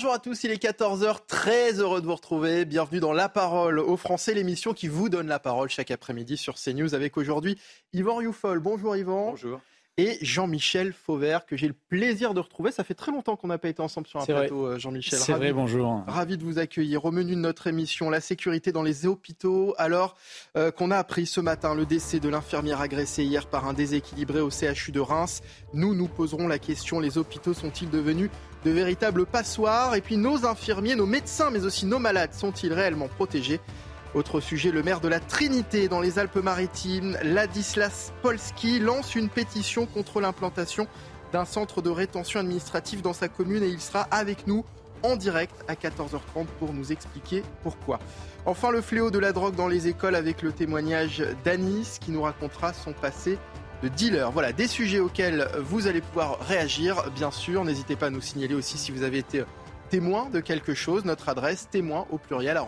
Bonjour 0.00 0.14
à 0.14 0.18
tous, 0.18 0.44
il 0.44 0.50
est 0.50 0.62
14h, 0.62 1.26
très 1.26 1.78
heureux 1.78 2.00
de 2.00 2.06
vous 2.06 2.14
retrouver. 2.14 2.64
Bienvenue 2.64 3.00
dans 3.00 3.12
La 3.12 3.28
Parole 3.28 3.78
aux 3.78 3.98
Français, 3.98 4.32
l'émission 4.32 4.72
qui 4.72 4.88
vous 4.88 5.10
donne 5.10 5.26
la 5.26 5.38
parole 5.38 5.68
chaque 5.68 5.90
après-midi 5.90 6.38
sur 6.38 6.54
CNews 6.54 6.94
avec 6.94 7.18
aujourd'hui 7.18 7.58
Yvan 7.92 8.16
Rioufol. 8.16 8.60
Bonjour 8.60 8.96
Yvan. 8.96 9.32
Bonjour 9.32 9.60
et 9.98 10.16
Jean-Michel 10.22 10.94
Fauvert, 10.94 11.44
que 11.44 11.56
j'ai 11.58 11.68
le 11.68 11.74
plaisir 11.74 12.32
de 12.32 12.40
retrouver. 12.40 12.72
Ça 12.72 12.84
fait 12.84 12.94
très 12.94 13.12
longtemps 13.12 13.36
qu'on 13.36 13.48
n'a 13.48 13.58
pas 13.58 13.68
été 13.68 13.82
ensemble 13.82 14.06
sur 14.06 14.18
un 14.18 14.24
plateau, 14.24 14.66
euh, 14.66 14.78
Jean-Michel. 14.78 15.18
C'est 15.18 15.34
vrai, 15.34 15.52
bonjour. 15.52 16.02
Ravi 16.06 16.38
de 16.38 16.44
vous 16.44 16.58
accueillir. 16.58 17.04
Au 17.04 17.10
menu 17.10 17.34
de 17.34 17.40
notre 17.40 17.66
émission, 17.66 18.08
la 18.08 18.22
sécurité 18.22 18.72
dans 18.72 18.82
les 18.82 19.04
hôpitaux. 19.04 19.74
Alors 19.76 20.16
euh, 20.56 20.70
qu'on 20.70 20.90
a 20.90 20.96
appris 20.96 21.26
ce 21.26 21.42
matin 21.42 21.74
le 21.74 21.84
décès 21.84 22.20
de 22.20 22.30
l'infirmière 22.30 22.80
agressée 22.80 23.24
hier 23.24 23.46
par 23.46 23.66
un 23.66 23.74
déséquilibré 23.74 24.40
au 24.40 24.48
CHU 24.48 24.90
de 24.90 25.00
Reims, 25.00 25.42
nous 25.74 25.94
nous 25.94 26.08
poserons 26.08 26.48
la 26.48 26.58
question, 26.58 26.98
les 27.00 27.18
hôpitaux 27.18 27.52
sont-ils 27.52 27.90
devenus 27.90 28.30
de 28.64 28.70
véritables 28.70 29.26
passoires 29.26 29.94
Et 29.94 30.00
puis 30.00 30.16
nos 30.16 30.46
infirmiers, 30.46 30.96
nos 30.96 31.06
médecins, 31.06 31.50
mais 31.50 31.64
aussi 31.64 31.86
nos 31.86 31.98
malades, 31.98 32.34
sont-ils 32.34 32.72
réellement 32.72 33.08
protégés? 33.08 33.60
Autre 34.14 34.40
sujet, 34.40 34.72
le 34.72 34.82
maire 34.82 35.00
de 35.00 35.06
la 35.06 35.20
Trinité 35.20 35.86
dans 35.86 36.00
les 36.00 36.18
Alpes-Maritimes, 36.18 37.16
Ladislas 37.22 38.12
Polski, 38.22 38.80
lance 38.80 39.14
une 39.14 39.28
pétition 39.28 39.86
contre 39.86 40.20
l'implantation 40.20 40.88
d'un 41.32 41.44
centre 41.44 41.80
de 41.80 41.90
rétention 41.90 42.40
administrative 42.40 43.02
dans 43.02 43.12
sa 43.12 43.28
commune 43.28 43.62
et 43.62 43.68
il 43.68 43.80
sera 43.80 44.08
avec 44.10 44.48
nous 44.48 44.64
en 45.02 45.16
direct 45.16 45.54
à 45.68 45.74
14h30 45.74 46.46
pour 46.58 46.72
nous 46.72 46.92
expliquer 46.92 47.42
pourquoi. 47.62 48.00
Enfin, 48.46 48.70
le 48.70 48.80
fléau 48.80 49.10
de 49.10 49.18
la 49.18 49.32
drogue 49.32 49.54
dans 49.54 49.68
les 49.68 49.86
écoles 49.86 50.14
avec 50.14 50.42
le 50.42 50.52
témoignage 50.52 51.22
d'Anis 51.44 51.98
qui 52.00 52.10
nous 52.10 52.22
racontera 52.22 52.72
son 52.72 52.92
passé 52.92 53.38
de 53.82 53.88
dealer. 53.88 54.30
Voilà, 54.30 54.52
des 54.52 54.66
sujets 54.66 55.00
auxquels 55.00 55.48
vous 55.58 55.86
allez 55.86 56.00
pouvoir 56.00 56.38
réagir, 56.40 57.10
bien 57.14 57.30
sûr. 57.30 57.64
N'hésitez 57.64 57.96
pas 57.96 58.06
à 58.06 58.10
nous 58.10 58.20
signaler 58.20 58.54
aussi 58.54 58.78
si 58.78 58.92
vous 58.92 59.02
avez 59.02 59.18
été 59.18 59.44
témoin 59.90 60.28
de 60.30 60.40
quelque 60.40 60.74
chose. 60.74 61.04
Notre 61.04 61.28
adresse 61.28 61.68
témoin 61.70 62.06
au 62.10 62.18
pluriel 62.18 62.58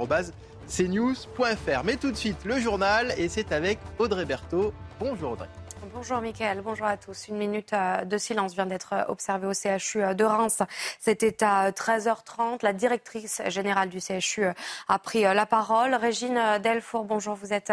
cnews.fr. 0.69 1.84
Mais 1.84 1.96
tout 1.96 2.10
de 2.10 2.16
suite, 2.16 2.44
le 2.44 2.58
journal, 2.58 3.14
et 3.19 3.28
c'est 3.28 3.52
avec 3.52 3.78
Audrey 3.98 4.24
Berthaud. 4.24 4.72
Bonjour 5.00 5.32
Audrey. 5.32 5.48
Bonjour 5.94 6.22
Mickaël, 6.22 6.62
bonjour 6.62 6.86
à 6.86 6.96
tous. 6.96 7.28
Une 7.28 7.36
minute 7.36 7.74
euh, 7.74 8.06
de 8.06 8.16
silence 8.16 8.54
vient 8.54 8.64
d'être 8.64 8.94
euh, 8.94 9.04
observée 9.08 9.46
au 9.46 9.52
CHU 9.52 10.02
euh, 10.02 10.14
de 10.14 10.24
Reims. 10.24 10.62
C'était 10.98 11.44
à 11.44 11.70
13h30. 11.70 12.60
La 12.62 12.72
directrice 12.72 13.42
générale 13.48 13.90
du 13.90 14.00
CHU 14.00 14.46
a 14.88 14.98
pris 14.98 15.22
la 15.22 15.44
parole. 15.44 15.94
Régine 15.94 16.40
Delfour, 16.62 17.04
bonjour, 17.04 17.34
vous 17.34 17.52
êtes 17.52 17.72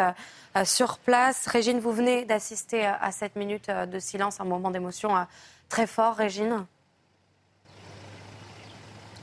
sur 0.66 0.98
place. 0.98 1.48
Régine, 1.48 1.80
vous 1.80 1.94
venez 1.94 2.26
d'assister 2.26 2.86
à 2.86 3.12
cette 3.12 3.38
minute 3.38 3.70
de 3.70 4.00
silence, 4.00 4.42
un 4.42 4.46
moment 4.46 4.72
d'émotion 4.72 5.12
très 5.70 5.88
fort. 5.88 6.16
Régine? 6.16 6.66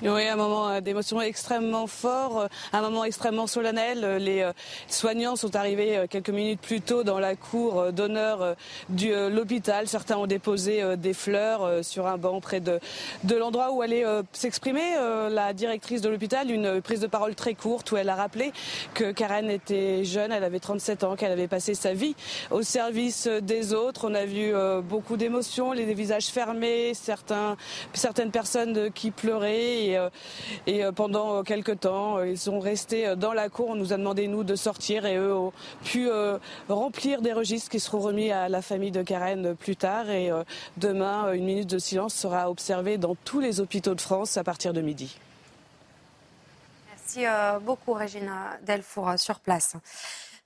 Oui, 0.03 0.29
un 0.29 0.37
moment 0.37 0.69
euh, 0.69 0.81
d'émotion 0.83 1.23
extrêmement 1.23 1.87
fort, 1.87 2.41
euh, 2.41 2.47
un 2.75 2.83
moment 2.83 3.05
extrêmement 3.05 3.47
solennel. 3.47 4.05
Euh, 4.05 4.19
les 4.19 4.47
soignants 4.89 5.37
sont 5.37 5.57
arrivés 5.57 6.05
quelques 6.11 6.31
minutes 6.31 6.61
plus 6.61 6.83
tôt 6.83 7.03
dans 7.03 7.19
la 7.19 7.35
cour 7.35 7.93
d'honneur 7.93 8.57
de 8.91 9.29
l'hôpital. 9.29 9.89
Certains 9.89 10.17
ont 10.17 10.27
déposé 10.27 10.97
des 10.97 11.15
fleurs 11.15 11.85
sur 11.85 12.07
un 12.07 12.19
banc 12.19 12.41
près 12.41 12.61
de, 12.61 12.79
de 13.25 13.37
l'endroit 13.37 13.73
où 13.73 13.83
allait 13.83 14.05
s'exprimer 14.33 14.95
la 15.31 15.53
directrice 15.53 16.01
de 16.01 16.09
l'hôpital. 16.09 16.51
Une 16.51 16.81
prise 16.83 17.01
de 17.01 17.07
parole 17.07 17.35
très 17.35 17.55
courte 17.55 17.93
où 17.93 17.97
elle 17.97 18.09
a 18.09 18.15
rappelé 18.15 18.53
que 18.95 19.13
Karen 19.13 19.51
était 19.51 20.05
jeune, 20.05 20.33
elle 20.33 20.45
avait 20.45 20.61
37 20.61 21.05
ans, 21.05 21.17
qu'elle 21.17 21.33
avait 21.33 21.49
passé 21.49 21.75
sa 21.75 21.95
vie 21.95 22.15
au 22.51 22.63
service 22.63 23.27
des 23.27 23.73
autres. 23.73 24.09
On 24.09 24.15
a 24.15 24.25
vu 24.25 24.53
beaucoup 24.83 25.17
d'émotions, 25.17 25.73
les 25.73 25.93
visages 25.95 26.27
fermés, 26.27 26.93
certaines 26.95 28.31
personnes 28.31 28.91
qui 28.93 29.11
pleuraient 29.11 29.86
et, 29.87 29.99
euh, 29.99 30.11
euh, 30.69 30.93
pendant 30.93 31.43
quelques 31.43 31.81
temps, 31.81 32.19
euh, 32.19 32.29
ils 32.29 32.39
sont 32.39 32.59
restés 32.61 33.15
dans 33.17 33.33
la 33.33 33.49
cour. 33.49 33.69
On 33.71 33.75
nous 33.75 33.93
a 33.93 33.97
demandé, 33.97 34.29
nous, 34.29 34.45
de 34.45 34.57
sortir 34.57 35.07
et 35.07 35.17
eux 35.17 35.35
ont 35.35 35.53
pu 35.85 36.09
remplir 36.69 37.23
des 37.23 37.33
registres 37.33 37.71
qui 37.71 37.81
seront 37.81 38.01
remis 38.01 38.31
à 38.31 38.49
la 38.49 38.63
famille 38.63 38.91
de 38.91 39.03
Karen 39.03 39.55
plus 39.55 39.77
tard. 39.77 40.11
Et 40.11 40.31
demain, 40.77 41.33
une 41.33 41.45
minute 41.45 41.71
de 41.71 41.79
silence 41.79 42.15
sera 42.15 42.51
observée 42.51 42.99
dans 42.99 43.15
tous 43.25 43.41
les 43.41 43.61
hôpitaux 43.61 43.95
de 43.95 44.01
France 44.01 44.37
à 44.37 44.45
partir 44.45 44.73
de 44.73 44.81
midi. 44.81 45.19
Merci 46.89 47.25
beaucoup, 47.63 47.93
Régina 47.93 48.59
Delfour, 48.67 49.13
sur 49.19 49.41
place. 49.41 49.77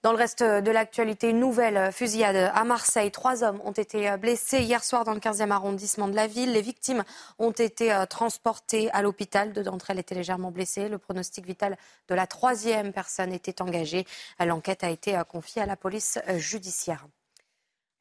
Dans 0.03 0.13
le 0.13 0.17
reste 0.17 0.43
de 0.43 0.71
l'actualité, 0.71 1.29
une 1.29 1.41
nouvelle 1.41 1.93
fusillade 1.93 2.51
à 2.55 2.65
Marseille. 2.65 3.11
Trois 3.11 3.45
hommes 3.45 3.61
ont 3.67 3.73
été 3.73 4.17
blessés 4.17 4.63
hier 4.63 4.83
soir 4.83 5.05
dans 5.05 5.13
le 5.13 5.21
15e 5.21 5.51
arrondissement 5.51 6.09
de 6.09 6.15
la 6.15 6.27
ville. 6.27 6.53
Les 6.53 6.63
victimes 6.63 7.05
ont 7.39 7.51
été 7.51 7.93
euh, 7.93 8.07
transportées 8.07 8.91
à 8.93 9.03
l'hôpital. 9.03 9.53
Deux 9.53 9.63
d'entre 9.63 9.91
elles 9.91 9.99
étaient 9.99 10.15
légèrement 10.15 10.53
blessées. 10.53 10.89
Le 10.89 10.97
pronostic 10.97 11.45
vital 11.45 11.77
de 12.09 12.15
la 12.15 12.27
troisième 12.27 12.95
personne 12.95 13.31
était 13.31 13.61
engagé. 13.61 14.07
L'enquête 14.39 14.85
a 14.85 14.89
été 14.89 15.19
euh, 15.19 15.25
confiée 15.25 15.61
à 15.61 15.67
la 15.67 15.77
police 15.77 16.19
euh, 16.29 16.39
judiciaire. 16.39 17.07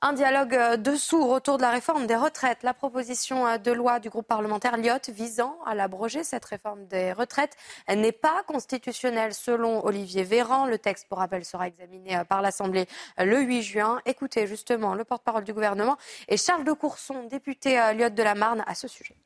Un 0.02 0.14
dialogue 0.14 0.56
euh, 0.56 0.78
dessous 0.78 1.22
autour 1.22 1.58
de 1.58 1.62
la 1.62 1.72
réforme 1.72 2.08
des 2.08 2.16
retraites. 2.16 2.64
La 2.64 2.74
proposition 2.74 3.46
euh, 3.46 3.58
de 3.58 3.74
loi 3.74 4.00
du 4.00 4.10
groupe 4.10 4.28
parlementaire 4.28 4.78
Lyotte 4.78 5.10
visant 5.10 5.60
à 5.66 5.76
l'abroger, 5.76 6.24
cette 6.24 6.46
réforme 6.46 6.86
des 6.88 7.12
retraites, 7.12 7.58
n'est 7.94 8.14
pas 8.14 8.44
constitutionnelle 8.48 9.34
selon 9.34 9.86
Olivier 9.86 10.24
Véran. 10.24 10.68
Le 10.68 10.78
texte, 10.78 11.08
pour 11.10 11.18
rappel, 11.18 11.44
sera 11.44 11.68
examiné 11.68 12.16
euh, 12.16 12.24
par 12.24 12.42
l'Assemblée 12.42 12.88
le 13.18 13.42
8 13.42 13.62
juin. 13.62 14.02
Écoutez 14.06 14.48
justement 14.48 14.96
le 14.96 15.04
porte-parole 15.04 15.44
du 15.44 15.54
gouvernement 15.54 15.98
et 16.30 16.38
Charles 16.38 16.64
de 16.64 16.72
Courson, 16.72 17.26
député 17.26 17.76
Lyotte 17.94 18.16
de 18.16 18.24
la 18.24 18.36
Marne, 18.36 18.64
à 18.68 18.76
ce 18.76 18.88
sujet. 18.88 19.18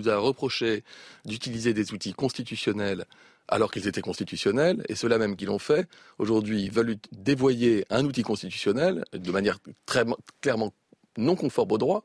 On 0.00 0.02
nous 0.02 0.08
a 0.08 0.16
reproché 0.16 0.82
d'utiliser 1.24 1.72
des 1.72 1.92
outils 1.92 2.14
constitutionnels 2.14 3.04
alors 3.50 3.70
qu'ils 3.70 3.86
étaient 3.86 4.00
constitutionnels, 4.00 4.84
et 4.88 4.94
ceux-là 4.94 5.18
même 5.18 5.36
qui 5.36 5.44
l'ont 5.44 5.58
fait, 5.58 5.88
aujourd'hui 6.18 6.68
veulent 6.68 6.96
dévoyer 7.12 7.84
un 7.90 8.04
outil 8.04 8.22
constitutionnel 8.22 9.04
de 9.12 9.30
manière 9.32 9.58
très 9.86 10.04
clairement 10.40 10.72
non 11.18 11.36
conforme 11.36 11.72
au 11.72 11.78
droit 11.78 12.04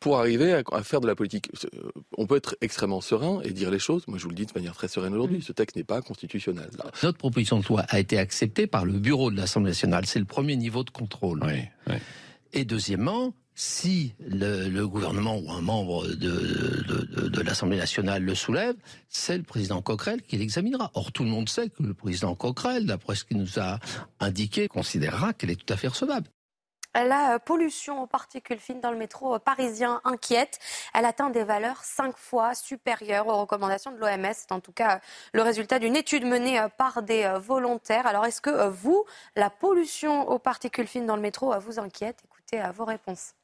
pour 0.00 0.18
arriver 0.18 0.62
à, 0.72 0.82
faire 0.82 1.00
de 1.00 1.06
la 1.06 1.16
politique. 1.16 1.50
On 2.16 2.26
peut 2.26 2.36
être 2.36 2.56
extrêmement 2.60 3.00
serein 3.00 3.40
et 3.42 3.50
dire 3.50 3.70
les 3.70 3.80
choses. 3.80 4.06
Moi, 4.06 4.18
je 4.18 4.22
vous 4.22 4.30
le 4.30 4.36
dis 4.36 4.46
de 4.46 4.52
manière 4.54 4.74
très 4.74 4.88
sereine 4.88 5.12
aujourd'hui. 5.12 5.42
Ce 5.42 5.52
texte 5.52 5.76
n'est 5.76 5.84
pas 5.84 6.02
constitutionnel. 6.02 6.70
Notre 7.02 7.18
proposition 7.18 7.58
de 7.58 7.66
loi 7.66 7.84
a 7.88 7.98
été 7.98 8.18
acceptée 8.18 8.66
par 8.66 8.84
le 8.84 8.92
bureau 8.92 9.30
de 9.30 9.36
l'Assemblée 9.36 9.70
nationale. 9.70 10.06
C'est 10.06 10.20
le 10.20 10.24
premier 10.24 10.56
niveau 10.56 10.84
de 10.84 10.90
contrôle. 10.90 11.42
Et 12.52 12.64
deuxièmement, 12.64 13.34
si 13.58 14.14
le, 14.20 14.86
gouvernement 14.86 15.36
ou 15.36 15.50
un 15.50 15.60
membre 15.60 16.06
de, 16.06 17.42
l'Assemblée 17.42 17.76
nationale 17.76 18.22
le 18.22 18.36
soulève, 18.36 18.76
c'est 19.08 19.36
le 19.36 19.42
président 19.42 19.82
Coquerel 19.82 20.22
qui 20.22 20.36
l'examinera. 20.36 20.92
Or, 20.94 21.10
tout 21.10 21.24
le 21.24 21.30
monde 21.30 21.48
sait 21.48 21.68
que 21.68 21.82
le 21.82 21.92
président 21.92 22.36
Coquerel, 22.36 22.86
d'après 22.86 23.16
ce 23.16 23.24
qu'il 23.24 23.36
nous 23.36 23.58
a 23.58 23.80
indiqué, 24.20 24.68
considérera 24.68 25.32
qu'elle 25.32 25.50
est 25.50 25.56
tout 25.56 25.72
à 25.72 25.76
fait 25.76 25.88
recevable. 25.88 26.28
La 26.94 27.34
euh, 27.34 27.38
pollution 27.40 28.00
aux 28.00 28.06
particules 28.06 28.60
fines 28.60 28.80
dans 28.80 28.92
le 28.92 28.96
métro 28.96 29.34
euh, 29.34 29.38
parisien 29.40 30.00
inquiète. 30.04 30.60
Elle 30.94 31.04
atteint 31.04 31.30
des 31.30 31.42
valeurs 31.42 31.82
cinq 31.82 32.16
fois 32.16 32.54
supérieures 32.54 33.26
aux 33.26 33.40
recommandations 33.40 33.90
de 33.90 33.98
l'OMS. 33.98 34.32
C'est 34.34 34.52
en 34.52 34.60
tout 34.60 34.72
cas 34.72 35.00
le 35.32 35.42
résultat 35.42 35.80
d'une 35.80 35.96
étude 35.96 36.24
menée 36.24 36.60
euh, 36.60 36.68
par 36.68 37.02
des 37.02 37.28
volontaires. 37.40 38.06
Alors, 38.06 38.24
est-ce 38.24 38.40
que 38.40 38.68
vous, 38.68 39.04
la 39.34 39.50
pollution 39.50 40.28
aux 40.28 40.38
particules 40.38 40.86
fines 40.86 41.06
dans 41.06 41.16
le 41.16 41.22
métro 41.22 41.52
vous 41.58 41.80
inquiète? 41.80 42.22
Écoutez 42.24 42.62
vos 42.72 42.84
réponses. 42.84 43.34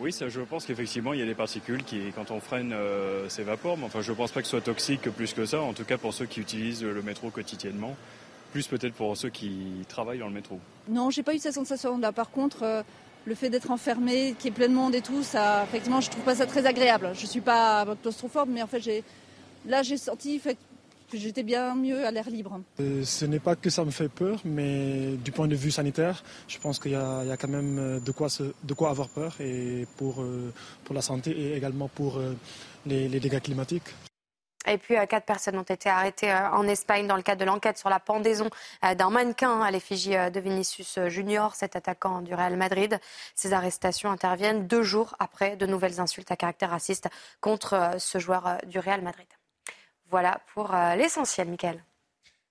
Oui, 0.00 0.12
ça, 0.12 0.30
je 0.30 0.40
pense 0.40 0.64
qu'effectivement, 0.64 1.12
il 1.12 1.20
y 1.20 1.22
a 1.22 1.26
des 1.26 1.34
particules 1.34 1.84
qui, 1.84 2.00
quand 2.14 2.30
on 2.30 2.40
freine, 2.40 2.72
euh, 2.72 3.28
s'évaporent. 3.28 3.76
Mais 3.76 3.84
enfin, 3.84 4.00
je 4.00 4.10
ne 4.10 4.16
pense 4.16 4.32
pas 4.32 4.40
que 4.40 4.46
ce 4.46 4.52
soit 4.52 4.62
toxique 4.62 5.02
plus 5.10 5.34
que 5.34 5.44
ça, 5.44 5.60
en 5.60 5.74
tout 5.74 5.84
cas 5.84 5.98
pour 5.98 6.14
ceux 6.14 6.24
qui 6.24 6.40
utilisent 6.40 6.82
le 6.82 7.02
métro 7.02 7.28
quotidiennement, 7.28 7.94
plus 8.52 8.66
peut-être 8.66 8.94
pour 8.94 9.14
ceux 9.14 9.28
qui 9.28 9.84
travaillent 9.88 10.20
dans 10.20 10.28
le 10.28 10.32
métro. 10.32 10.58
Non, 10.88 11.10
j'ai 11.10 11.22
pas 11.22 11.34
eu 11.34 11.38
cette 11.38 11.52
sensation-là. 11.52 12.12
Par 12.12 12.30
contre, 12.30 12.62
euh, 12.62 12.82
le 13.26 13.34
fait 13.34 13.50
d'être 13.50 13.70
enfermé, 13.70 14.34
qu'il 14.38 14.46
y 14.46 14.48
ait 14.48 14.56
plein 14.56 14.68
de 14.68 14.74
monde 14.74 14.94
et 14.94 15.02
tout, 15.02 15.22
ça, 15.22 15.64
effectivement, 15.64 16.00
je 16.00 16.08
trouve 16.08 16.24
pas 16.24 16.34
ça 16.34 16.46
très 16.46 16.64
agréable. 16.64 17.10
Je 17.12 17.26
suis 17.26 17.42
pas 17.42 17.84
claustrophobe, 18.00 18.48
mais 18.50 18.62
en 18.62 18.66
fait, 18.66 19.04
là, 19.66 19.82
j'ai 19.82 19.98
senti, 19.98 20.38
fait, 20.38 20.56
j'étais 21.18 21.42
bien 21.42 21.74
mieux 21.74 22.06
à 22.06 22.10
l'air 22.10 22.28
libre. 22.30 22.60
Euh, 22.80 23.04
ce 23.04 23.24
n'est 23.24 23.40
pas 23.40 23.56
que 23.56 23.70
ça 23.70 23.84
me 23.84 23.90
fait 23.90 24.08
peur, 24.08 24.40
mais 24.44 25.16
du 25.24 25.32
point 25.32 25.48
de 25.48 25.56
vue 25.56 25.70
sanitaire, 25.70 26.22
je 26.48 26.58
pense 26.58 26.78
qu'il 26.78 26.92
y, 26.92 26.94
a 26.94 27.36
quand 27.36 27.48
même 27.48 27.78
euh, 27.78 28.00
de 28.00 28.12
quoi, 28.12 28.28
de 28.62 28.74
quoi 28.74 28.90
avoir 28.90 29.08
peur 29.08 29.36
et 29.40 29.86
pour, 29.96 30.22
euh, 30.22 30.52
pour 30.84 30.94
la 30.94 31.02
santé 31.02 31.30
et 31.30 31.56
également 31.56 31.88
pour 31.88 32.20
les, 32.86 33.08
les 33.08 33.20
dégâts 33.20 33.40
climatiques. 33.40 33.94
Et 34.66 34.76
puis, 34.76 34.94
quatre 35.08 35.24
personnes 35.24 35.56
ont 35.56 35.62
été 35.62 35.88
arrêtées 35.88 36.32
en 36.32 36.68
Espagne 36.68 37.06
dans 37.06 37.16
le 37.16 37.22
cadre 37.22 37.40
de 37.40 37.46
l'enquête 37.46 37.78
sur 37.78 37.88
la 37.88 37.98
pendaison 37.98 38.50
d'un 38.82 39.08
mannequin 39.08 39.62
à 39.62 39.70
l'effigie 39.70 40.10
de 40.10 40.38
Vinicius 40.38 40.98
Junior, 41.06 41.54
cet 41.54 41.76
attaquant 41.76 42.20
du 42.20 42.34
Real 42.34 42.56
Madrid. 42.58 43.00
Ces 43.34 43.54
arrestations 43.54 44.10
interviennent 44.10 44.66
deux 44.66 44.82
jours 44.82 45.16
après 45.18 45.56
de 45.56 45.64
nouvelles 45.64 45.98
insultes 45.98 46.30
à 46.30 46.36
caractère 46.36 46.70
raciste 46.70 47.08
contre 47.40 47.94
ce 47.98 48.18
joueur 48.18 48.58
du 48.66 48.78
Real 48.78 49.00
Madrid. 49.00 49.26
Voilà 50.10 50.40
pour 50.54 50.74
euh, 50.74 50.96
l'essentiel, 50.96 51.48
Michael. 51.48 51.82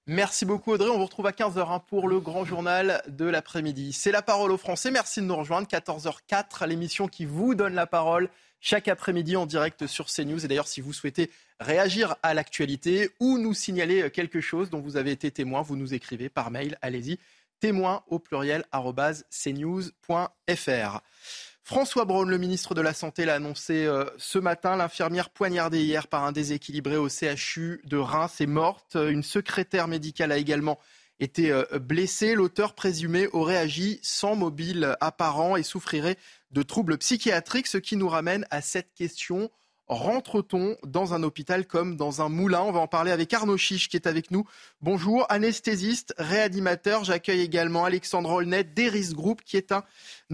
Merci 0.08 0.46
beaucoup 0.46 0.72
Audrey. 0.72 0.90
On 0.90 0.98
vous 0.98 1.06
retrouve 1.06 1.28
à 1.28 1.32
15h 1.32 1.72
hein, 1.72 1.84
pour 1.88 2.08
le 2.08 2.20
grand 2.20 2.46
journal 2.46 3.04
de 3.08 3.26
l'après-midi. 3.26 3.94
C'est 3.94 4.12
la 4.12 4.24
parole 4.24 4.52
aux 4.52 4.58
Français. 4.58 4.90
Merci 4.90 5.22
de 5.22 5.26
nous 5.26 5.36
rejoindre. 5.36 5.68
14h04, 5.68 6.66
l'émission 6.66 7.08
qui 7.08 7.26
vous 7.26 7.54
donne 7.54 7.76
la 7.76 7.86
parole 7.86 8.30
chaque 8.62 8.88
après-midi 8.88 9.36
en 9.36 9.46
direct 9.46 9.86
sur 9.88 10.08
CNews. 10.08 10.44
Et 10.44 10.48
d'ailleurs, 10.48 10.68
si 10.68 10.82
vous 10.82 10.94
souhaitez 10.94 11.30
réagir 11.60 12.16
à 12.24 12.34
l'actualité 12.34 13.12
ou 13.20 13.38
nous 13.38 13.54
signaler 13.54 14.10
quelque 14.10 14.42
chose 14.42 14.70
dont 14.70 14.80
vous 14.80 14.98
avez 14.98 15.12
été 15.12 15.30
témoin, 15.32 15.62
vous 15.62 15.76
nous 15.76 15.94
écrivez 15.94 16.30
par 16.30 16.50
mail. 16.50 16.78
Allez-y, 16.82 17.20
témoin 17.60 18.04
au 18.08 18.20
pluriel 18.20 18.64
cnews.fr. 19.30 21.02
François 21.70 22.04
Braun, 22.04 22.28
le 22.28 22.40
ministre 22.40 22.74
de 22.74 22.82
la 22.82 22.96
Santé, 22.96 23.26
l'a 23.26 23.36
annoncé 23.36 23.86
euh, 23.86 24.04
ce 24.18 24.40
matin. 24.40 24.76
L'infirmière 24.76 25.30
poignardée 25.30 25.84
hier 25.84 26.08
par 26.08 26.24
un 26.24 26.32
déséquilibré 26.32 26.98
au 26.98 27.10
CHU 27.10 27.82
de 27.84 27.96
Reims 27.96 28.42
est 28.42 28.48
morte. 28.48 28.96
Une 28.96 29.22
secrétaire 29.22 29.88
médicale 29.88 30.32
a 30.32 30.40
également 30.40 30.80
été 31.20 31.52
euh, 31.52 31.66
blessée. 31.78 32.34
L'auteur 32.34 32.74
présumé 32.74 33.28
aurait 33.34 33.56
agi 33.56 34.00
sans 34.02 34.36
mobile 34.36 34.96
apparent 35.00 35.58
et 35.58 35.62
souffrirait 35.62 36.18
de 36.50 36.64
troubles 36.64 36.98
psychiatriques, 36.98 37.68
ce 37.68 37.78
qui 37.78 37.98
nous 37.98 38.10
ramène 38.10 38.48
à 38.50 38.62
cette 38.62 38.96
question 38.96 39.52
rentre-t-on 39.90 40.78
dans 40.84 41.14
un 41.14 41.24
hôpital 41.24 41.66
comme 41.66 41.96
dans 41.96 42.22
un 42.22 42.30
moulin? 42.30 42.62
On 42.62 42.72
va 42.72 42.80
en 42.80 42.88
parler 42.88 43.12
avec 43.12 43.34
Arnaud 43.34 43.58
Chiche 43.58 43.90
qui 43.90 43.98
est 43.98 44.08
avec 44.08 44.32
nous. 44.32 44.46
Bonjour, 44.82 45.26
anesthésiste, 45.30 46.14
réanimateur. 46.18 47.04
J'accueille 47.04 47.42
également 47.42 47.86
Alexandre 47.86 48.30
Olnet 48.30 48.64
d'Eris 48.64 49.14
Group 49.14 49.42
qui 49.44 49.58
est 49.58 49.72
un 49.72 49.84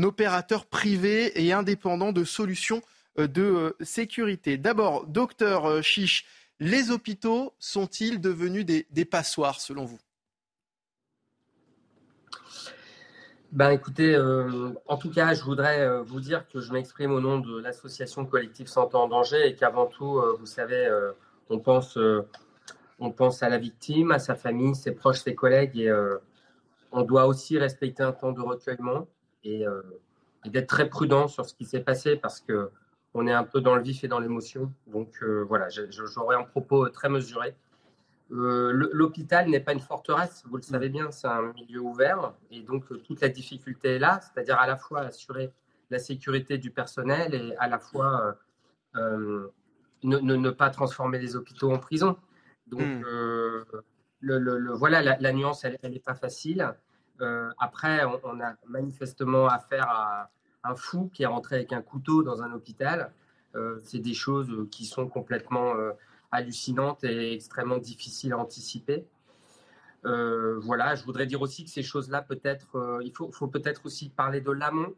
opérateur 0.04 0.66
privé 0.66 1.42
et 1.42 1.54
indépendant 1.54 2.12
de 2.12 2.24
solutions 2.26 2.82
euh, 3.18 3.28
de 3.28 3.42
euh, 3.42 3.76
sécurité. 3.82 4.58
D'abord, 4.58 5.08
docteur 5.08 5.66
euh, 5.66 5.82
Chiche, 5.82 6.26
les 6.60 6.92
hôpitaux 6.92 7.54
sont-ils 7.60 8.20
devenus 8.22 8.66
des 8.66 9.06
passoires 9.06 9.60
selon 9.60 9.86
vous? 9.86 10.00
Ben 13.56 13.70
écoutez, 13.70 14.14
euh, 14.14 14.74
en 14.86 14.98
tout 14.98 15.10
cas, 15.10 15.34
je 15.34 15.42
voudrais 15.42 15.80
euh, 15.80 16.02
vous 16.02 16.20
dire 16.20 16.46
que 16.50 16.60
je 16.60 16.74
m'exprime 16.74 17.12
au 17.14 17.22
nom 17.22 17.40
de 17.40 17.58
l'association 17.62 18.26
collective 18.26 18.68
Santé 18.68 18.98
en 18.98 19.08
danger 19.08 19.48
et 19.48 19.56
qu'avant 19.56 19.86
tout, 19.86 20.18
euh, 20.18 20.36
vous 20.38 20.46
savez, 20.46 20.90
on 21.50 21.60
pense, 21.60 21.98
on 23.00 23.12
pense 23.12 23.44
à 23.44 23.48
la 23.48 23.58
victime, 23.58 24.12
à 24.12 24.20
sa 24.20 24.36
famille, 24.36 24.76
ses 24.76 24.92
proches, 24.92 25.20
ses 25.20 25.36
collègues 25.36 25.80
et 25.80 25.90
on 26.92 27.04
doit 27.04 27.28
aussi 27.28 27.58
respecter 27.58 28.04
un 28.04 28.12
temps 28.12 28.34
de 28.34 28.42
recueillement 28.42 29.08
et, 29.46 29.64
et 30.44 30.50
d'être 30.50 30.68
très 30.68 30.90
prudent 30.90 31.30
sur 31.30 31.46
ce 31.46 31.54
qui 31.54 31.64
s'est 31.64 31.80
passé 31.80 32.18
parce 32.18 32.42
que 32.42 32.72
on 33.14 33.26
est 33.26 33.32
un 33.32 33.46
peu 33.46 33.62
dans 33.62 33.76
le 33.78 33.82
vif 33.82 34.04
et 34.04 34.10
dans 34.10 34.20
l'émotion. 34.20 34.70
Donc 34.88 35.24
voilà, 35.48 35.70
j'aurai 35.70 36.36
un 36.36 36.44
propos 36.44 36.90
très 36.90 37.08
mesuré. 37.08 37.56
Euh, 38.32 38.90
l'hôpital 38.92 39.50
n'est 39.50 39.60
pas 39.60 39.74
une 39.74 39.80
forteresse, 39.80 40.44
vous 40.50 40.58
le 40.58 40.64
savez 40.64 40.90
bien, 40.90 41.12
c'est 41.12 41.28
un 41.28 41.54
milieu 41.54 41.82
ouvert 41.82 42.34
et 42.50 42.62
donc 42.62 42.92
euh, 42.92 42.98
toute 42.98 43.22
la 43.22 43.30
difficulté 43.30 43.96
est 43.96 44.00
là, 44.00 44.20
c'est-à-dire 44.20 44.58
à 44.60 44.66
la 44.66 44.78
fois 44.78 45.02
assurer 45.02 45.54
la 45.92 46.00
sécurité 46.00 46.58
du 46.58 46.72
personnel 46.72 47.36
et 47.36 47.56
à 47.58 47.68
la 47.68 47.78
fois 47.78 48.36
euh, 48.96 49.48
ne, 50.02 50.50
pas 50.50 50.72
transformer 50.72 51.20
les 51.20 51.36
hôpitaux 51.36 51.72
en 51.72 51.78
prison. 51.78 52.18
Donc 52.66 52.82
le, 54.22 54.74
voilà, 54.74 55.04
la, 55.04 55.32
nuance, 55.34 55.64
elle 55.64 55.78
n'est 55.84 56.00
pas 56.00 56.16
facile. 56.16 56.74
après, 57.60 58.06
on, 58.24 58.42
a 58.42 58.56
manifestement 58.68 59.48
affaire 59.48 59.88
à 59.88 60.32
un 60.64 60.76
fou 60.76 61.12
qui 61.14 61.22
est 61.22 61.28
rentré 61.28 61.58
avec 61.58 61.74
un 61.74 61.84
couteau 61.84 62.24
dans 62.24 62.42
un 62.42 62.52
hôpital. 62.54 63.14
c'est 63.84 64.00
des 64.00 64.16
choses 64.16 64.68
qui 64.72 64.86
sont 64.86 65.08
complètement 65.08 65.76
hallucinante 66.36 67.04
et 67.04 67.34
extrêmement 67.34 67.78
difficile 67.78 68.34
à 68.34 68.38
anticiper. 68.38 69.06
Euh, 70.06 70.60
voilà, 70.60 70.96
je 70.96 71.04
voudrais 71.04 71.26
dire 71.26 71.42
aussi 71.42 71.64
que 71.64 71.70
ces 71.70 71.82
choses-là, 71.82 72.22
peut-être, 72.22 72.76
euh, 72.76 73.02
il 73.04 73.12
faut, 73.12 73.48
peut-être 73.48 73.86
aussi 73.86 74.10
parler 74.10 74.40
de 74.40 74.52
l'amont. 74.52 74.94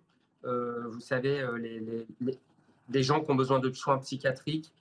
Euh, 0.45 0.88
vous 0.89 1.00
savez, 1.00 1.45
les, 1.57 2.06
les, 2.89 3.04
gens 3.04 3.22
qui 3.22 3.31
ont 3.31 3.36
besoin 3.36 3.60
de 3.60 3.72
soins 3.72 3.98
psychiatriques 4.00 4.74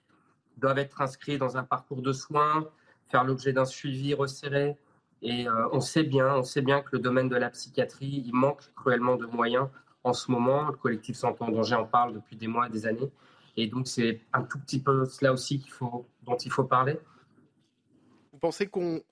doivent 0.58 0.78
être 0.78 1.00
inscrits 1.00 1.38
dans 1.38 1.56
un 1.56 1.62
parcours 1.62 2.02
de 2.02 2.12
soins, 2.12 2.66
faire 3.08 3.24
l'objet 3.24 3.52
d'un 3.52 3.64
suivi 3.64 4.14
resserré. 4.14 4.76
Et 5.22 5.46
on 5.72 5.80
sait 5.80 6.02
bien, 6.02 6.36
on 6.36 6.42
sait 6.42 6.60
bien 6.60 6.82
que 6.82 6.90
le 6.92 6.98
domaine 6.98 7.28
de 7.28 7.36
la 7.36 7.50
psychiatrie, 7.50 8.22
il 8.26 8.34
manque 8.34 8.70
cruellement 8.74 9.16
de 9.16 9.26
moyens 9.26 9.68
en 10.04 10.12
ce 10.12 10.30
moment. 10.30 10.68
Le 10.68 10.76
collectif 10.76 11.16
Santé 11.16 11.42
en 11.42 11.50
danger 11.50 11.74
en 11.74 11.86
parle 11.86 12.14
depuis 12.14 12.36
des 12.36 12.48
mois 12.48 12.68
des 12.68 12.86
années. 12.86 13.10
Et 13.56 13.66
donc, 13.66 13.88
c'est 13.88 14.20
un 14.32 14.42
tout 14.42 14.58
petit 14.58 14.80
peu 14.80 15.06
cela 15.06 15.32
aussi 15.32 15.64
faut, 15.68 16.06
dont 16.22 16.36
il 16.36 16.50
faut 16.50 16.64
parler. 16.64 16.98
Vous 18.32 18.38
pensez 18.38 18.66
qu'on 18.66 19.02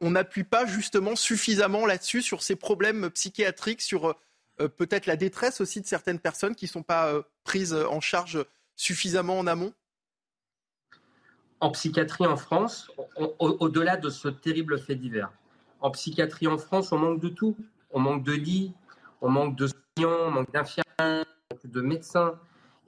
n'appuie 0.00 0.44
pas 0.44 0.66
justement 0.66 1.16
suffisamment 1.16 1.86
là-dessus, 1.86 2.22
sur 2.22 2.42
ces 2.42 2.56
problèmes 2.56 3.10
psychiatriques, 3.10 3.82
sur 3.82 4.14
euh, 4.60 4.68
peut-être 4.68 5.06
la 5.06 5.16
détresse 5.16 5.60
aussi 5.60 5.80
de 5.80 5.86
certaines 5.86 6.20
personnes 6.20 6.54
qui 6.54 6.66
ne 6.66 6.70
sont 6.70 6.82
pas 6.82 7.12
euh, 7.12 7.22
prises 7.44 7.74
en 7.74 8.00
charge 8.00 8.44
suffisamment 8.76 9.38
en 9.38 9.46
amont? 9.46 9.72
En 11.60 11.70
psychiatrie 11.70 12.26
en 12.26 12.36
France, 12.36 12.90
au-delà 13.38 13.96
de 13.96 14.10
ce 14.10 14.28
terrible 14.28 14.80
fait 14.80 14.96
divers, 14.96 15.32
en 15.82 15.90
psychiatrie 15.90 16.46
en 16.46 16.58
France, 16.58 16.92
on 16.92 16.98
manque 16.98 17.20
de 17.20 17.28
tout. 17.28 17.56
On 17.90 18.00
manque 18.00 18.24
de 18.24 18.32
lits, 18.32 18.72
on 19.20 19.28
manque 19.28 19.56
de 19.56 19.66
soignants, 19.66 20.28
on 20.28 20.30
manque 20.30 20.52
d'infirmiers, 20.52 21.24
de 21.64 21.80
médecins. 21.80 22.38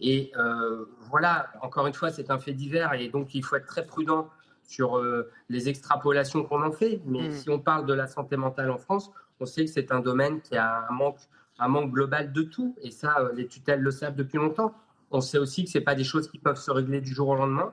Et 0.00 0.32
euh, 0.36 0.86
voilà, 1.10 1.50
encore 1.62 1.86
une 1.86 1.94
fois, 1.94 2.10
c'est 2.10 2.30
un 2.30 2.38
fait 2.38 2.52
divers 2.52 2.94
et 2.94 3.08
donc 3.08 3.34
il 3.34 3.44
faut 3.44 3.56
être 3.56 3.66
très 3.66 3.86
prudent 3.86 4.28
sur 4.62 4.98
euh, 4.98 5.30
les 5.48 5.68
extrapolations 5.68 6.44
qu'on 6.44 6.62
en 6.62 6.72
fait. 6.72 7.00
Mais 7.06 7.28
mm. 7.28 7.32
si 7.32 7.50
on 7.50 7.58
parle 7.58 7.86
de 7.86 7.94
la 7.94 8.06
santé 8.06 8.36
mentale 8.36 8.70
en 8.70 8.78
France, 8.78 9.10
on 9.40 9.46
sait 9.46 9.64
que 9.64 9.70
c'est 9.70 9.92
un 9.92 10.00
domaine 10.00 10.40
qui 10.40 10.56
a 10.56 10.86
un 10.88 10.92
manque, 10.92 11.20
un 11.58 11.68
manque 11.68 11.92
global 11.92 12.32
de 12.32 12.42
tout. 12.42 12.74
Et 12.82 12.90
ça, 12.90 13.20
euh, 13.20 13.32
les 13.34 13.46
tutelles 13.46 13.80
le 13.80 13.90
savent 13.90 14.16
depuis 14.16 14.38
longtemps. 14.38 14.74
On 15.10 15.20
sait 15.20 15.38
aussi 15.38 15.64
que 15.64 15.70
ce 15.70 15.78
pas 15.78 15.94
des 15.94 16.04
choses 16.04 16.28
qui 16.28 16.38
peuvent 16.38 16.58
se 16.58 16.70
régler 16.70 17.00
du 17.00 17.14
jour 17.14 17.28
au 17.28 17.36
lendemain. 17.36 17.72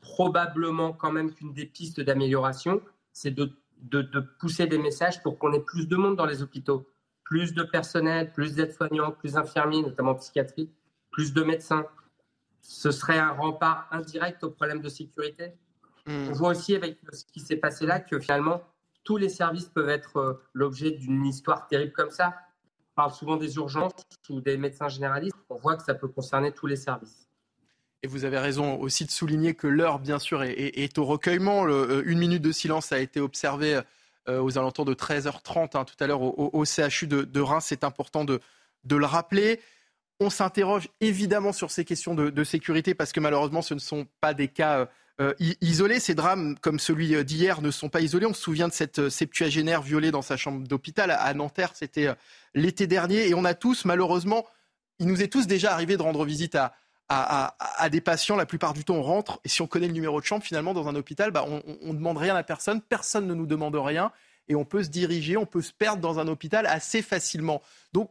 Probablement 0.00 0.92
quand 0.92 1.12
même 1.12 1.32
qu'une 1.32 1.52
des 1.52 1.66
pistes 1.66 2.00
d'amélioration, 2.00 2.82
c'est 3.12 3.30
de, 3.30 3.50
de, 3.82 4.02
de 4.02 4.20
pousser 4.20 4.66
des 4.66 4.78
messages 4.78 5.22
pour 5.22 5.38
qu'on 5.38 5.52
ait 5.52 5.60
plus 5.60 5.88
de 5.88 5.96
monde 5.96 6.16
dans 6.16 6.26
les 6.26 6.42
hôpitaux, 6.42 6.86
plus 7.24 7.54
de 7.54 7.62
personnel, 7.62 8.32
plus 8.32 8.54
d'aides-soignants, 8.54 9.12
plus 9.12 9.32
d'infirmiers, 9.32 9.82
notamment 9.82 10.14
psychiatrie 10.14 10.70
plus 11.18 11.32
de 11.32 11.42
médecins. 11.42 11.84
Ce 12.60 12.92
serait 12.92 13.18
un 13.18 13.32
rempart 13.32 13.88
indirect 13.90 14.44
au 14.44 14.50
problème 14.50 14.80
de 14.80 14.88
sécurité? 14.88 15.52
Hmm. 16.06 16.28
On 16.28 16.32
voit 16.32 16.50
aussi 16.50 16.76
avec 16.76 16.98
ce 17.12 17.24
qui 17.24 17.40
s'est 17.40 17.56
passé 17.56 17.86
là 17.86 17.98
que 17.98 18.20
finalement, 18.20 18.62
tous 19.02 19.16
les 19.16 19.28
services 19.28 19.68
peuvent 19.68 19.88
être 19.88 20.16
euh, 20.18 20.34
l'objet 20.52 20.92
d'une 20.92 21.26
histoire 21.26 21.66
terrible 21.66 21.90
comme 21.90 22.12
ça. 22.12 22.36
On 22.92 22.94
parle 22.94 23.12
souvent 23.12 23.36
des 23.36 23.56
urgences 23.56 23.94
ou 24.28 24.40
des 24.40 24.56
médecins 24.56 24.88
généralistes. 24.88 25.34
On 25.50 25.56
voit 25.56 25.76
que 25.76 25.82
ça 25.82 25.94
peut 25.94 26.06
concerner 26.06 26.52
tous 26.52 26.68
les 26.68 26.76
services. 26.76 27.28
Et 28.04 28.06
vous 28.06 28.24
avez 28.24 28.38
raison 28.38 28.78
aussi 28.78 29.04
de 29.04 29.10
souligner 29.10 29.54
que 29.54 29.66
l'heure, 29.66 29.98
bien 29.98 30.20
sûr, 30.20 30.44
est, 30.44 30.98
au 30.98 31.04
recueillement. 31.04 31.66
Euh, 31.66 32.04
une 32.06 32.20
minute 32.20 32.42
de 32.42 32.52
silence 32.52 32.92
a 32.92 33.00
été 33.00 33.18
observée 33.18 33.80
euh, 34.28 34.40
aux 34.40 34.56
alentours 34.56 34.84
de 34.84 34.94
13h30 34.94 35.76
hein, 35.76 35.84
tout 35.84 35.96
à 35.98 36.06
l'heure 36.06 36.22
au, 36.22 36.64
CHU 36.64 37.08
de, 37.08 37.40
Reims. 37.40 37.64
C'est 37.66 37.82
important 37.82 38.24
de, 38.24 38.38
de 38.84 38.94
le 38.94 39.06
rappeler. 39.06 39.60
On 40.20 40.30
s'interroge 40.30 40.88
évidemment 41.00 41.52
sur 41.52 41.70
ces 41.70 41.84
questions 41.84 42.14
de, 42.14 42.44
sécurité 42.44 42.94
parce 42.94 43.12
que 43.12 43.20
malheureusement, 43.20 43.62
ce 43.62 43.74
ne 43.74 43.78
sont 43.78 44.06
pas 44.20 44.34
des 44.34 44.48
cas 44.48 44.80
euh, 44.80 44.86
euh, 45.20 45.54
isolés. 45.60 46.00
Ces 46.00 46.16
drames 46.16 46.56
comme 46.60 46.80
celui 46.80 47.14
euh, 47.14 47.22
d'hier 47.22 47.62
ne 47.62 47.70
sont 47.70 47.88
pas 47.88 48.00
isolés. 48.00 48.26
On 48.26 48.34
se 48.34 48.42
souvient 48.42 48.66
de 48.66 48.72
cette 48.72 49.08
septuagénaire 49.10 49.80
violée 49.80 50.10
dans 50.10 50.22
sa 50.22 50.36
chambre 50.36 50.66
d'hôpital 50.66 51.12
à 51.12 51.32
Nanterre. 51.34 51.70
C'était 51.74 52.08
l'été 52.54 52.88
dernier. 52.88 53.28
Et 53.28 53.34
on 53.34 53.44
a 53.44 53.54
tous, 53.54 53.84
malheureusement, 53.84 54.44
il 54.98 55.06
nous 55.06 55.22
est 55.22 55.28
tous 55.28 55.46
déjà 55.46 55.72
arrivé 55.72 55.96
de 55.96 56.02
rendre 56.02 56.24
visite 56.24 56.58
à, 57.08 57.88
des 57.90 58.00
patients. 58.00 58.34
La 58.34 58.46
plupart 58.46 58.72
du 58.72 58.84
temps, 58.84 58.96
on 58.96 59.02
rentre. 59.02 59.40
Et 59.44 59.48
si 59.48 59.62
on 59.62 59.68
connaît 59.68 59.86
le 59.86 59.92
numéro 59.92 60.20
de 60.20 60.26
chambre, 60.26 60.42
finalement, 60.42 60.74
dans 60.74 60.88
un 60.88 60.96
hôpital, 60.96 61.30
bah, 61.30 61.44
on 61.46 61.92
ne 61.92 61.96
demande 61.96 62.18
rien 62.18 62.34
à 62.34 62.42
personne. 62.42 62.80
Personne 62.80 63.28
ne 63.28 63.34
nous 63.34 63.46
demande 63.46 63.76
rien 63.76 64.10
et 64.48 64.54
on 64.54 64.64
peut 64.64 64.82
se 64.82 64.88
diriger, 64.88 65.36
on 65.36 65.46
peut 65.46 65.62
se 65.62 65.72
perdre 65.72 66.00
dans 66.00 66.18
un 66.18 66.26
hôpital 66.26 66.66
assez 66.66 67.02
facilement. 67.02 67.62
Donc 67.92 68.10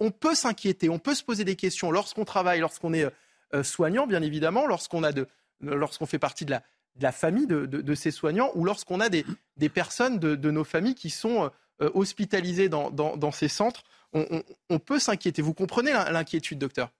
on 0.00 0.10
peut 0.10 0.34
s'inquiéter, 0.34 0.88
on 0.88 0.98
peut 0.98 1.14
se 1.14 1.22
poser 1.22 1.44
des 1.44 1.56
questions 1.56 1.90
lorsqu'on 1.90 2.24
travaille, 2.24 2.60
lorsqu'on 2.60 2.92
est 2.92 3.10
euh, 3.54 3.62
soignant, 3.62 4.06
bien 4.06 4.22
évidemment, 4.22 4.66
de, 4.66 5.26
lorsqu'on 5.60 6.06
fait 6.06 6.18
partie 6.18 6.44
de 6.44 6.50
la, 6.50 6.62
la 7.00 7.12
famille 7.12 7.46
de, 7.46 7.94
ces 7.94 8.10
soignants 8.10 8.50
ou 8.54 8.64
lorsqu'on 8.64 9.00
a 9.00 9.08
des, 9.08 9.24
personnes 9.68 10.18
de, 10.18 10.50
nos 10.50 10.64
familles 10.64 10.94
qui 10.94 11.10
sont 11.10 11.50
hospitalisées 11.80 12.68
dans, 12.68 13.32
ces 13.32 13.48
centres, 13.48 13.82
on, 14.12 14.78
peut 14.78 14.98
s'inquiéter. 14.98 15.40
Vous 15.40 15.54
comprenez 15.54 15.92
l'inquiétude, 15.92 16.58
docteur? 16.58 16.90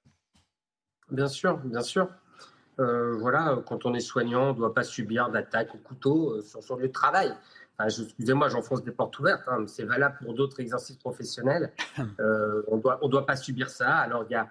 Bien 1.11 1.29
sûr, 1.29 1.59
bien 1.59 1.83
sûr. 1.83 2.09
voilà, 2.79 3.59
quand 3.67 3.85
on 3.85 3.95
est 3.95 4.00
soignant, 4.00 4.50
on 4.50 4.53
ne 4.53 4.59
doit 4.59 4.75
pas 4.75 4.85
subir 4.85 5.29
d'attaques 5.31 5.75
au 5.75 5.79
couteau 5.79 6.41
sur 6.43 6.62
son 6.62 6.77
lieu 6.77 6.89
de 6.89 6.93
travail. 6.93 7.35
Excusez-moi, 7.87 8.49
j'enfonce 8.49 8.82
des 8.82 8.92
portes 8.92 9.18
ouvertes, 9.18 9.42
hein, 9.46 9.64
c'est 9.66 9.84
valable 9.84 10.18
pour 10.22 10.34
d'autres 10.34 10.60
exercices 10.60 10.96
professionnels. 10.96 11.72
Euh, 12.18 12.62
on 12.68 12.76
doit, 12.76 12.96
ne 12.96 13.06
on 13.06 13.08
doit 13.08 13.26
pas 13.26 13.37
subir 13.37 13.70
ça. 13.70 13.96
Alors, 13.96 14.25
il 14.28 14.32
y 14.32 14.37
a 14.37 14.49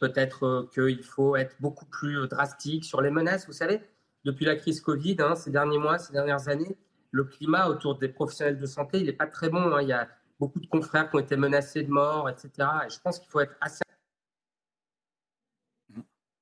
peut-être 0.00 0.44
euh, 0.44 0.68
qu'il 0.72 1.02
faut 1.02 1.36
être 1.36 1.56
beaucoup 1.60 1.84
plus 1.86 2.26
drastique 2.28 2.84
sur 2.84 3.00
les 3.00 3.10
menaces. 3.10 3.46
Vous 3.46 3.52
savez, 3.52 3.80
depuis 4.24 4.44
la 4.44 4.56
crise 4.56 4.80
Covid, 4.80 5.16
hein, 5.20 5.34
ces 5.34 5.50
derniers 5.50 5.78
mois, 5.78 5.98
ces 5.98 6.12
dernières 6.12 6.48
années, 6.48 6.76
le 7.10 7.24
climat 7.24 7.68
autour 7.68 7.98
des 7.98 8.08
professionnels 8.08 8.58
de 8.58 8.66
santé, 8.66 8.98
il 8.98 9.06
n'est 9.06 9.12
pas 9.12 9.26
très 9.26 9.48
bon. 9.48 9.72
Hein. 9.72 9.82
Il 9.82 9.88
y 9.88 9.92
a 9.92 10.08
beaucoup 10.38 10.60
de 10.60 10.66
confrères 10.66 11.10
qui 11.10 11.16
ont 11.16 11.20
été 11.20 11.36
menacés 11.36 11.82
de 11.82 11.90
mort, 11.90 12.28
etc. 12.28 12.50
Et 12.86 12.90
je 12.90 13.00
pense 13.00 13.18
qu'il 13.18 13.28
faut 13.30 13.40
être 13.40 13.56
assez. 13.60 13.82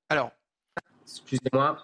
Alors. 0.09 0.31
Excusez-moi. 1.03 1.77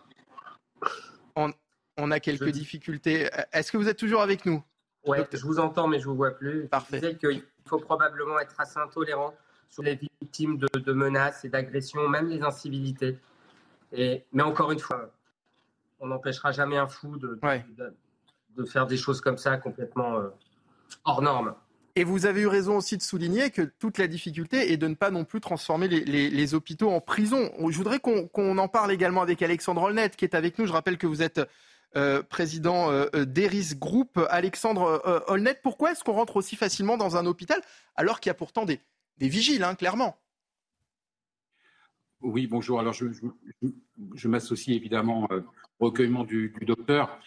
On 1.35 1.53
a 1.97 2.21
quelques 2.21 2.51
difficultés. 2.51 3.29
Est-ce 3.53 3.73
que 3.73 3.77
vous 3.77 3.89
êtes 3.89 3.99
toujours 3.99 4.23
avec 4.23 4.47
nous? 4.47 4.63
Oui, 5.07 5.19
je 5.33 5.43
vous 5.43 5.59
entends, 5.59 5.87
mais 5.87 5.99
je 5.99 6.05
ne 6.07 6.11
vous 6.11 6.17
vois 6.17 6.33
plus. 6.33 6.67
Parfait. 6.69 7.01
Je 7.01 7.07
disais 7.07 7.17
qu'il 7.17 7.43
faut 7.65 7.79
probablement 7.79 8.39
être 8.41 8.55
assez 8.59 8.79
intolérant 8.79 9.35
sur 9.69 9.83
les 9.83 9.99
victimes 10.21 10.59
de, 10.59 10.93
menaces 10.93 11.45
et 11.45 11.49
d'agressions, 11.49 12.09
même 12.09 12.29
les 12.29 12.43
incivilités. 12.43 13.19
Et, 13.93 14.25
mais 14.33 14.43
encore 14.43 14.73
une 14.73 14.79
fois, 14.79 15.13
on 16.01 16.09
n'empêchera 16.09 16.53
jamais 16.53 16.77
un 16.77 16.89
fou 16.89 17.17
de, 17.17 17.39
de, 18.57 18.65
faire 18.65 18.87
des 18.87 18.97
choses 18.97 19.21
comme 19.21 19.39
ça 19.39 19.57
complètement 19.57 20.19
euh, 20.19 20.29
hors 21.05 21.23
normes. 21.23 21.55
Et 21.95 22.05
vous 22.05 22.27
avez 22.27 22.43
eu 22.43 22.47
raison 22.47 22.77
aussi 22.77 22.99
de 22.99 23.03
souligner 23.03 23.51
que 23.51 23.63
toute 23.63 23.97
la 23.97 24.07
difficulté 24.07 24.71
est 24.73 24.77
de 24.77 24.87
ne 24.87 24.95
pas 24.95 25.11
non 25.11 25.25
plus 25.25 25.41
transformer 25.41 25.89
les, 25.89 26.55
hôpitaux 26.55 26.91
en 26.91 27.01
prison. 27.01 27.51
Je 27.71 27.77
voudrais 27.77 28.01
qu'on 28.01 28.59
en 28.59 28.69
parle 28.69 28.93
également 28.93 29.23
avec 29.23 29.41
Alexandre 29.41 29.83
Olnet, 29.83 30.11
qui 30.11 30.27
est 30.27 30.35
avec 30.35 30.59
nous. 30.59 30.67
Je 30.67 30.73
rappelle 30.73 30.99
que 30.99 31.07
vous 31.07 31.23
êtes 31.23 31.41
euh, 31.95 32.23
président 32.23 32.91
euh, 32.91 33.25
d'Eris 33.25 33.75
Group, 33.75 34.19
Alexandre 34.29 35.01
euh, 35.07 35.21
Holnet. 35.29 35.59
Pourquoi 35.63 35.93
est-ce 35.93 36.05
qu'on 36.05 36.13
rentre 36.13 36.37
aussi 36.37 36.55
facilement 36.55 36.99
dans 36.99 37.17
un 37.17 37.25
hôpital 37.25 37.61
alors 37.95 38.21
qu'il 38.21 38.29
y 38.29 38.33
a 38.33 38.35
pourtant 38.35 38.67
des, 38.67 38.81
vigiles, 39.19 39.63
hein, 39.63 39.75
clairement? 39.75 40.19
Oui, 42.21 42.47
bonjour. 42.47 42.81
Alors, 42.81 42.93
je, 42.93 44.29
m'associe 44.29 44.77
évidemment 44.77 45.27
au 45.79 45.87
recueillement 45.87 46.25
du, 46.25 46.53
docteur, 46.67 47.19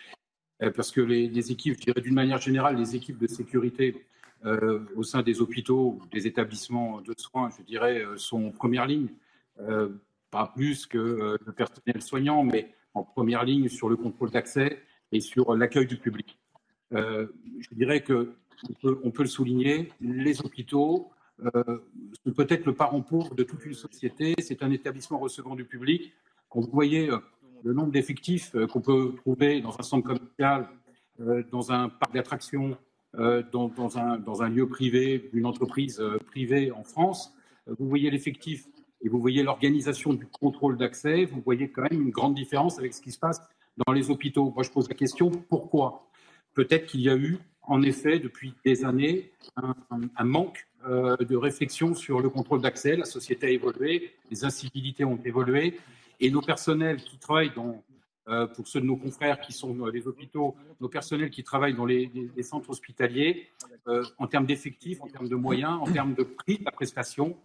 parce 0.75 0.91
que 0.91 1.01
les, 1.01 1.51
équipes, 1.51 1.75
je 1.79 1.85
dirais 1.85 2.01
d'une 2.01 2.13
manière 2.13 2.41
générale, 2.41 2.75
les 2.75 2.95
équipes 2.95 3.17
de 3.17 3.27
sécurité 3.27 4.05
au 4.43 5.03
sein 5.03 5.21
des 5.21 5.41
hôpitaux, 5.41 5.99
des 6.11 6.27
établissements 6.27 7.01
de 7.01 7.13
soins, 7.17 7.49
je 7.57 7.63
dirais, 7.63 8.03
sont 8.17 8.47
en 8.47 8.51
première 8.51 8.85
ligne, 8.85 9.07
pas 10.31 10.51
plus 10.53 10.85
que 10.85 11.37
le 11.43 11.51
personnel 11.53 12.01
soignant, 12.01 12.43
mais 12.43 12.73
en 12.93 13.03
première 13.03 13.43
ligne 13.43 13.69
sur 13.69 13.89
le 13.89 13.95
contrôle 13.95 14.31
d'accès 14.31 14.79
et 15.11 15.19
sur 15.19 15.55
l'accueil 15.55 15.85
du 15.85 15.97
public. 15.97 16.37
Euh, 16.93 17.27
je 17.59 17.75
dirais 17.75 18.01
que 18.01 18.33
on 18.83 19.11
peut, 19.11 19.23
le 19.23 19.29
souligner, 19.29 19.89
les 20.01 20.41
hôpitaux 20.41 21.09
euh, 21.45 21.79
sont 22.25 22.33
peut-être 22.33 22.65
le 22.65 22.73
parent 22.73 23.01
pauvre 23.01 23.33
de 23.33 23.43
toute 23.43 23.65
une 23.65 23.73
société. 23.73 24.35
C'est 24.39 24.63
un 24.63 24.71
établissement 24.71 25.17
recevant 25.17 25.55
du 25.55 25.63
public. 25.63 26.11
Quand 26.49 26.59
vous 26.59 26.69
voyez 26.69 27.09
euh, 27.09 27.19
le 27.63 27.71
nombre 27.71 27.91
d'effectifs 27.91 28.53
qu'on 28.67 28.81
peut 28.81 29.13
trouver 29.15 29.61
dans 29.61 29.79
un 29.79 29.83
centre 29.83 30.07
commercial, 30.07 30.69
dans 31.51 31.71
un 31.73 31.89
parc 31.89 32.13
d'attractions, 32.13 32.77
dans, 33.13 33.97
un, 33.97 34.49
lieu 34.49 34.65
privé, 34.67 35.29
d'une 35.33 35.45
entreprise 35.45 36.01
privée 36.27 36.71
en 36.71 36.83
France, 36.85 37.33
vous 37.67 37.89
voyez 37.89 38.09
l'effectif 38.09 38.65
et 39.01 39.09
vous 39.09 39.19
voyez 39.19 39.43
l'organisation 39.43 40.13
du 40.13 40.25
contrôle 40.25 40.77
d'accès, 40.77 41.25
vous 41.25 41.41
voyez 41.41 41.69
quand 41.69 41.83
même 41.83 42.01
une 42.01 42.09
grande 42.09 42.35
différence 42.35 42.79
avec 42.79 42.93
ce 42.93 43.01
qui 43.01 43.11
se 43.11 43.19
passe 43.19 43.41
dans 43.85 43.93
les 43.93 44.09
hôpitaux. 44.11 44.51
Moi, 44.53 44.63
je 44.63 44.69
pose 44.69 44.89
la 44.89 44.95
question, 44.95 45.31
pourquoi? 45.31 46.07
Peut-être 46.53 46.85
qu'il 46.87 47.01
y 47.01 47.09
a 47.09 47.15
eu, 47.15 47.37
en 47.63 47.81
effet, 47.81 48.19
depuis 48.19 48.53
des 48.65 48.83
années, 48.83 49.31
un, 49.55 50.25
manque 50.25 50.67
euh, 50.87 51.15
de 51.17 51.35
réflexion 51.35 51.93
sur 51.95 52.19
le 52.19 52.29
contrôle 52.29 52.61
d'accès. 52.61 52.95
La 52.95 53.05
société 53.05 53.47
a 53.47 53.49
évolué, 53.49 54.13
les 54.29 54.43
incivilités 54.43 55.05
ont 55.05 55.19
évolué, 55.23 55.77
et 56.19 56.31
nos 56.31 56.41
personnels 56.41 56.97
qui 56.97 57.17
travaillent 57.17 57.53
dans, 57.55 57.81
euh, 58.27 58.47
pour 58.47 58.67
ceux 58.67 58.81
de 58.81 58.85
nos 58.85 58.97
confrères 58.97 59.39
qui 59.39 59.53
sont 59.53 59.73
dans 59.73 59.87
les 59.87 60.07
hôpitaux, 60.07 60.55
nos 60.81 60.89
personnels 60.89 61.29
qui 61.29 61.43
travaillent 61.43 61.75
dans 61.75 61.85
les, 61.85 62.11
centres 62.43 62.69
hospitaliers, 62.69 63.47
euh, 63.87 64.03
en 64.17 64.27
termes 64.27 64.45
d'effectifs, 64.45 65.01
en 65.01 65.07
termes 65.07 65.29
de 65.29 65.35
moyens, 65.35 65.79
en 65.81 65.91
termes 65.91 66.13
de 66.13 66.23
prix 66.23 66.57
de 66.57 66.65
la 66.65 66.71
prestation, 66.71 67.37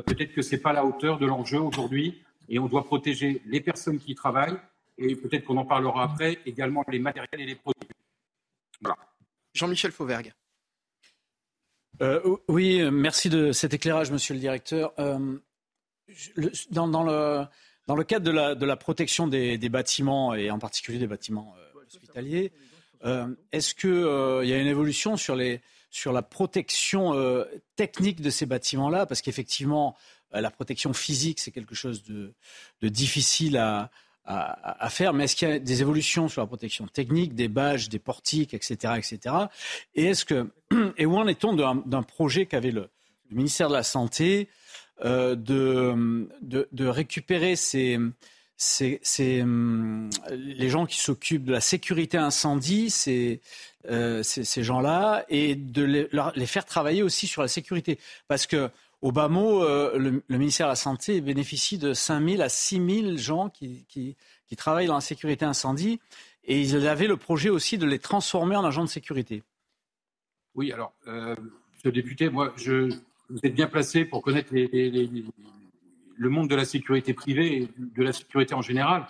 peut-être 0.00 0.32
que 0.32 0.42
ce 0.42 0.54
n'est 0.54 0.60
pas 0.60 0.72
la 0.72 0.84
hauteur 0.84 1.18
de 1.18 1.26
l'enjeu 1.26 1.58
aujourd'hui 1.58 2.22
et 2.48 2.58
on 2.58 2.66
doit 2.66 2.84
protéger 2.84 3.42
les 3.46 3.60
personnes 3.60 3.98
qui 3.98 4.12
y 4.12 4.14
travaillent 4.14 4.58
et 4.98 5.16
peut-être 5.16 5.44
qu'on 5.44 5.56
en 5.56 5.64
parlera 5.64 6.04
après, 6.04 6.38
également 6.46 6.84
les 6.88 6.98
matériels 6.98 7.40
et 7.40 7.46
les 7.46 7.54
produits. 7.54 7.88
Jean-Michel 9.54 9.92
Fauvergue. 9.92 10.32
Euh, 12.00 12.36
oui, 12.48 12.82
merci 12.90 13.28
de 13.28 13.52
cet 13.52 13.74
éclairage, 13.74 14.10
monsieur 14.10 14.34
le 14.34 14.40
directeur. 14.40 14.92
Euh, 14.98 15.38
dans, 16.70 16.86
le, 17.04 17.44
dans, 17.86 17.94
le, 17.94 18.04
cadre 18.04 18.24
de 18.24 18.30
la, 18.30 18.54
de 18.54 18.66
la 18.66 18.76
protection 18.76 19.26
des, 19.26 19.56
bâtiments, 19.68 20.34
et 20.34 20.50
en 20.50 20.58
particulier 20.58 20.98
des 20.98 21.06
bâtiments 21.06 21.54
hospitaliers, 21.86 22.52
est-ce 23.52 23.74
qu'il 23.74 24.48
y 24.48 24.52
a 24.52 24.58
une 24.58 24.66
évolution 24.66 25.16
sur 25.16 25.34
la 25.36 26.22
protection 26.22 27.14
euh, 27.14 27.44
technique 27.76 28.20
de 28.20 28.30
ces 28.30 28.46
bâtiments-là, 28.46 29.06
parce 29.06 29.22
qu'effectivement, 29.22 29.96
euh, 30.34 30.40
la 30.40 30.50
protection 30.50 30.92
physique, 30.92 31.40
c'est 31.40 31.50
quelque 31.50 31.74
chose 31.74 32.04
de, 32.04 32.34
difficile 32.82 33.56
à, 33.56 33.90
faire, 34.88 35.14
mais 35.14 35.24
est-ce 35.24 35.34
qu'il 35.34 35.48
y 35.48 35.52
a 35.52 35.58
des 35.58 35.80
évolutions 35.80 36.28
sur 36.28 36.42
la 36.42 36.46
protection 36.46 36.86
technique, 36.86 37.34
des 37.34 37.48
bâches, 37.48 37.88
des 37.88 37.98
portiques, 37.98 38.54
etc., 38.54 38.94
etc. 38.96 39.34
Et 40.96 41.06
où 41.06 41.16
en 41.16 41.26
est-on 41.26 41.54
d'un 41.54 42.02
projet 42.02 42.46
qu'avait 42.46 42.70
le, 42.70 42.88
ministère 43.30 43.68
de 43.68 43.74
la 43.74 43.82
Santé 43.82 44.48
euh, 45.04 45.34
de, 45.34 46.86
récupérer 46.86 47.56
ces, 47.56 47.98
c'est 48.62 49.42
hum, 49.42 50.08
les 50.30 50.68
gens 50.68 50.86
qui 50.86 50.98
s'occupent 50.98 51.44
de 51.44 51.52
la 51.52 51.60
sécurité 51.60 52.16
incendie, 52.16 52.90
c'est 52.90 53.40
euh, 53.90 54.22
ces 54.22 54.62
gens-là, 54.62 55.24
et 55.28 55.56
de 55.56 55.82
les, 55.82 56.46
faire 56.46 56.64
travailler 56.64 57.02
aussi 57.02 57.26
sur 57.26 57.42
la 57.42 57.48
sécurité. 57.48 57.98
Parce 58.28 58.46
que 58.46 58.70
au 59.00 59.10
bas 59.10 59.26
mot, 59.26 59.64
euh, 59.64 59.98
le, 59.98 60.38
ministère 60.38 60.68
de 60.68 60.72
la 60.72 60.76
Santé 60.76 61.20
bénéficie 61.20 61.76
de 61.76 61.92
5 61.92 62.28
000 62.28 62.42
à 62.42 62.48
6 62.48 63.02
000 63.02 63.16
gens 63.16 63.48
qui, 63.50 64.16
travaillent 64.56 64.86
dans 64.86 64.94
la 64.94 65.00
sécurité 65.00 65.44
incendie, 65.44 65.98
et 66.44 66.60
ils 66.60 66.86
avaient 66.86 67.08
le 67.08 67.16
projet 67.16 67.48
aussi 67.48 67.78
de 67.78 67.86
les 67.86 67.98
transformer 67.98 68.54
en 68.54 68.64
agents 68.64 68.84
de 68.84 68.88
sécurité. 68.88 69.42
Oui, 70.54 70.70
alors, 70.70 70.92
euh, 71.08 71.34
Monsieur 71.72 71.88
le 71.88 71.92
député, 71.92 72.28
moi, 72.28 72.52
je, 72.56 72.90
vous 73.28 73.40
êtes 73.42 73.54
bien 73.54 73.66
placé 73.66 74.04
pour 74.04 74.22
connaître 74.22 74.52
les, 74.52 75.08
le 76.22 76.28
monde 76.28 76.48
de 76.48 76.54
la 76.54 76.64
sécurité 76.64 77.14
privée 77.14 77.62
et 77.62 77.68
de 77.76 78.02
la 78.02 78.12
sécurité 78.12 78.54
en 78.54 78.62
général, 78.62 79.08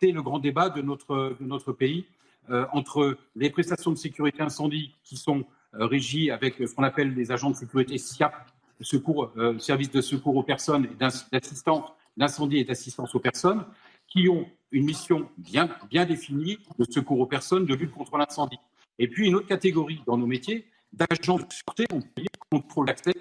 c'est 0.00 0.12
le 0.12 0.22
grand 0.22 0.38
débat 0.38 0.70
de 0.70 0.80
notre, 0.82 1.36
de 1.40 1.44
notre 1.44 1.72
pays 1.72 2.06
euh, 2.50 2.64
entre 2.72 3.18
les 3.34 3.50
prestations 3.50 3.90
de 3.90 3.96
sécurité 3.96 4.40
incendie 4.40 4.94
qui 5.02 5.16
sont 5.16 5.44
euh, 5.74 5.86
régies 5.86 6.30
avec 6.30 6.54
ce 6.58 6.72
qu'on 6.72 6.84
appelle 6.84 7.12
les 7.12 7.32
agents 7.32 7.50
de 7.50 7.56
sécurité 7.56 7.98
SIAP, 7.98 8.32
secours, 8.80 9.32
euh, 9.36 9.58
service 9.58 9.90
de 9.90 10.00
secours 10.00 10.36
aux 10.36 10.44
personnes 10.44 10.86
d'assistance 10.96 11.90
d'incendie 12.16 12.58
et 12.58 12.64
d'assistance 12.64 13.14
aux 13.16 13.20
personnes, 13.20 13.64
qui 14.06 14.28
ont 14.28 14.46
une 14.70 14.84
mission 14.84 15.28
bien, 15.38 15.68
bien 15.90 16.04
définie 16.04 16.58
de 16.78 16.86
secours 16.88 17.18
aux 17.18 17.26
personnes, 17.26 17.66
de 17.66 17.74
lutte 17.74 17.90
contre 17.90 18.16
l'incendie. 18.16 18.58
Et 19.00 19.08
puis 19.08 19.26
une 19.26 19.34
autre 19.34 19.48
catégorie 19.48 20.02
dans 20.06 20.16
nos 20.16 20.26
métiers 20.26 20.66
d'agents 20.92 21.38
de 21.38 21.46
sûreté, 21.50 21.84
on 21.92 22.00
peut 22.00 22.22
dire 22.22 22.30
contrôle 22.50 22.86
d'accès, 22.86 23.14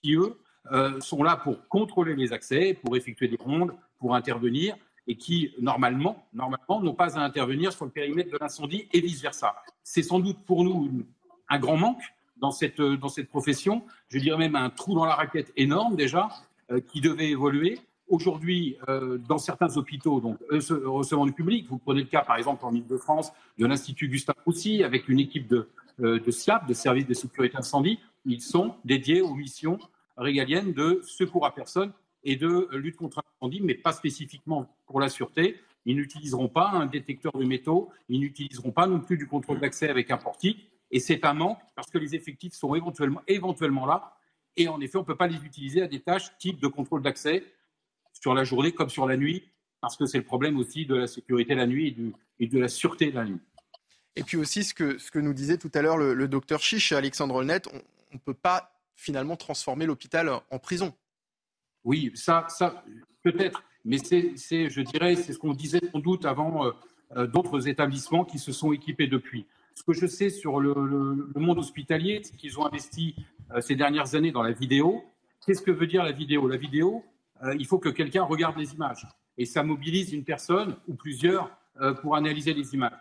qui 0.00 0.14
eux 0.14 0.36
euh, 0.72 0.98
sont 1.00 1.22
là 1.22 1.36
pour 1.36 1.68
contrôler 1.68 2.14
les 2.14 2.32
accès, 2.32 2.72
pour 2.72 2.96
effectuer 2.96 3.28
des 3.28 3.36
rondes, 3.38 3.74
pour 3.98 4.14
intervenir, 4.14 4.74
et 5.06 5.16
qui, 5.16 5.54
normalement, 5.60 6.26
normalement 6.32 6.80
n'ont 6.80 6.94
pas 6.94 7.18
à 7.18 7.22
intervenir 7.22 7.72
sur 7.72 7.84
le 7.84 7.90
périmètre 7.90 8.30
de 8.30 8.38
l'incendie 8.40 8.88
et 8.92 9.00
vice-versa. 9.00 9.54
C'est 9.82 10.02
sans 10.02 10.18
doute 10.18 10.38
pour 10.46 10.64
nous 10.64 11.04
un 11.50 11.58
grand 11.58 11.76
manque 11.76 12.02
dans 12.38 12.52
cette, 12.52 12.80
dans 12.80 13.08
cette 13.08 13.28
profession, 13.28 13.82
je 14.08 14.18
dirais 14.18 14.38
même 14.38 14.56
un 14.56 14.70
trou 14.70 14.94
dans 14.94 15.04
la 15.04 15.14
raquette 15.14 15.52
énorme 15.56 15.94
déjà, 15.94 16.30
euh, 16.70 16.80
qui 16.80 17.02
devait 17.02 17.28
évoluer. 17.28 17.78
Aujourd'hui, 18.08 18.76
euh, 18.88 19.18
dans 19.28 19.38
certains 19.38 19.76
hôpitaux, 19.76 20.20
donc 20.20 20.38
recevant 20.50 21.26
du 21.26 21.32
public, 21.32 21.66
vous 21.68 21.78
prenez 21.78 22.00
le 22.00 22.06
cas 22.06 22.22
par 22.22 22.36
exemple 22.36 22.64
en 22.64 22.72
Ile-de-France 22.72 23.30
de 23.58 23.66
l'Institut 23.66 24.08
Gustave 24.08 24.36
Roussy, 24.46 24.82
avec 24.82 25.08
une 25.08 25.20
équipe 25.20 25.48
de, 25.48 25.68
de 25.98 26.30
SIAP, 26.30 26.66
de 26.66 26.74
service 26.74 27.06
de 27.06 27.14
sécurité 27.14 27.58
incendie, 27.58 27.98
ils 28.24 28.40
sont 28.40 28.74
dédiés 28.84 29.20
aux 29.20 29.34
missions 29.34 29.78
régalienne 30.16 30.72
de 30.72 31.00
secours 31.04 31.46
à 31.46 31.54
personne 31.54 31.92
et 32.24 32.36
de 32.36 32.68
lutte 32.72 32.96
contre 32.96 33.22
l'incendie, 33.24 33.60
mais 33.60 33.74
pas 33.74 33.92
spécifiquement 33.92 34.74
pour 34.86 35.00
la 35.00 35.08
sûreté. 35.08 35.60
Ils 35.84 35.96
n'utiliseront 35.96 36.48
pas 36.48 36.70
un 36.70 36.86
détecteur 36.86 37.32
de 37.32 37.44
métaux, 37.44 37.90
ils 38.08 38.20
n'utiliseront 38.20 38.70
pas 38.70 38.86
non 38.86 39.00
plus 39.00 39.16
du 39.16 39.26
contrôle 39.26 39.58
d'accès 39.58 39.88
avec 39.88 40.10
un 40.10 40.18
portique. 40.18 40.68
Et 40.90 41.00
c'est 41.00 41.24
un 41.24 41.34
manque 41.34 41.58
parce 41.74 41.90
que 41.90 41.98
les 41.98 42.14
effectifs 42.14 42.52
sont 42.52 42.74
éventuellement, 42.74 43.86
là. 43.86 44.16
Et 44.56 44.68
en 44.68 44.80
effet, 44.80 44.98
on 44.98 45.00
ne 45.00 45.06
peut 45.06 45.16
pas 45.16 45.26
les 45.26 45.42
utiliser 45.44 45.82
à 45.82 45.88
des 45.88 46.00
tâches 46.00 46.36
type 46.38 46.60
de 46.60 46.68
contrôle 46.68 47.02
d'accès 47.02 47.42
sur 48.12 48.34
la 48.34 48.44
journée 48.44 48.72
comme 48.72 48.90
sur 48.90 49.06
la 49.06 49.16
nuit, 49.16 49.48
parce 49.80 49.96
que 49.96 50.04
c'est 50.04 50.18
le 50.18 50.24
problème 50.24 50.58
aussi 50.58 50.84
de 50.84 50.94
la 50.94 51.06
sécurité 51.06 51.54
la 51.54 51.66
nuit 51.66 51.96
et, 52.38 52.46
de 52.46 52.58
la 52.58 52.68
sûreté 52.68 53.10
la 53.10 53.24
nuit. 53.24 53.40
Et 54.14 54.22
puis 54.22 54.36
aussi, 54.36 54.62
ce 54.62 54.74
que, 54.74 55.18
nous 55.18 55.32
disait 55.32 55.56
tout 55.56 55.70
à 55.74 55.80
l'heure 55.80 55.96
le, 55.96 56.28
docteur 56.28 56.60
Chiche, 56.60 56.92
Alexandre 56.92 57.36
Olnet, 57.36 57.62
on 57.72 57.80
ne 58.12 58.18
peut 58.18 58.34
pas 58.34 58.71
finalement 58.96 59.36
transformer 59.36 59.86
l'hôpital 59.86 60.30
en 60.50 60.58
prison. 60.58 60.94
Oui, 61.84 62.12
ça, 62.14 62.46
ça 62.48 62.84
peut-être, 63.22 63.64
mais 63.84 63.98
c'est, 63.98 64.36
je 64.70 64.80
dirais, 64.80 65.16
c'est 65.16 65.32
ce 65.32 65.38
qu'on 65.38 65.54
disait 65.54 65.80
sans 65.92 65.98
doute 65.98 66.24
avant 66.24 66.66
euh, 66.66 66.70
euh, 67.16 67.26
d'autres 67.26 67.68
établissements 67.68 68.24
qui 68.24 68.38
se 68.38 68.52
sont 68.52 68.72
équipés 68.72 69.06
depuis. 69.06 69.46
Ce 69.74 69.82
que 69.82 69.92
je 69.92 70.06
sais 70.06 70.30
sur 70.30 70.60
le, 70.60 70.74
monde 71.34 71.58
hospitalier, 71.58 72.20
c'est 72.22 72.36
qu'ils 72.36 72.58
ont 72.58 72.66
investi 72.66 73.16
euh, 73.52 73.60
ces 73.60 73.74
dernières 73.74 74.14
années 74.14 74.32
dans 74.32 74.42
la 74.42 74.52
vidéo. 74.52 75.02
Qu'est-ce 75.44 75.62
que 75.62 75.70
veut 75.70 75.86
dire 75.86 76.04
la 76.04 76.12
vidéo? 76.12 76.46
La 76.46 76.56
vidéo, 76.56 77.04
il 77.58 77.66
faut 77.66 77.80
que 77.80 77.88
quelqu'un 77.88 78.22
regarde 78.22 78.56
les 78.56 78.74
images 78.74 79.04
et 79.36 79.44
ça 79.44 79.64
mobilise 79.64 80.12
une 80.12 80.22
personne 80.22 80.76
ou 80.86 80.94
plusieurs 80.94 81.50
pour 82.00 82.14
analyser 82.14 82.54
les 82.54 82.74
images. 82.74 82.92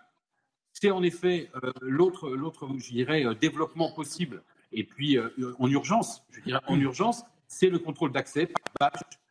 C'est 0.74 0.89
en 0.89 1.03
effet 1.03 1.51
l'autre, 1.81 2.31
l'autre, 2.31 2.67
je 2.79 2.89
dirais, 2.89 3.24
développement 3.39 3.91
possible. 3.91 4.41
Et 4.72 4.84
puis 4.84 5.18
en 5.60 5.70
urgence, 5.70 6.24
je 6.32 6.42
dirais 6.42 6.62
en 6.68 6.80
urgence, 6.80 7.24
c'est 7.48 7.70
le 7.70 7.80
contrôle 7.80 8.12
d'accès 8.12 8.50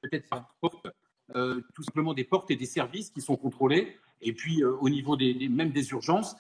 peut-être 0.03 0.29
par 0.29 0.55
porte, 0.61 0.87
euh, 1.35 1.61
tout 1.75 1.83
simplement 1.83 2.15
des 2.15 2.25
portes 2.25 2.51
et 2.51 2.57
des 2.57 2.67
services 2.67 3.11
qui 3.11 3.21
sont 3.21 3.37
contrôlés. 3.37 3.97
Et 4.21 4.33
puis, 4.33 4.63
euh, 4.63 4.77
au 4.81 4.89
niveau 4.89 5.17
des, 5.17 5.49
même 5.49 5.71
des 5.71 5.91
urgences, 5.91 6.37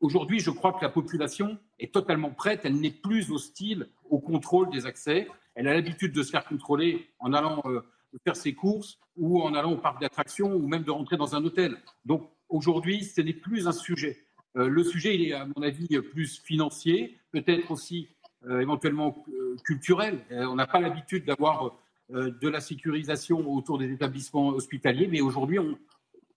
aujourd'hui, 0.00 0.40
je 0.40 0.50
crois 0.50 0.72
que 0.72 0.82
la 0.82 0.90
population 0.90 1.58
est 1.78 1.92
totalement 1.92 2.30
prête. 2.30 2.60
Elle 2.64 2.80
n'est 2.80 2.90
plus 2.90 3.30
hostile 3.30 3.88
au 4.10 4.18
contrôle 4.18 4.70
des 4.70 4.86
accès. 4.86 5.28
Elle 5.54 5.68
a 5.68 5.74
l'habitude 5.74 6.12
de 6.12 6.22
se 6.22 6.30
faire 6.30 6.44
contrôler 6.44 7.08
en 7.18 7.32
allant 7.32 7.62
euh, 7.66 7.80
faire 8.24 8.36
ses 8.36 8.54
courses 8.54 8.98
ou 9.16 9.42
en 9.42 9.54
allant 9.54 9.72
au 9.72 9.78
parc 9.78 10.00
d'attractions 10.00 10.54
ou 10.54 10.66
même 10.66 10.82
de 10.82 10.90
rentrer 10.90 11.16
dans 11.16 11.34
un 11.34 11.44
hôtel. 11.44 11.76
Donc, 12.04 12.28
aujourd'hui, 12.48 13.04
ce 13.04 13.20
n'est 13.20 13.32
plus 13.32 13.68
un 13.68 13.72
sujet. 13.72 14.26
le 14.54 14.84
sujet, 14.84 15.14
il 15.14 15.28
est, 15.28 15.32
à 15.32 15.46
mon 15.46 15.62
avis, 15.62 15.88
plus 16.12 16.38
financier, 16.38 17.18
peut-être 17.30 17.70
aussi 17.70 18.08
euh, 18.21 18.21
éventuellement 18.60 19.24
euh, 19.28 19.56
culturel. 19.64 20.20
Euh, 20.30 20.46
on 20.46 20.56
n'a 20.56 20.66
pas 20.66 20.80
l'habitude 20.80 21.24
d'avoir 21.24 21.76
de 22.10 22.48
la 22.48 22.60
sécurisation 22.60 23.50
autour 23.54 23.78
des 23.78 23.90
établissements 23.90 24.48
hospitaliers, 24.48 25.06
mais 25.06 25.22
aujourd'hui, 25.22 25.58
on, 25.58 25.78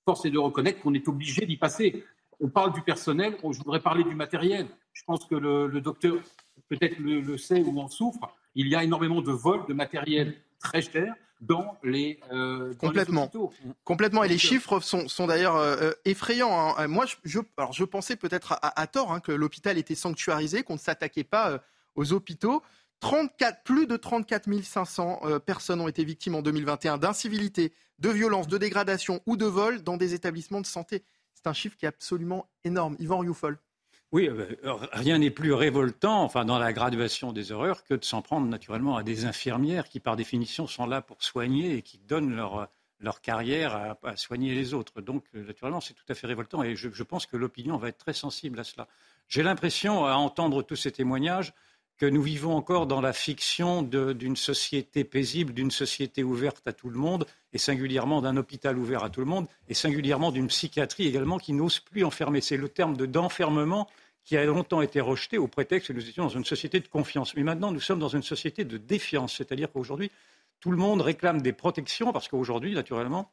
force 0.06 0.24
est 0.26 0.30
de 0.30 0.38
reconnaître 0.38 0.80
qu'on 0.80 0.94
est 0.94 1.06
obligé 1.10 1.46
d'y 1.46 1.58
passer. 1.58 2.06
On 2.40 2.48
parle 2.48 2.72
du 2.72 2.82
personnel, 2.82 3.36
je 3.42 3.58
voudrais 3.58 3.82
parler 3.82 4.06
du 4.06 4.16
matériel. 4.16 4.68
Je 4.94 5.04
pense 5.04 5.26
que 5.26 5.36
le, 5.36 5.82
docteur 5.82 6.16
peut-être 6.70 6.98
le, 7.00 7.38
sait 7.38 7.62
ou 7.62 7.78
en 7.82 7.90
souffre. 7.90 8.34
Il 8.54 8.70
y 8.70 8.76
a 8.76 8.86
énormément 8.86 9.22
de 9.22 9.32
vols 9.32 9.66
de 9.68 9.74
matériel 9.74 10.36
très 10.60 10.82
cher 10.82 11.14
dans 11.42 11.76
les 11.84 12.22
complètement 12.80 13.30
complètement 13.84 14.24
et 14.24 14.30
les 14.30 14.38
chiffres 14.38 14.80
sont, 14.80 15.10
sont 15.10 15.28
d'ailleurs 15.28 15.58
effrayants 16.06 16.78
hein. 16.78 16.88
moi 16.88 17.06
je, 17.26 17.40
alors 17.58 17.74
je 17.74 17.84
pensais 17.84 18.16
peut-être 18.16 18.58
à, 18.62 18.88
tort 18.88 19.12
hein, 19.12 19.20
que 19.20 19.34
l'hôpital 19.34 19.78
était 19.78 19.96
sanctuarisé 19.96 20.64
qu'on 20.64 20.76
ne 20.76 20.80
s'attaquait 20.80 21.26
pas 21.26 21.62
aux 21.96 22.14
hôpitaux. 22.14 22.62
34, 23.02 23.64
plus 23.64 23.88
de 23.88 23.98
34 23.98 24.64
500 24.64 25.20
euh, 25.24 25.40
personnes 25.40 25.82
ont 25.82 25.88
été 25.88 26.04
victimes 26.04 26.36
en 26.36 26.42
2021 26.42 26.98
d'incivilité, 26.98 27.74
de 28.00 28.10
violence, 28.10 28.48
de 28.48 28.58
dégradation 28.58 29.22
ou 29.26 29.38
de 29.38 29.46
vol 29.46 29.84
dans 29.84 29.98
des 29.98 30.14
établissements 30.14 30.62
de 30.62 30.66
santé. 30.66 31.04
C'est 31.34 31.48
un 31.48 31.54
chiffre 31.54 31.78
qui 31.78 31.86
est 31.86 31.90
absolument 31.90 32.48
énorme. 32.64 32.96
Yvan 33.00 33.20
Rioufol. 33.20 33.60
Oui, 34.12 34.30
euh, 34.30 34.56
rien 34.94 35.18
n'est 35.18 35.32
plus 35.32 35.54
révoltant, 35.54 36.24
enfin, 36.24 36.46
dans 36.46 36.58
la 36.58 36.74
graduation 36.74 37.34
des 37.34 37.52
horreurs, 37.52 37.84
que 37.84 37.94
de 37.94 38.06
s'en 38.06 38.22
prendre 38.22 38.48
naturellement 38.48 38.98
à 38.98 39.04
des 39.04 39.26
infirmières 39.26 39.90
qui, 39.90 40.00
par 40.00 40.16
définition, 40.16 40.68
sont 40.68 40.86
là 40.86 41.02
pour 41.02 41.22
soigner 41.22 41.78
et 41.78 41.82
qui 41.82 41.98
donnent 41.98 42.34
leur, 42.36 42.70
leur 43.00 43.22
carrière 43.22 43.98
à, 44.04 44.16
soigner 44.16 44.54
les 44.54 44.74
autres. 44.74 45.02
Donc, 45.02 45.26
euh, 45.36 45.44
naturellement, 45.46 45.82
c'est 45.82 45.94
tout 45.94 46.06
à 46.08 46.16
fait 46.16 46.28
révoltant 46.28 46.64
et 46.64 46.76
je 46.76 47.04
pense 47.04 47.26
que 47.26 47.36
l'opinion 47.36 47.78
va 47.78 47.90
être 47.90 47.98
très 47.98 48.14
sensible 48.14 48.60
à 48.60 48.64
cela. 48.64 48.88
J'ai 49.28 49.44
l'impression, 49.44 50.06
à 50.06 50.14
entendre 50.14 50.64
tous 50.64 50.76
ces 50.76 50.92
témoignages, 50.92 51.54
que 51.98 52.06
nous 52.06 52.22
vivons 52.22 52.56
encore 52.56 52.88
dans 52.88 53.00
la 53.00 53.14
fiction 53.14 53.82
d'une 53.82 54.36
société 54.36 55.04
paisible, 55.04 55.54
d'une 55.54 55.72
société 55.72 56.24
ouverte 56.24 56.68
à 56.68 56.74
tout 56.74 56.90
le 56.90 56.98
monde, 56.98 57.26
et 57.54 57.58
singulièrement 57.58 58.22
d'un 58.22 58.36
hôpital 58.36 58.78
ouvert 58.78 59.04
à 59.04 59.10
tout 59.10 59.22
le 59.22 59.26
monde, 59.26 59.48
et 59.70 59.74
singulièrement 59.74 60.32
d'une 60.32 60.48
psychiatrie 60.48 61.08
également 61.08 61.38
qui 61.38 61.54
n'ose 61.54 61.80
plus 61.80 62.04
enfermer. 62.04 62.42
C'est 62.42 62.58
le 62.58 62.68
terme 62.68 62.98
d'enfermement 62.98 63.88
qui 64.26 64.36
a 64.36 64.44
longtemps 64.44 64.82
été 64.82 65.00
rejeté 65.00 65.38
au 65.38 65.48
prétexte 65.48 65.90
que 65.90 65.94
nous 65.94 66.10
étions 66.10 66.24
dans 66.24 66.30
une 66.30 66.46
société 66.46 66.80
de 66.80 66.88
confiance. 66.88 67.36
Mais 67.36 67.44
maintenant, 67.44 67.72
nous 67.72 67.80
sommes 67.80 68.00
dans 68.00 68.10
une 68.10 68.24
société 68.24 68.66
de 68.66 68.78
défiance, 68.78 69.36
c'est-à-dire 69.38 69.72
qu'aujourd'hui, 69.72 70.12
tout 70.60 70.72
le 70.72 70.78
monde 70.78 71.02
réclame 71.02 71.42
des 71.42 71.54
protections, 71.54 72.12
parce 72.12 72.28
qu'aujourd'hui, 72.28 72.74
naturellement, 72.74 73.32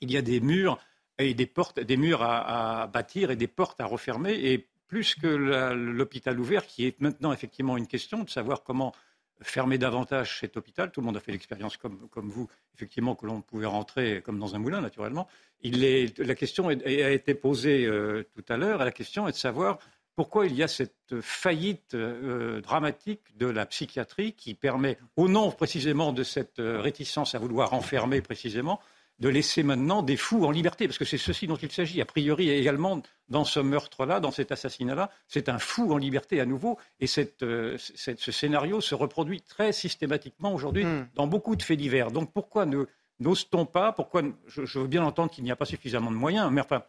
il 0.00 0.10
y 0.10 0.16
a 0.16 0.22
des 0.22 0.40
murs 0.40 0.78
et 1.18 1.34
des 1.34 1.46
portes, 1.46 1.78
des 1.78 1.96
murs 1.96 2.22
à, 2.22 2.82
à 2.82 2.86
bâtir 2.86 3.30
et 3.30 3.36
des 3.36 3.46
portes 3.46 3.80
à 3.80 3.84
refermer, 3.84 4.32
et 4.32 4.66
plus 4.92 5.14
que 5.14 5.26
l'hôpital 5.26 6.38
ouvert, 6.38 6.66
qui 6.66 6.84
est 6.84 7.00
maintenant 7.00 7.32
effectivement 7.32 7.78
une 7.78 7.86
question 7.86 8.24
de 8.24 8.28
savoir 8.28 8.62
comment 8.62 8.92
fermer 9.40 9.78
davantage 9.78 10.38
cet 10.40 10.58
hôpital. 10.58 10.92
Tout 10.92 11.00
le 11.00 11.06
monde 11.06 11.16
a 11.16 11.20
fait 11.20 11.32
l'expérience 11.32 11.78
comme, 11.78 11.98
vous, 12.14 12.46
effectivement, 12.74 13.14
que 13.14 13.24
l'on 13.24 13.40
pouvait 13.40 13.64
rentrer 13.64 14.20
comme 14.20 14.38
dans 14.38 14.54
un 14.54 14.58
moulin, 14.58 14.82
naturellement. 14.82 15.28
la 15.64 16.34
question 16.34 16.68
a 16.68 16.74
été 16.74 17.32
posée 17.32 17.86
euh, 17.86 18.24
tout 18.34 18.44
à 18.50 18.58
l'heure, 18.58 18.84
la 18.84 18.92
question 18.92 19.26
est 19.26 19.32
de 19.32 19.36
savoir 19.38 19.78
pourquoi 20.14 20.44
il 20.44 20.54
y 20.54 20.62
a 20.62 20.68
cette 20.68 21.22
faillite 21.22 21.94
euh, 21.94 22.60
dramatique 22.60 23.34
de 23.38 23.46
la 23.46 23.64
psychiatrie 23.64 24.34
qui 24.34 24.52
permet, 24.52 24.98
au 25.16 25.26
nom 25.26 25.50
précisément 25.52 26.12
de 26.12 26.22
cette 26.22 26.58
euh, 26.58 26.82
réticence 26.82 27.34
à 27.34 27.38
vouloir 27.38 27.72
enfermer 27.72 28.20
précisément, 28.20 28.78
de 29.22 29.28
laisser 29.28 29.62
maintenant 29.62 30.02
des 30.02 30.16
fous 30.16 30.44
en 30.44 30.50
liberté, 30.50 30.88
parce 30.88 30.98
que 30.98 31.04
c'est 31.04 31.16
ceci 31.16 31.46
dont 31.46 31.54
il 31.54 31.70
s'agit. 31.70 32.00
A 32.02 32.04
priori, 32.04 32.50
également, 32.50 33.00
dans 33.28 33.44
ce 33.44 33.60
meurtre-là, 33.60 34.18
dans 34.18 34.32
cet 34.32 34.50
assassinat-là, 34.50 35.10
c'est 35.28 35.48
un 35.48 35.60
fou 35.60 35.92
en 35.92 35.96
liberté 35.96 36.40
à 36.40 36.44
nouveau, 36.44 36.76
et 36.98 37.06
euh, 37.42 37.78
ce 37.78 38.32
scénario 38.32 38.80
se 38.80 38.96
reproduit 38.96 39.40
très 39.40 39.72
systématiquement 39.72 40.52
aujourd'hui 40.52 40.84
hmm. 40.84 41.06
dans 41.14 41.28
beaucoup 41.28 41.54
de 41.54 41.62
faits 41.62 41.78
divers. 41.78 42.10
Donc 42.10 42.32
pourquoi 42.32 42.66
n'ose-t-on 43.20 43.64
pas 43.64 43.92
Pourquoi 43.92 44.22
je, 44.48 44.78
veux 44.80 44.88
bien 44.88 45.04
entendre 45.04 45.30
qu'il 45.30 45.44
n'y 45.44 45.52
a 45.52 45.56
pas 45.56 45.66
suffisamment 45.66 46.10
de 46.10 46.16
moyens, 46.16 46.50
mais 46.50 46.60
enfin, 46.60 46.82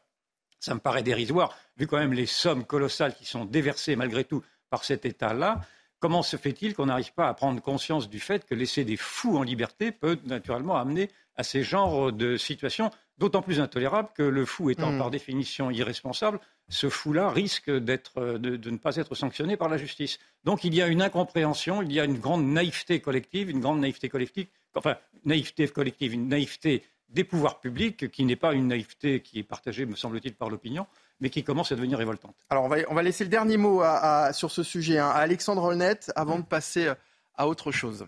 ça 0.60 0.74
me 0.74 0.80
paraît 0.80 1.04
dérisoire, 1.04 1.56
vu 1.78 1.86
quand 1.86 2.00
même 2.00 2.14
les 2.14 2.26
sommes 2.26 2.66
colossales 2.66 3.14
qui 3.14 3.26
sont 3.26 3.46
déversées 3.46 3.96
malgré 3.96 4.24
tout 4.24 4.44
par 4.72 4.86
cet 4.86 5.06
État-là. 5.06 5.62
Comment 6.00 6.24
se 6.24 6.36
fait-il 6.38 6.74
qu'on 6.74 6.88
n'arrive 6.88 7.14
pas 7.14 7.30
à 7.30 7.34
prendre 7.36 7.62
conscience 7.62 8.10
du 8.10 8.20
fait 8.20 8.44
que 8.44 8.56
laisser 8.56 8.84
des 8.86 8.98
fous 8.98 9.38
en 9.38 9.44
liberté 9.44 9.92
peut 9.92 10.18
naturellement 10.26 10.78
amener 10.78 11.10
à 11.36 11.44
ces 11.44 11.64
genres 11.64 12.12
de 12.12 12.38
situations, 12.38 12.92
d'autant 13.18 13.42
plus 13.42 13.60
intolérables 13.60 14.10
que 14.16 14.24
le 14.24 14.46
fou 14.46 14.70
étant 14.70 14.92
hmm. 14.92 14.98
par 14.98 15.12
définition 15.12 15.72
irresponsable, 15.72 16.40
ce 16.70 16.90
fou-là 16.90 17.30
risque 17.30 17.70
de, 17.70 18.38
de, 18.38 18.70
ne 18.70 18.78
pas 18.78 18.96
être 18.96 19.16
sanctionné 19.16 19.58
par 19.58 19.70
la 19.70 19.78
justice. 19.78 20.20
Donc 20.44 20.64
il 20.64 20.74
y 20.74 20.82
a 20.82 20.88
une 20.88 21.02
incompréhension, 21.02 21.82
il 21.82 21.92
y 21.92 22.00
a 22.00 22.06
une 22.06 22.20
grande 22.20 22.46
naïveté 22.46 23.02
collective, 23.02 23.50
une 23.50 23.60
grande 23.60 23.80
naïveté 23.80 24.10
collective, 24.10 24.48
enfin 24.76 24.98
naïveté 25.26 25.68
collective, 25.68 26.14
une 26.14 26.28
naïveté 26.28 26.84
des 27.10 27.24
pouvoirs 27.24 27.60
publics 27.60 28.10
qui 28.10 28.26
n'est 28.26 28.36
pas 28.36 28.54
une 28.54 28.68
naïveté 28.68 29.22
qui 29.22 29.40
est 29.40 29.44
partagée, 29.44 29.86
me 29.86 29.96
semble-t-il, 29.96 30.34
par 30.34 30.50
l'opinion, 30.50 30.88
mais 31.20 31.30
qui 31.30 31.44
commence 31.44 31.72
à 31.72 31.76
devenir 31.76 32.00
révoltante. 32.00 32.36
Alors 32.50 32.64
on 32.64 32.70
va, 32.70 32.78
on 32.90 32.96
va 32.96 33.04
laisser 33.04 33.24
le 33.24 33.30
dernier 33.30 33.58
mot 33.58 33.84
sur 34.32 34.50
ce 34.50 34.64
sujet 34.64 34.98
hein, 34.98 35.10
à 35.10 35.20
Alexandre 35.20 35.64
Holnet 35.64 36.00
avant 36.16 36.40
de 36.40 36.46
passer 36.46 36.92
à 37.36 37.48
autre 37.48 37.72
chose. 37.72 38.08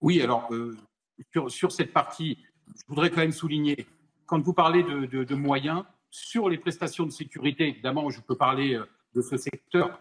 Oui, 0.00 0.20
alors 0.20 0.52
euh, 0.52 0.76
sur, 1.48 1.72
cette 1.72 1.92
partie, 1.92 2.38
je 2.68 2.82
voudrais 2.88 3.10
quand 3.10 3.20
même 3.20 3.32
souligner, 3.32 3.86
quand 4.26 4.40
vous 4.40 4.54
parlez 4.54 4.82
de, 4.82 5.34
moyens, 5.34 5.84
sur 6.10 6.48
les 6.48 6.58
prestations 6.58 7.04
de 7.04 7.10
sécurité, 7.10 7.68
évidemment, 7.68 8.08
je 8.10 8.20
peux 8.20 8.36
parler 8.36 8.74
euh, 8.74 8.84
de 9.14 9.20
ce 9.20 9.36
secteur. 9.36 10.00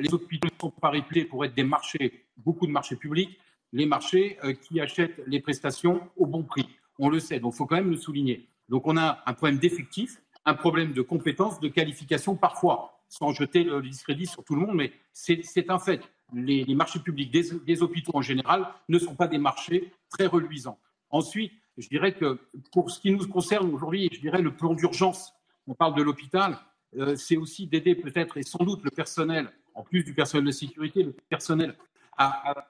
Les 0.00 0.12
hôpitaux 0.12 0.48
ne 0.48 0.60
sont 0.60 0.70
pas 0.70 0.90
réputés 0.90 1.24
pour 1.24 1.44
être 1.44 1.54
des 1.54 1.64
marchés, 1.64 2.26
beaucoup 2.36 2.66
de 2.66 2.72
marchés 2.72 2.96
publics, 2.96 3.38
les 3.72 3.86
marchés 3.86 4.38
euh, 4.44 4.52
qui 4.52 4.80
achètent 4.80 5.20
les 5.26 5.40
prestations 5.40 6.08
au 6.16 6.26
bon 6.26 6.42
prix. 6.42 6.68
On 6.98 7.08
le 7.08 7.20
sait, 7.20 7.40
donc 7.40 7.54
il 7.54 7.56
faut 7.56 7.66
quand 7.66 7.76
même 7.76 7.90
le 7.90 7.96
souligner. 7.96 8.48
Donc 8.68 8.86
on 8.86 8.96
a 8.96 9.22
un 9.26 9.32
problème 9.32 9.58
d'effectif, 9.58 10.20
un 10.44 10.54
problème 10.54 10.92
de 10.92 11.02
compétences, 11.02 11.60
de 11.60 11.68
qualification 11.68 12.36
parfois, 12.36 13.02
sans 13.08 13.32
jeter 13.32 13.64
le 13.64 13.80
discrédit 13.82 14.26
sur 14.26 14.44
tout 14.44 14.54
le 14.54 14.60
monde, 14.62 14.76
mais 14.76 14.92
c'est 15.12 15.70
un 15.70 15.78
fait 15.78 16.02
les, 16.32 16.74
marchés 16.74 16.98
publics 16.98 17.30
des, 17.30 17.82
hôpitaux 17.82 18.12
en 18.14 18.22
général 18.22 18.66
ne 18.88 18.98
sont 18.98 19.14
pas 19.14 19.28
des 19.28 19.38
marchés 19.38 19.92
très 20.10 20.26
reluisants. 20.26 20.78
Ensuite, 21.10 21.52
je 21.78 21.88
dirais 21.88 22.14
que 22.14 22.38
pour 22.72 22.90
ce 22.90 23.00
qui 23.00 23.10
nous 23.10 23.26
concerne 23.26 23.72
aujourd'hui, 23.72 24.10
je 24.12 24.20
dirais 24.20 24.42
le 24.42 24.54
plan 24.54 24.74
d'urgence, 24.74 25.32
on 25.66 25.74
parle 25.74 25.94
de 25.94 26.02
l'hôpital, 26.02 26.58
euh, 26.96 27.16
c'est 27.16 27.36
aussi 27.36 27.66
d'aider 27.66 27.94
peut-être 27.94 28.36
et 28.38 28.42
sans 28.42 28.64
doute 28.64 28.82
le 28.82 28.90
personnel, 28.90 29.50
en 29.74 29.82
plus 29.82 30.02
du 30.04 30.14
personnel 30.14 30.46
de 30.46 30.50
sécurité, 30.50 31.02
le 31.02 31.14
personnel 31.28 31.74
à, 32.18 32.66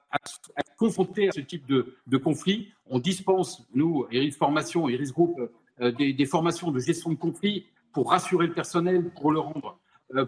confrontés 0.77 1.27
à 1.29 1.31
ce 1.31 1.41
type 1.41 1.65
de, 1.65 2.17
conflit. 2.17 2.71
On 2.85 2.99
dispense, 2.99 3.65
nous, 3.73 4.05
Iris 4.11 4.37
Formation, 4.37 4.87
Iris 4.87 5.11
Group, 5.11 5.39
euh, 5.81 5.91
des, 5.91 6.25
formations 6.25 6.71
de 6.71 6.79
gestion 6.79 7.09
de 7.09 7.15
conflit 7.15 7.65
pour 7.91 8.11
rassurer 8.11 8.47
le 8.47 8.53
personnel, 8.53 9.09
pour 9.09 9.31
le 9.31 9.39
rendre, 9.39 9.79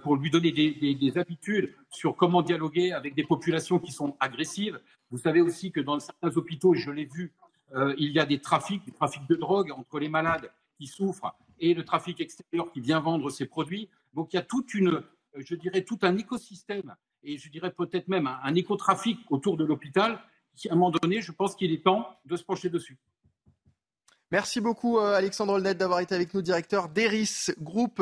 pour 0.03 0.15
lui 0.15 0.29
donner 0.29 0.51
des, 0.51 0.71
des, 0.71 0.95
des, 0.95 1.17
habitudes 1.17 1.73
sur 1.89 2.15
comment 2.15 2.41
dialoguer 2.41 2.91
avec 2.91 3.15
des 3.15 3.23
populations 3.23 3.79
qui 3.79 3.91
sont 3.91 4.15
agressives. 4.19 4.79
Vous 5.09 5.17
savez 5.17 5.41
aussi 5.41 5.71
que 5.71 5.79
dans 5.79 5.99
certains 5.99 6.35
hôpitaux, 6.37 6.73
je 6.73 6.91
l'ai 6.91 7.05
vu, 7.05 7.33
euh, 7.73 7.95
il 7.97 8.11
y 8.11 8.19
a 8.19 8.25
des 8.25 8.39
trafics, 8.39 8.85
des 8.85 8.91
trafics 8.91 9.27
de 9.27 9.35
drogue 9.35 9.71
entre 9.71 9.99
les 9.99 10.09
malades 10.09 10.51
qui 10.77 10.87
souffrent 10.87 11.35
et 11.59 11.73
le 11.73 11.83
trafic 11.83 12.21
extérieur 12.21 12.71
qui 12.71 12.79
vient 12.79 12.99
vendre 12.99 13.29
ses 13.29 13.45
produits. 13.45 13.89
Donc 14.13 14.33
il 14.33 14.35
y 14.35 14.39
a 14.39 14.43
toute 14.43 14.73
une, 14.73 15.01
je 15.35 15.55
dirais, 15.55 15.83
tout 15.83 15.99
un 16.03 16.17
écosystème 16.17 16.95
et 17.23 17.37
je 17.37 17.49
dirais 17.49 17.71
peut-être 17.71 18.07
même 18.07 18.27
un, 18.27 18.39
un 18.43 18.55
écotrafic 18.55 19.19
autour 19.29 19.57
de 19.57 19.65
l'hôpital 19.65 20.19
qui, 20.55 20.69
à 20.69 20.73
un 20.73 20.75
moment 20.75 20.91
donné, 20.91 21.21
je 21.21 21.31
pense 21.31 21.55
qu'il 21.55 21.71
est 21.71 21.83
temps 21.83 22.07
de 22.25 22.35
se 22.35 22.43
pencher 22.43 22.69
dessus. 22.69 22.97
Merci 24.31 24.61
beaucoup 24.61 24.97
euh, 24.97 25.13
Alexandre 25.13 25.53
Olnet 25.53 25.75
d'avoir 25.75 25.99
été 25.99 26.15
avec 26.15 26.33
nous, 26.33 26.41
directeur 26.41 26.87
d'Eris 26.87 27.47
Group. 27.59 28.01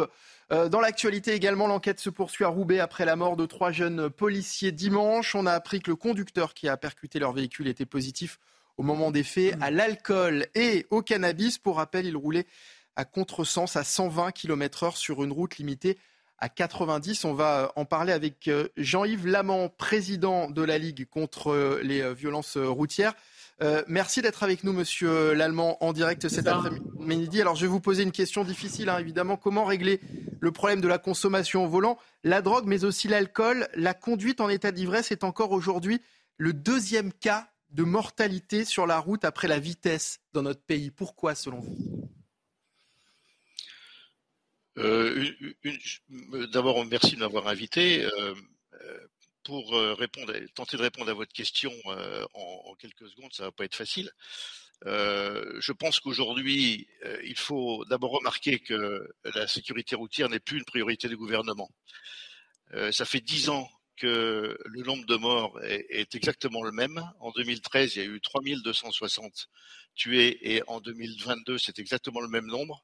Euh, 0.52 0.68
dans 0.68 0.80
l'actualité 0.80 1.34
également, 1.34 1.68
l'enquête 1.68 2.00
se 2.00 2.10
poursuit 2.10 2.44
à 2.44 2.48
Roubaix 2.48 2.80
après 2.80 3.06
la 3.06 3.16
mort 3.16 3.36
de 3.36 3.46
trois 3.46 3.72
jeunes 3.72 4.10
policiers 4.10 4.72
dimanche. 4.72 5.36
On 5.36 5.46
a 5.46 5.52
appris 5.52 5.80
que 5.80 5.92
le 5.92 5.96
conducteur 5.96 6.56
qui 6.56 6.68
a 6.68 6.76
percuté 6.76 7.20
leur 7.20 7.34
véhicule 7.34 7.68
était 7.68 7.86
positif 7.86 8.40
au 8.78 8.84
moment 8.84 9.12
des 9.12 9.24
faits 9.24 9.56
à 9.62 9.70
l'alcool 9.70 10.48
et 10.56 10.88
au 10.90 11.04
cannabis. 11.04 11.60
Pour 11.60 11.78
rappel, 11.78 12.08
il 12.08 12.18
roulait 12.18 12.48
à 12.96 13.06
contresens 13.06 13.76
à 13.76 13.84
120 13.84 14.32
km/h 14.32 14.96
sur 14.96 15.24
une 15.24 15.32
route 15.32 15.58
limitée 15.58 16.00
à 16.40 16.50
90. 16.50 17.26
On 17.26 17.36
va 17.36 17.60
euh, 17.60 17.68
en 17.76 17.86
parler 17.86 18.12
avec 18.12 18.48
euh, 18.48 18.70
Jean-Yves 18.76 19.28
Lamant, 19.28 19.70
président 19.70 20.50
de 20.50 20.64
la 20.64 20.80
Ligue 20.80 21.08
contre 21.08 21.80
les 21.84 22.12
violences 22.16 22.58
routières. 22.58 23.14
Merci 23.88 24.22
d'être 24.22 24.44
avec 24.44 24.64
nous, 24.64 24.74
monsieur 24.74 25.34
Lallemand, 25.34 25.78
en 25.84 25.94
direct 25.94 26.28
cet 26.28 26.48
après-midi. 26.48 27.42
Alors, 27.42 27.56
je 27.56 27.62
vais 27.62 27.68
vous 27.68 27.80
poser 27.80 28.04
une 28.04 28.12
question 28.12 28.44
difficile, 28.44 28.90
hein, 28.90 28.98
évidemment. 28.98 29.38
Comment 29.38 29.66
régler 29.66 30.00
le 30.40 30.52
problème 30.52 30.82
de 30.82 30.88
la 30.88 30.98
consommation 30.98 31.66
au 31.66 31.68
volant 31.68 31.98
La 32.24 32.42
drogue, 32.42 32.66
mais 32.66 32.84
aussi 32.86 33.08
l'alcool? 33.08 33.68
La 33.76 33.94
conduite 33.94 34.42
en 34.42 34.50
état 34.50 34.72
d'ivresse 34.72 35.12
est 35.12 35.24
encore 35.24 35.52
aujourd'hui 35.52 36.02
le 36.38 36.54
deuxième 36.54 37.12
cas 37.12 37.50
de 37.72 37.84
mortalité 37.84 38.66
sur 38.66 38.88
la 38.88 39.00
route 39.00 39.26
après 39.26 39.48
la 39.48 39.60
vitesse 39.60 40.22
dans 40.34 40.42
notre 40.42 40.62
pays. 40.62 40.90
Pourquoi, 40.90 41.36
selon 41.36 41.60
vous? 41.60 42.10
Euh, 44.78 45.26
D'abord, 46.52 46.84
merci 46.86 47.16
de 47.16 47.20
m'avoir 47.20 47.48
invité. 47.48 48.06
Euh, 48.06 48.10
euh, 48.20 48.36
pour 49.44 49.74
répondre, 49.74 50.34
tenter 50.56 50.78
de 50.78 50.82
répondre 50.82 51.10
à 51.10 51.14
votre 51.14 51.34
question 51.34 51.72
en, 52.34 52.76
quelques 52.76 53.08
secondes, 53.10 53.34
ça 53.34 53.44
va 53.44 53.52
pas 53.52 53.66
être 53.66 53.76
facile. 53.76 54.12
je 54.86 55.72
pense 55.72 56.00
qu'aujourd'hui, 56.00 56.88
il 57.24 57.38
faut 57.38 57.86
d'abord 57.86 58.12
remarquer 58.12 58.60
que 58.60 59.08
la 59.36 59.48
sécurité 59.48 59.96
routière 59.96 60.30
n'est 60.30 60.40
plus 60.40 60.58
une 60.58 60.66
priorité 60.66 61.08
du 61.08 61.18
gouvernement. 61.18 61.70
ça 62.92 63.06
fait 63.06 63.22
dix 63.22 63.50
ans 63.50 63.70
que 64.00 64.58
le 64.66 64.84
nombre 64.84 65.06
de 65.06 65.16
morts 65.16 65.62
est, 65.64 65.86
est, 65.90 66.16
exactement 66.16 66.64
le 66.64 66.72
même. 66.72 67.04
En 67.20 67.32
2013, 67.32 67.96
il 67.96 68.00
y 68.00 68.02
a 68.02 68.06
eu 68.06 68.22
3260 68.22 69.50
tués 69.94 70.56
et 70.56 70.64
en 70.68 70.80
2022, 70.80 71.58
c'est 71.58 71.80
exactement 71.80 72.22
le 72.22 72.30
même 72.30 72.48
nombre. 72.48 72.84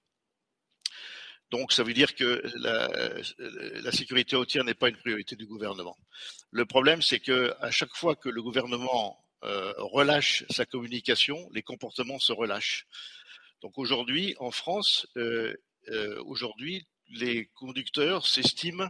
Donc 1.51 1.71
ça 1.71 1.83
veut 1.83 1.93
dire 1.93 2.15
que 2.15 2.41
la, 2.55 3.91
sécurité 3.91 4.35
routière 4.35 4.63
n'est 4.63 4.73
pas 4.73 4.89
une 4.89 4.97
priorité 4.97 5.35
du 5.35 5.45
gouvernement. 5.45 5.97
Le 6.51 6.65
problème, 6.65 7.01
c'est 7.01 7.19
que 7.19 7.53
à 7.59 7.71
chaque 7.71 7.95
fois 7.95 8.15
que 8.15 8.29
le 8.29 8.41
gouvernement 8.41 9.23
euh, 9.43 9.73
relâche 9.77 10.43
sa 10.49 10.65
communication, 10.65 11.49
les 11.53 11.61
comportements 11.61 12.19
se 12.19 12.31
relâchent. 12.31 12.87
Donc 13.61 13.77
aujourd'hui, 13.77 14.35
en 14.39 14.51
France, 14.51 15.07
euh, 15.17 15.53
euh, 15.89 16.23
les 17.09 17.45
conducteurs 17.53 18.25
s'estiment 18.25 18.89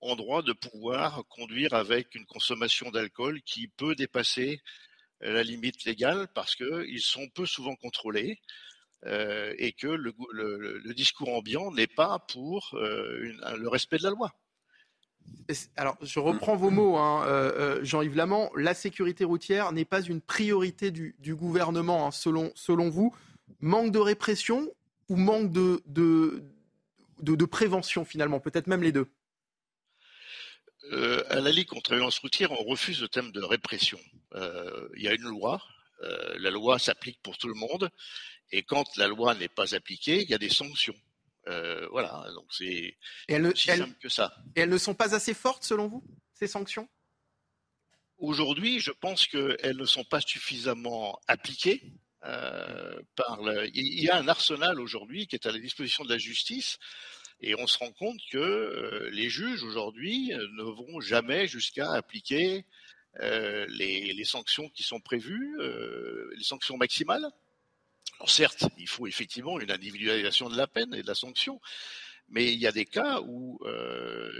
en 0.00 0.14
droit 0.14 0.42
de 0.42 0.52
pouvoir 0.52 1.24
conduire 1.28 1.74
avec 1.74 2.14
une 2.14 2.24
consommation 2.24 2.90
d'alcool 2.90 3.42
qui 3.42 3.68
peut 3.68 3.94
dépasser 3.94 4.62
la 5.20 5.42
limite 5.42 5.84
légale 5.84 6.28
parce 6.34 6.54
qu'ils 6.54 7.02
sont 7.02 7.28
peu 7.28 7.44
souvent 7.44 7.76
contrôlés 7.76 8.40
euh, 9.06 9.54
et 9.58 9.72
que 9.72 9.86
le, 9.86 10.12
le, 10.32 10.78
le 10.78 10.94
discours 10.94 11.30
ambiant 11.34 11.70
n'est 11.72 11.86
pas 11.86 12.18
pour 12.18 12.70
euh, 12.74 13.22
une, 13.22 13.40
le 13.58 13.68
respect 13.68 13.98
de 13.98 14.04
la 14.04 14.10
loi. 14.10 14.32
Alors, 15.76 15.96
je 16.02 16.18
reprends 16.18 16.56
vos 16.56 16.70
mots, 16.70 16.96
hein, 16.96 17.24
euh, 17.26 17.84
Jean-Yves 17.84 18.16
Lamant. 18.16 18.50
La 18.56 18.74
sécurité 18.74 19.24
routière 19.24 19.70
n'est 19.72 19.84
pas 19.84 20.02
une 20.02 20.20
priorité 20.20 20.90
du, 20.90 21.14
du 21.18 21.34
gouvernement, 21.34 22.06
hein, 22.06 22.10
selon, 22.10 22.52
selon 22.54 22.88
vous. 22.88 23.14
Manque 23.60 23.92
de 23.92 23.98
répression 23.98 24.72
ou 25.08 25.16
manque 25.16 25.52
de, 25.52 25.82
de, 25.86 26.42
de, 27.20 27.34
de 27.36 27.44
prévention, 27.44 28.04
finalement 28.04 28.40
Peut-être 28.40 28.66
même 28.66 28.82
les 28.82 28.92
deux? 28.92 29.08
Euh, 30.92 31.22
À 31.30 31.40
la 31.40 31.50
Ligue 31.50 31.68
contre 31.68 31.92
la 31.92 31.98
violence 31.98 32.18
routière, 32.18 32.52
on 32.52 32.64
refuse 32.64 33.00
le 33.00 33.08
thème 33.08 33.30
de 33.30 33.42
répression. 33.42 34.00
Euh, 34.34 34.88
il 34.96 35.02
y 35.02 35.08
a 35.08 35.14
une 35.14 35.28
loi. 35.28 35.62
la 36.38 36.50
loi 36.50 36.78
s'applique 36.78 37.20
pour 37.22 37.36
tout 37.38 37.48
le 37.48 37.54
monde. 37.54 37.90
Et 38.52 38.62
quand 38.62 38.96
la 38.96 39.06
loi 39.06 39.34
n'est 39.34 39.48
pas 39.48 39.74
appliquée, 39.74 40.22
il 40.22 40.28
y 40.28 40.34
a 40.34 40.38
des 40.38 40.48
sanctions. 40.48 40.96
Euh, 41.48 41.86
voilà, 41.90 42.26
donc 42.34 42.46
c'est 42.50 42.96
aussi 43.28 43.68
simple 43.68 43.98
que 44.00 44.08
ça. 44.08 44.34
Et 44.56 44.60
elles 44.60 44.68
ne 44.68 44.78
sont 44.78 44.94
pas 44.94 45.14
assez 45.14 45.34
fortes 45.34 45.64
selon 45.64 45.88
vous, 45.88 46.04
ces 46.34 46.46
sanctions? 46.46 46.88
Aujourd'hui, 48.18 48.80
je 48.80 48.90
pense 48.90 49.26
qu'elles 49.26 49.76
ne 49.76 49.84
sont 49.86 50.04
pas 50.04 50.20
suffisamment 50.20 51.18
appliquées. 51.26 51.82
Euh, 52.24 53.00
par 53.16 53.42
le... 53.42 53.70
Il 53.74 54.02
y 54.02 54.10
a 54.10 54.16
un 54.16 54.28
arsenal 54.28 54.78
aujourd'hui 54.78 55.26
qui 55.26 55.36
est 55.36 55.46
à 55.46 55.52
la 55.52 55.58
disposition 55.58 56.04
de 56.04 56.10
la 56.10 56.18
justice 56.18 56.78
et 57.40 57.54
on 57.54 57.66
se 57.66 57.78
rend 57.78 57.92
compte 57.92 58.20
que 58.30 58.36
euh, 58.36 59.08
les 59.10 59.30
juges 59.30 59.62
aujourd'hui 59.62 60.28
ne 60.28 60.62
vont 60.62 61.00
jamais 61.00 61.46
jusqu'à 61.46 61.92
appliquer 61.92 62.66
les, 63.18 64.12
les, 64.12 64.24
sanctions 64.24 64.68
qui 64.68 64.84
sont 64.84 65.00
prévues, 65.00 65.58
les 66.36 66.44
sanctions 66.44 66.76
maximales. 66.76 67.28
Alors 68.18 68.30
certes, 68.30 68.64
il 68.78 68.88
faut 68.88 69.06
effectivement 69.06 69.60
une 69.60 69.70
individualisation 69.70 70.50
de 70.50 70.56
la 70.56 70.66
peine 70.66 70.94
et 70.94 71.02
de 71.02 71.06
la 71.06 71.14
sanction, 71.14 71.60
mais 72.28 72.52
il 72.52 72.60
y 72.60 72.66
a 72.66 72.72
des 72.72 72.84
cas 72.84 73.20
où 73.22 73.58
euh, 73.64 74.30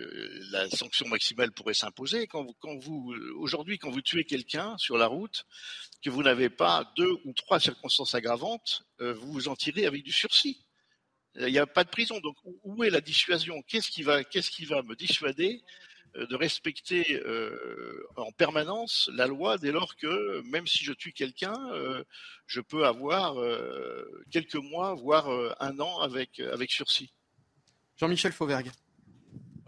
la 0.52 0.70
sanction 0.70 1.09
maximale 1.09 1.50
pourrait 1.52 1.74
s'imposer. 1.74 2.28
Aujourd'hui, 3.37 3.78
quand 3.78 3.90
vous 3.90 4.00
tuez 4.00 4.24
quelqu'un 4.24 4.76
sur 4.78 4.96
la 4.96 5.06
route, 5.06 5.44
que 6.02 6.09
vous 6.09 6.22
n'avez 6.22 6.50
pas 6.50 6.92
deux 6.96 7.12
ou 7.24 7.33
trois 7.33 7.59
circonstances 7.59 8.14
aggravantes, 8.14 8.83
euh, 9.00 9.12
vous 9.14 9.33
vous 9.33 9.48
en 9.48 9.56
tirez 9.56 9.87
avec 9.87 10.04
du 10.04 10.12
sursis. 10.12 10.64
Il 11.37 11.46
n'y 11.46 11.59
a 11.59 11.66
pas 11.66 11.85
de 11.85 11.90
prison. 11.90 12.20
Donc 12.20 12.37
où 12.44 12.85
est 12.85 12.90
la 12.90 13.00
dissuasion? 13.00 13.62
Qu'est-ce 13.62 13.90
qui 13.90 14.02
va, 14.02 14.22
me 14.83 14.94
dissuader 14.94 15.62
de 16.14 16.35
respecter 16.35 17.20
euh, 17.25 18.07
en 18.16 18.33
permanence 18.33 19.11
la 19.14 19.27
loi 19.27 19.59
dès 19.59 19.73
lors 19.73 19.96
que 19.96 20.42
même 20.42 20.66
si 20.66 20.85
je 20.85 20.92
tue 20.92 21.12
quelqu'un, 21.12 21.57
euh, 21.73 22.05
je 22.46 22.61
peux 22.61 22.87
avoir 22.87 23.40
euh, 23.40 24.05
quelques 24.31 24.57
mois, 24.57 24.94
voire 24.94 25.31
euh, 25.31 25.53
un 25.61 25.79
an 25.81 26.01
avec, 26.01 26.40
avec 26.40 26.70
sursis. 26.70 27.12
Jean-Michel 27.96 28.33
Fauvergue. 28.33 28.70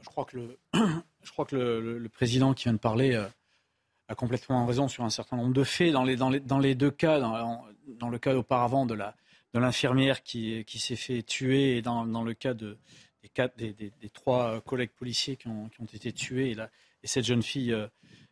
Je 0.01 0.07
crois 0.07 0.25
que, 0.25 0.37
le, 0.37 0.59
je 1.23 1.31
crois 1.31 1.45
que 1.45 1.57
le, 1.57 1.81
le, 1.81 1.99
le, 1.99 2.09
président 2.09 2.55
qui 2.55 2.65
vient 2.65 2.73
de 2.73 2.79
parler 2.79 3.15
a 4.09 4.15
complètement 4.15 4.67
raison 4.67 4.89
sur 4.89 5.05
un 5.05 5.11
certain 5.11 5.37
nombre 5.37 5.55
de 5.55 5.65
faits. 5.65 5.93
Dans 5.93 6.05
les, 6.05 6.17
dans 6.17 6.31
les, 6.31 6.41
dans 6.41 6.59
les 6.59 6.75
deux 6.75 6.91
cas, 6.91 7.21
dans, 7.21 7.65
dans 7.87 8.09
le 8.09 8.19
cas 8.19 8.35
auparavant 8.35 8.87
de 8.87 8.95
la 8.95 9.15
de 9.55 9.59
l'infirmière 9.59 10.23
qui, 10.23 10.65
qui 10.65 10.79
s'est 10.79 10.97
fait 10.97 11.23
tuer 11.23 11.77
et 11.77 11.83
dans, 11.83 12.07
dans 12.07 12.25
le 12.25 12.35
cas 12.35 12.55
de, 12.55 12.79
des, 13.23 13.29
quatre, 13.29 13.57
des, 13.57 13.93
trois 14.13 14.61
collègues 14.63 14.91
policiers 14.91 15.37
qui 15.37 15.49
ont, 15.49 15.71
été 15.93 16.13
tués 16.13 16.53
et, 16.53 16.57
et 17.03 17.07
cette 17.07 17.25
jeune 17.25 17.43
fille 17.43 17.73
euh, 17.73 17.87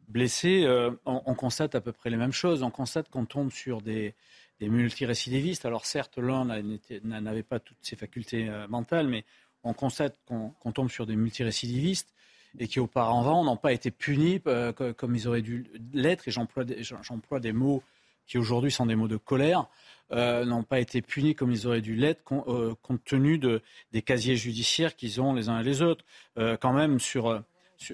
blessée, 0.09 0.65
euh, 0.65 0.91
on, 1.07 1.23
on, 1.25 1.35
constate 1.35 1.75
à 1.75 1.81
peu 1.81 1.93
près 1.93 2.11
les 2.11 2.17
mêmes 2.17 2.33
choses. 2.33 2.63
On 2.63 2.71
constate 2.71 3.09
qu'on 3.09 3.25
tombe 3.25 3.51
sur 3.51 3.81
des, 3.81 4.15
des 4.61 4.69
multirécidivistes. 4.69 5.65
Alors 5.65 5.87
certes, 5.87 6.19
l'un 6.19 6.45
n'avait 6.45 7.43
pas 7.43 7.59
toutes 7.59 7.79
ses 7.81 7.97
facultés 7.97 8.49
euh, 8.49 8.69
mentales, 8.69 9.09
mais 9.09 9.25
on 9.63 9.73
constate 9.73 10.19
qu'on 10.27 10.51
qu 10.51 10.73
tombe 10.73 10.91
sur 10.91 11.07
des 11.07 11.17
multirécidivistes 11.17 12.15
et 12.59 12.67
qui 12.67 12.81
auparavant 12.81 13.45
n'ont 13.45 13.57
pas 13.57 13.73
été 13.73 13.91
punis 13.91 14.41
euh, 14.47 14.73
comme 14.73 15.15
ils 15.15 15.29
auraient 15.29 15.43
dû 15.43 15.67
l'être. 15.93 16.29
Et 16.29 16.31
j'emploie 16.31 17.41
des 17.41 17.53
mots 17.53 17.83
qui 18.27 18.39
aujourd'hui 18.39 18.71
sont 18.71 18.87
des 18.87 18.97
mots 18.97 19.09
de 19.09 19.17
colère 19.17 19.67
euh, 20.13 20.45
n'ont 20.45 20.65
pas 20.65 20.81
été 20.81 21.03
punis 21.03 21.37
comme 21.37 21.53
ils 21.53 21.69
auraient 21.69 21.81
dû 21.81 21.95
l'être 21.95 22.25
euh, 22.49 22.75
compte 22.83 23.05
tenu 23.05 23.39
de, 23.39 23.63
des 23.93 24.03
casiers 24.03 24.35
judiciaires 24.35 24.97
qu'ils 24.97 25.21
ont 25.21 25.35
les 25.35 25.49
uns 25.49 25.61
et 25.61 25.63
les 25.63 25.83
autres. 25.83 26.05
Euh, 26.37 26.57
quand 26.57 26.73
même, 26.73 26.99
sur, 26.99 27.45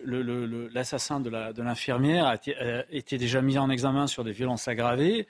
l'assassin 0.06 1.20
de 1.20 1.62
l'infirmière 1.62 2.26
a, 2.26 2.36
été, 2.90 3.18
déjà 3.18 3.42
mis 3.42 3.58
en 3.58 3.68
examen 3.68 4.06
sur 4.06 4.24
des 4.24 4.32
violences 4.32 4.66
aggravées. 4.66 5.28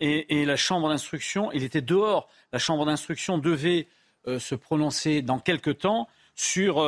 Et, 0.00 0.44
la 0.46 0.56
chambre 0.56 0.88
d'instruction, 0.88 1.52
il 1.52 1.64
était 1.64 1.82
dehors. 1.82 2.28
La 2.52 2.58
chambre 2.58 2.86
d'instruction 2.86 3.36
devait 3.36 3.86
se 4.26 4.54
prononcer 4.54 5.22
dans 5.22 5.38
quelque 5.38 5.70
temps 5.70 6.08
sur 6.34 6.82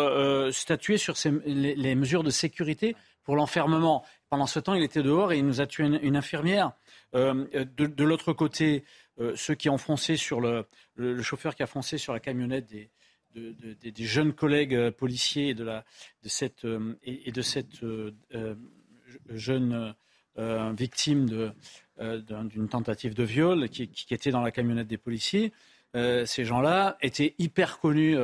statuer 0.53 0.97
sur 0.97 1.15
les, 1.45 1.95
mesures 1.95 2.25
de 2.25 2.31
sécurité 2.31 2.97
pour 3.25 3.37
l'enfermement. 3.37 4.05
Pendant 4.31 4.47
ce 4.47 4.59
temps, 4.59 4.75
il 4.75 4.83
était 4.83 5.03
dehors 5.03 5.33
et 5.33 5.39
il 5.39 5.47
nous 5.47 5.61
a 5.61 5.67
tué 5.67 5.85
une, 5.85 6.17
infirmière. 6.17 6.73
De, 7.13 8.05
l'autre 8.05 8.33
côté, 8.33 8.85
ceux 9.37 9.55
qui 9.55 9.69
ont 9.69 9.79
foncé 9.79 10.17
sur 10.17 10.41
le, 10.41 10.67
chauffeur 11.23 11.55
qui 11.55 11.63
a 11.63 11.67
foncé 11.67 11.99
sur 11.99 12.13
la 12.13 12.21
camionnette 12.21 12.67
des, 12.67 12.91
des 13.91 14.05
jeunes 14.05 14.33
collègues 14.33 14.91
policiers 14.91 15.51
et 15.51 15.55
de, 15.55 15.65
la, 15.65 15.85
de 16.23 16.29
cette, 16.29 16.67
et, 17.03 17.33
de 17.33 17.43
cette 17.43 17.81
jeune 19.31 19.95
victime 20.77 21.53
d'une 21.99 22.69
tentative 22.69 23.15
de 23.15 23.23
viol 23.23 23.69
qui, 23.69 23.89
qui, 23.89 24.13
était 24.13 24.31
dans 24.31 24.43
la 24.43 24.51
camionnette 24.51 24.89
des 24.89 24.99
policiers. 24.99 25.53
ces 25.95 26.45
gens-là 26.45 26.99
étaient 27.01 27.35
hyper 27.39 27.79
connus 27.79 28.17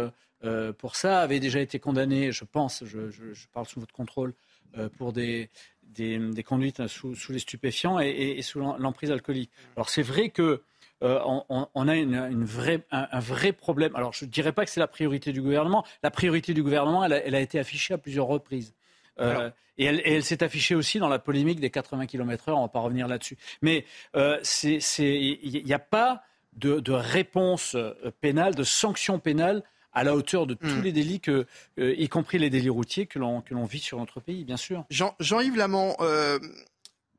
euh, 0.45 0.73
pour 0.73 0.97
ça, 0.97 1.21
avait 1.21 1.41
déjà 1.41 1.61
été 1.61 1.79
condamné, 1.79 2.31
je 2.33 2.45
pense, 2.45 2.85
je, 2.85 3.47
parle 3.53 3.67
sous 3.67 3.81
votre 3.81 3.95
contrôle, 3.95 4.35
euh, 4.77 4.89
pour 4.89 5.13
des, 5.13 5.51
des, 5.83 6.43
conduites 6.45 6.87
sous, 6.87 7.15
les 7.31 7.39
stupéfiants 7.39 7.99
et, 7.99 8.41
sous 8.43 8.61
l'emprise 8.61 9.11
alcoolique. 9.11 9.51
Alors 9.77 9.89
c'est 9.89 10.03
vrai 10.03 10.29
que 10.29 10.63
euh, 11.03 11.21
on, 11.25 11.89
a 11.89 11.97
une, 11.97 12.45
vraie, 12.45 12.81
un, 12.91 13.21
vrai 13.21 13.53
problème. 13.53 13.95
Alors 13.95 14.13
je 14.13 14.25
ne 14.25 14.31
dirais 14.31 14.53
pas 14.53 14.65
que 14.65 14.71
c'est 14.71 14.81
la 14.81 14.89
priorité 14.89 15.33
du 15.33 15.43
gouvernement. 15.43 15.85
La 16.03 16.11
priorité 16.11 16.55
du 16.55 16.63
gouvernement, 16.63 17.05
elle 17.05 17.35
a, 17.35 17.41
été 17.41 17.59
affichée 17.59 17.95
à 17.95 17.99
plusieurs 17.99 18.27
reprises. 18.27 18.75
et 19.21 19.85
elle, 19.85 20.23
s'est 20.23 20.43
affichée 20.43 20.75
aussi 20.75 20.99
dans 20.99 21.09
la 21.09 21.19
polémique 21.19 21.61
des 21.61 21.71
80 21.71 22.07
km/h. 22.07 22.53
On 22.53 22.57
ne 22.59 22.63
va 22.63 22.69
pas 22.69 22.81
revenir 22.81 23.09
là-dessus. 23.09 23.39
Mais 23.63 23.85
il 24.15 25.63
n'y 25.65 25.75
a 25.75 25.79
pas 25.79 26.23
de, 26.55 26.81
de, 26.81 26.93
réponse 26.93 27.77
pénale, 28.21 28.55
de 28.55 28.65
sanction 28.65 29.19
pénale 29.19 29.63
à 29.99 30.05
la 30.05 30.15
hauteur 30.15 30.47
de 30.47 30.55
tous 30.55 30.67
hmm. 30.67 30.83
les 30.83 30.93
délits, 30.93 31.21
que, 31.21 31.47
euh, 31.79 31.95
y 31.97 32.09
compris 32.09 32.39
les 32.39 32.51
délits 32.51 32.69
routiers 32.69 33.07
que 33.07 33.19
l'on 33.19 33.65
vit 33.65 33.81
sur 33.81 33.99
notre 33.99 34.21
pays, 34.21 34.45
bien 34.45 34.57
sûr. 34.57 34.85
Jean, 34.91 35.17
yves 35.41 35.57
Lamont, 35.57 35.97
euh, 36.01 36.39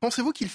pensez-vous 0.00 0.32
qu'il 0.32 0.48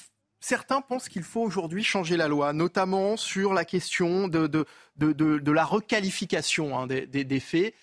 certains 0.45 0.81
pensent 0.81 1.09
qu'il 1.09 1.23
faut 1.23 1.41
aujourd'hui 1.41 1.83
changer 1.83 2.17
la 2.17 2.27
loi, 2.27 2.53
notamment 2.53 3.17
sur 3.17 3.53
la 3.53 3.65
question 3.65 4.27
de, 4.27 4.65
la 4.99 5.65
requalification 5.65 6.77
hein, 6.77 6.85
des, 6.87 7.39
faits. 7.39 7.73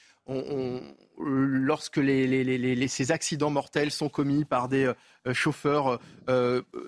Lorsque 1.18 2.01
ces 2.88 3.11
accidents 3.12 3.51
mortels 3.51 3.90
sont 3.90 4.09
commis 4.09 4.44
par 4.44 4.68
des 4.68 4.92
euh, 5.27 5.35
chauffeurs 5.35 5.98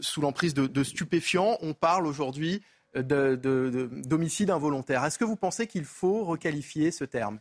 sous 0.01 0.21
l'emprise 0.21 0.55
de, 0.55 0.85
stupéfiants, 0.85 1.59
on 1.61 1.75
parle 1.75 2.07
aujourd'hui 2.07 2.63
d'homicide 2.95 4.51
involontaire. 4.51 5.05
Est-ce 5.05 5.19
que 5.19 5.25
vous 5.25 5.35
pensez 5.35 5.67
qu'il 5.67 5.85
faut 5.85 6.25
requalifier 6.25 6.93
ce 6.93 7.05
terme? 7.05 7.41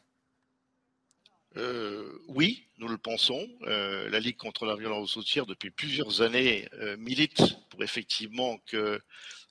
Euh, 1.55 2.19
oui, 2.27 2.67
nous 2.79 2.87
le 2.87 2.97
pensons. 2.97 3.47
Euh, 3.63 4.09
la 4.09 4.19
Ligue 4.19 4.37
contre 4.37 4.65
la 4.65 4.75
violence 4.75 5.13
routière, 5.15 5.45
depuis 5.45 5.69
plusieurs 5.69 6.21
années, 6.21 6.67
euh, 6.73 6.97
milite 6.97 7.41
pour 7.69 7.83
effectivement 7.83 8.57
que 8.65 9.01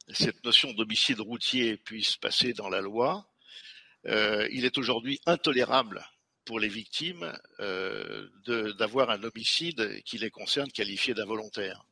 cette 0.08 0.44
notion 0.44 0.72
d'homicide 0.72 1.20
routier 1.20 1.76
puisse 1.76 2.16
passer 2.16 2.52
dans 2.54 2.68
la 2.68 2.80
loi. 2.80 3.28
il 4.04 4.64
est 4.64 4.78
aujourd'hui 4.78 5.20
intolérable 5.26 6.04
pour 6.44 6.58
les 6.58 6.68
victimes 6.68 7.32
d'avoir 8.78 9.10
un 9.10 9.22
homicide 9.22 10.02
qui 10.04 10.18
les 10.18 10.30
concerne 10.30 10.72
qualifié 10.72 11.14
d'involontaire. 11.14 11.86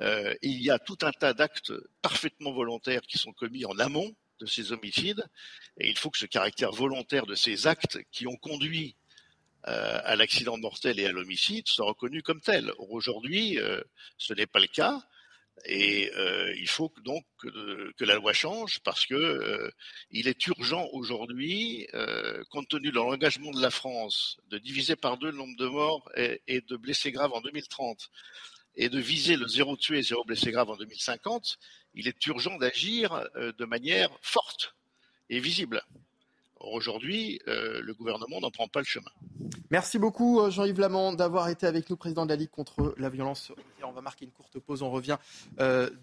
Il 0.00 0.62
y 0.62 0.70
a 0.70 0.78
tout 0.78 0.96
un 1.02 1.12
tas 1.12 1.34
d'actes 1.34 1.74
parfaitement 2.00 2.52
volontaires 2.52 3.02
qui 3.02 3.18
sont 3.18 3.34
commis 3.34 3.66
en 3.66 3.78
amont 3.78 4.16
de 4.40 4.46
ces 4.46 4.72
homicides, 4.72 5.22
et 5.78 5.90
il 5.90 5.98
faut 5.98 6.10
que 6.10 6.18
ce 6.18 6.26
caractère 6.26 6.72
volontaire 6.72 7.26
de 7.26 7.34
ces 7.34 7.66
actes 7.66 7.98
qui 8.10 8.26
ont 8.26 8.36
conduit 8.36 8.96
à 9.64 10.16
l'accident 10.16 10.58
mortel 10.58 11.00
et 11.00 11.06
à 11.06 11.12
l'homicide 11.12 11.66
soit 11.68 11.86
reconnu 11.86 12.22
comme 12.22 12.40
tel. 12.40 12.72
Aujourd'hui, 12.78 13.58
euh, 13.58 13.80
ce 14.18 14.34
n'est 14.34 14.46
pas 14.46 14.60
le 14.60 14.66
cas. 14.66 15.02
Et 15.66 16.10
il 16.58 16.68
faut 16.68 16.92
donc 17.04 17.24
que, 17.38 18.04
la 18.04 18.16
loi 18.16 18.32
change 18.32 18.80
parce 18.80 19.06
que 19.06 19.70
il 20.10 20.26
est 20.26 20.46
urgent 20.48 20.88
aujourd'hui, 20.92 21.86
compte 22.50 22.68
tenu 22.68 22.90
de 22.90 22.96
l'engagement 22.96 23.52
de 23.52 23.62
la 23.62 23.70
France, 23.70 24.36
de 24.48 24.58
diviser 24.58 24.96
par 24.96 25.16
deux 25.16 25.30
le 25.30 25.36
nombre 25.36 25.56
de 25.56 25.66
morts 25.66 26.10
et, 26.16 26.42
et 26.48 26.60
de 26.60 26.76
blessés 26.76 27.12
graves 27.12 27.32
en 27.32 27.40
2030 27.40 28.10
et 28.76 28.88
de 28.88 28.98
viser 28.98 29.36
le 29.36 29.46
zéro 29.46 29.76
tué, 29.76 30.02
zéro 30.02 30.24
blessé 30.24 30.50
grave 30.50 30.70
en 30.70 30.76
2050, 30.76 31.58
il 31.94 32.08
est 32.08 32.26
urgent 32.26 32.56
d'agir 32.56 33.12
euh, 33.36 33.52
de 33.52 33.64
manière 33.64 34.10
forte 34.20 34.74
et 35.30 35.40
visible. 35.40 35.82
Aujourd'hui, 36.72 37.40
euh, 37.48 37.80
le 37.82 37.94
gouvernement 37.94 38.40
n'en 38.40 38.50
prend 38.50 38.68
pas 38.68 38.80
le 38.80 38.86
chemin. 38.86 39.10
Merci 39.70 39.98
beaucoup 39.98 40.40
euh, 40.40 40.50
Jean-Yves 40.50 40.80
Lamont 40.80 41.12
d'avoir 41.12 41.48
été 41.48 41.66
avec 41.66 41.90
nous, 41.90 41.96
président 41.96 42.24
de 42.24 42.30
la 42.30 42.36
Ligue 42.36 42.50
contre 42.50 42.94
la 42.98 43.08
violence. 43.08 43.52
On 43.86 43.92
va 43.92 44.00
marquer 44.00 44.24
une 44.24 44.30
courte 44.30 44.58
pause, 44.58 44.82
on 44.82 44.90
revient 44.90 45.18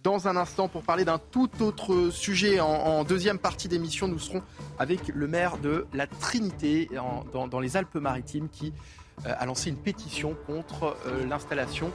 dans 0.03 0.27
un 0.27 0.37
instant 0.37 0.67
pour 0.67 0.83
parler 0.83 1.03
d'un 1.03 1.17
tout 1.17 1.49
autre 1.61 2.11
sujet. 2.11 2.59
En, 2.59 3.03
deuxième 3.03 3.39
partie 3.39 3.67
d'émission, 3.67 4.07
nous 4.07 4.19
serons 4.19 4.43
avec 4.77 5.07
le 5.07 5.27
maire 5.27 5.57
de 5.57 5.87
la 5.91 6.05
Trinité 6.05 6.87
dans 7.33 7.59
les 7.59 7.77
Alpes-Maritimes 7.77 8.49
qui 8.49 8.67
euh, 8.67 9.00
a 9.25 9.45
lancé 9.45 9.69
une 9.69 9.77
pétition 9.77 10.35
contre 10.47 10.97
euh, 11.05 11.25
l'installation 11.25 11.91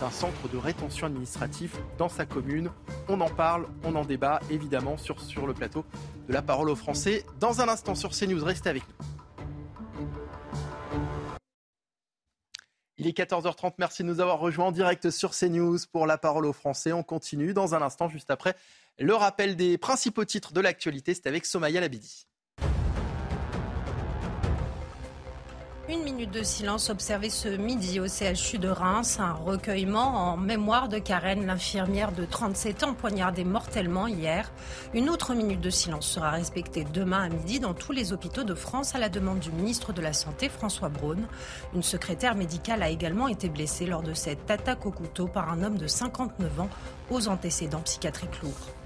d'un 0.00 0.10
centre 0.10 0.48
de 0.48 0.56
rétention 0.56 1.06
administratif 1.06 1.76
dans 1.98 2.08
sa 2.08 2.26
commune. 2.26 2.70
On 3.08 3.20
en 3.20 3.28
parle, 3.28 3.66
on 3.84 3.94
en 3.96 4.04
débat 4.04 4.40
évidemment 4.50 4.96
sur, 4.96 5.20
sur 5.20 5.46
le 5.46 5.54
plateau 5.54 5.84
de 6.28 6.32
la 6.32 6.42
parole 6.42 6.70
aux 6.70 6.76
Français. 6.76 7.24
Dans 7.38 7.60
un 7.60 7.68
instant 7.68 7.94
sur 7.94 8.10
CNews, 8.10 8.44
restez 8.44 8.70
avec 8.70 8.82
nous. 8.88 9.06
Il 12.96 13.06
est 13.06 13.16
14h30, 13.16 13.76
merci 13.78 14.02
de 14.02 14.08
nous 14.08 14.20
avoir 14.20 14.38
rejoints 14.40 14.66
en 14.66 14.72
direct 14.72 15.10
sur 15.10 15.30
CNews 15.30 15.78
pour 15.90 16.06
la 16.06 16.18
parole 16.18 16.44
aux 16.44 16.52
Français. 16.52 16.92
On 16.92 17.02
continue 17.02 17.54
dans 17.54 17.74
un 17.74 17.80
instant, 17.80 18.10
juste 18.10 18.30
après 18.30 18.54
le 18.98 19.14
rappel 19.14 19.56
des 19.56 19.78
principaux 19.78 20.26
titres 20.26 20.52
de 20.52 20.60
l'actualité. 20.60 21.14
C'est 21.14 21.26
avec 21.26 21.46
Somaya 21.46 21.80
Labidi. 21.80 22.26
Une 25.90 26.04
minute 26.04 26.30
de 26.30 26.44
silence 26.44 26.88
observé 26.88 27.30
ce 27.30 27.48
midi 27.48 27.98
au 27.98 28.06
CHU 28.06 28.58
de 28.58 28.68
Reims, 28.68 29.18
un 29.18 29.32
recueillement 29.32 30.32
en 30.32 30.36
mémoire 30.36 30.88
de 30.88 31.00
Karen, 31.00 31.44
l'infirmière 31.44 32.12
de 32.12 32.24
37 32.24 32.84
ans 32.84 32.94
poignardée 32.94 33.42
mortellement 33.42 34.06
hier. 34.06 34.52
Une 34.94 35.10
autre 35.10 35.34
minute 35.34 35.60
de 35.60 35.68
silence 35.68 36.06
sera 36.06 36.30
respectée 36.30 36.84
demain 36.84 37.24
à 37.24 37.28
midi 37.28 37.58
dans 37.58 37.74
tous 37.74 37.90
les 37.90 38.12
hôpitaux 38.12 38.44
de 38.44 38.54
France 38.54 38.94
à 38.94 38.98
la 38.98 39.08
demande 39.08 39.40
du 39.40 39.50
ministre 39.50 39.92
de 39.92 40.00
la 40.00 40.12
Santé 40.12 40.48
François 40.48 40.90
Braun. 40.90 41.26
Une 41.74 41.82
secrétaire 41.82 42.36
médicale 42.36 42.84
a 42.84 42.88
également 42.88 43.26
été 43.26 43.48
blessée 43.48 43.86
lors 43.86 44.04
de 44.04 44.14
cette 44.14 44.48
attaque 44.48 44.86
au 44.86 44.92
couteau 44.92 45.26
par 45.26 45.50
un 45.50 45.64
homme 45.64 45.76
de 45.76 45.88
59 45.88 46.60
ans 46.60 46.70
aux 47.10 47.26
antécédents 47.26 47.82
psychiatriques 47.82 48.40
lourds. 48.42 48.79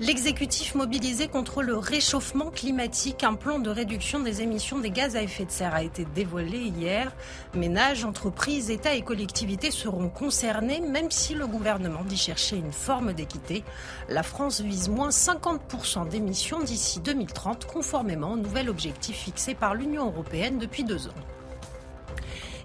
L'exécutif 0.00 0.74
mobilisé 0.74 1.28
contre 1.28 1.62
le 1.62 1.76
réchauffement 1.76 2.50
climatique, 2.50 3.24
un 3.24 3.34
plan 3.34 3.58
de 3.58 3.68
réduction 3.68 4.20
des 4.20 4.40
émissions 4.40 4.78
des 4.78 4.90
gaz 4.90 5.16
à 5.16 5.22
effet 5.22 5.44
de 5.44 5.50
serre 5.50 5.74
a 5.74 5.82
été 5.82 6.06
dévoilé 6.14 6.58
hier. 6.58 7.12
Ménages, 7.54 8.04
entreprises, 8.04 8.70
États 8.70 8.94
et 8.94 9.02
collectivités 9.02 9.70
seront 9.70 10.08
concernés, 10.08 10.80
même 10.80 11.10
si 11.10 11.34
le 11.34 11.46
gouvernement 11.46 12.04
dit 12.04 12.16
chercher 12.16 12.56
une 12.56 12.72
forme 12.72 13.12
d'équité. 13.12 13.64
La 14.08 14.22
France 14.22 14.62
vise 14.62 14.88
moins 14.88 15.10
50% 15.10 16.08
d'émissions 16.08 16.62
d'ici 16.62 17.00
2030, 17.00 17.66
conformément 17.66 18.32
au 18.32 18.36
nouvel 18.36 18.70
objectif 18.70 19.16
fixé 19.16 19.54
par 19.54 19.74
l'Union 19.74 20.06
européenne 20.06 20.58
depuis 20.58 20.84
deux 20.84 21.08
ans. 21.08 21.41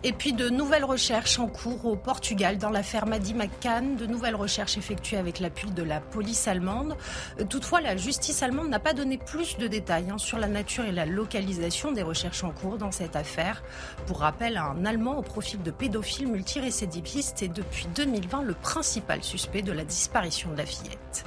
Et 0.03 0.13
puis 0.13 0.33
de 0.33 0.49
nouvelles 0.49 0.85
recherches 0.85 1.39
en 1.39 1.47
cours 1.47 1.85
au 1.85 1.95
Portugal 1.95 2.57
dans 2.57 2.69
l'affaire 2.69 3.05
Madi 3.05 3.33
McCann, 3.33 3.95
de 3.95 4.05
nouvelles 4.05 4.35
recherches 4.35 4.77
effectuées 4.77 5.17
avec 5.17 5.39
l'appui 5.39 5.71
de 5.71 5.83
la 5.83 5.99
police 5.99 6.47
allemande. 6.47 6.95
Toutefois, 7.49 7.81
la 7.81 7.97
justice 7.97 8.41
allemande 8.43 8.69
n'a 8.69 8.79
pas 8.79 8.93
donné 8.93 9.17
plus 9.17 9.57
de 9.57 9.67
détails 9.67 10.09
hein, 10.09 10.17
sur 10.17 10.37
la 10.37 10.47
nature 10.47 10.85
et 10.85 10.91
la 10.91 11.05
localisation 11.05 11.91
des 11.91 12.03
recherches 12.03 12.43
en 12.43 12.51
cours 12.51 12.77
dans 12.77 12.91
cette 12.91 13.15
affaire. 13.15 13.63
Pour 14.05 14.19
rappel, 14.19 14.57
un 14.57 14.85
Allemand 14.87 15.17
au 15.17 15.21
profil 15.21 15.61
de 15.63 15.71
pédophile 15.71 16.27
multirécidiviste 16.27 17.43
est 17.43 17.49
depuis 17.49 17.87
2020 17.93 18.43
le 18.43 18.53
principal 18.53 19.21
suspect 19.23 19.61
de 19.61 19.73
la 19.73 19.83
disparition 19.83 20.51
de 20.51 20.57
la 20.57 20.65
fillette. 20.65 21.25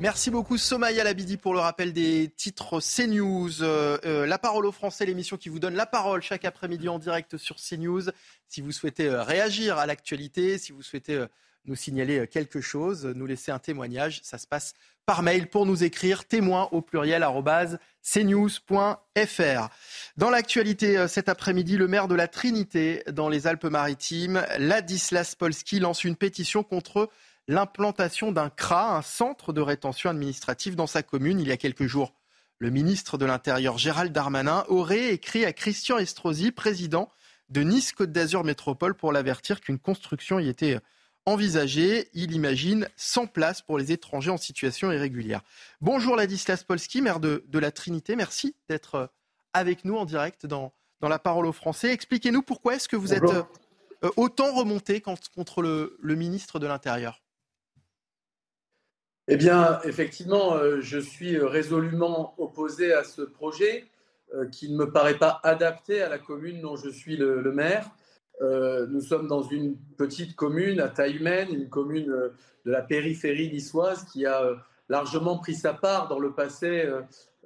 Merci 0.00 0.30
beaucoup 0.30 0.58
Somaya 0.58 1.02
Labidi 1.02 1.36
pour 1.36 1.54
le 1.54 1.58
rappel 1.58 1.92
des 1.92 2.28
titres 2.36 2.78
CNews. 2.80 3.64
Euh, 3.64 3.98
euh, 4.04 4.26
la 4.26 4.38
parole 4.38 4.64
aux 4.64 4.70
Français, 4.70 5.04
l'émission 5.04 5.36
qui 5.36 5.48
vous 5.48 5.58
donne 5.58 5.74
la 5.74 5.86
parole 5.86 6.22
chaque 6.22 6.44
après-midi 6.44 6.88
en 6.88 7.00
direct 7.00 7.36
sur 7.36 7.56
CNews. 7.56 8.02
Si 8.46 8.60
vous 8.60 8.70
souhaitez 8.70 9.06
euh, 9.06 9.24
réagir 9.24 9.76
à 9.76 9.86
l'actualité, 9.86 10.56
si 10.56 10.70
vous 10.70 10.82
souhaitez 10.82 11.24
nous 11.64 11.74
signaler 11.74 12.28
quelque 12.28 12.60
chose, 12.60 13.06
nous 13.06 13.26
laisser 13.26 13.50
un 13.50 13.58
témoignage, 13.58 14.20
ça 14.22 14.38
se 14.38 14.46
passe 14.46 14.74
par 15.04 15.24
mail 15.24 15.48
pour 15.48 15.66
nous 15.66 15.82
écrire 15.82 16.24
témoin 16.26 16.68
au 16.70 16.80
pluriel 16.80 17.26
cnews.fr. 18.02 19.68
Dans 20.16 20.30
l'actualité 20.30 21.08
cet 21.08 21.28
après-midi, 21.28 21.76
le 21.76 21.88
maire 21.88 22.06
de 22.06 22.14
la 22.14 22.28
Trinité 22.28 23.02
dans 23.10 23.28
les 23.28 23.48
Alpes-Maritimes, 23.48 24.46
Ladislas 24.58 25.34
Polski, 25.34 25.80
lance 25.80 26.04
une 26.04 26.16
pétition 26.16 26.62
contre 26.62 27.10
l'implantation 27.48 28.30
d'un 28.30 28.50
CRA, 28.50 28.96
un 28.96 29.02
centre 29.02 29.52
de 29.52 29.60
rétention 29.60 30.10
administrative 30.10 30.76
dans 30.76 30.86
sa 30.86 31.02
commune. 31.02 31.40
Il 31.40 31.48
y 31.48 31.52
a 31.52 31.56
quelques 31.56 31.86
jours, 31.86 32.12
le 32.58 32.70
ministre 32.70 33.18
de 33.18 33.24
l'Intérieur 33.24 33.78
Gérald 33.78 34.12
Darmanin 34.12 34.64
aurait 34.68 35.12
écrit 35.12 35.44
à 35.44 35.52
Christian 35.52 35.98
Estrosi, 35.98 36.52
président 36.52 37.08
de 37.48 37.62
Nice 37.62 37.92
Côte 37.92 38.12
d'Azur 38.12 38.44
Métropole 38.44 38.94
pour 38.94 39.12
l'avertir 39.12 39.60
qu'une 39.60 39.78
construction 39.78 40.38
y 40.38 40.48
était 40.48 40.78
envisagée. 41.24 42.08
Il 42.12 42.32
imagine 42.32 42.88
100 42.96 43.28
places 43.28 43.62
pour 43.62 43.78
les 43.78 43.92
étrangers 43.92 44.30
en 44.30 44.36
situation 44.36 44.92
irrégulière. 44.92 45.42
Bonjour 45.80 46.16
Ladislas 46.16 46.64
Polski, 46.64 47.00
maire 47.00 47.20
de, 47.20 47.42
la 47.52 47.70
Trinité. 47.70 48.16
Merci 48.16 48.54
d'être 48.68 49.10
avec 49.54 49.84
nous 49.84 49.96
en 49.96 50.04
direct 50.04 50.44
dans, 50.44 50.72
dans 51.00 51.08
la 51.08 51.18
parole 51.18 51.46
aux 51.46 51.52
Français. 51.52 51.92
Expliquez-nous 51.92 52.42
pourquoi 52.42 52.74
est-ce 52.74 52.88
que 52.88 52.96
vous 52.96 53.14
êtes 53.14 53.22
euh, 53.24 54.10
autant 54.16 54.52
remonté 54.54 55.00
contre 55.00 55.62
le, 55.62 55.96
ministre 56.02 56.58
de 56.58 56.66
l'Intérieur? 56.66 57.22
Eh 59.28 59.36
bien, 59.36 59.78
effectivement, 59.84 60.54
euh, 60.54 60.80
je 60.80 60.98
suis 60.98 61.38
résolument 61.38 62.34
opposé 62.38 62.92
à 62.92 63.04
ce 63.04 63.22
projet 63.22 63.84
euh, 64.34 64.46
qui 64.48 64.70
ne 64.70 64.76
me 64.76 64.90
paraît 64.90 65.18
pas 65.18 65.40
adapté 65.42 66.02
à 66.02 66.08
la 66.08 66.18
commune 66.18 66.60
dont 66.60 66.76
je 66.76 66.88
suis 66.88 67.16
le, 67.16 67.52
maire. 67.52 67.88
nous 68.40 69.00
sommes 69.00 69.28
dans 69.28 69.42
une 69.42 69.76
petite 69.96 70.34
commune 70.34 70.80
à 70.80 70.88
taille 70.88 71.16
humaine, 71.16 71.48
une 71.52 71.68
commune 71.68 72.06
de 72.06 72.70
la 72.70 72.82
périphérie 72.82 73.52
niçoise 73.52 74.04
qui 74.04 74.26
a 74.26 74.56
largement 74.88 75.38
pris 75.38 75.54
sa 75.54 75.74
part 75.74 76.08
dans 76.08 76.18
le 76.18 76.32
passé 76.32 76.86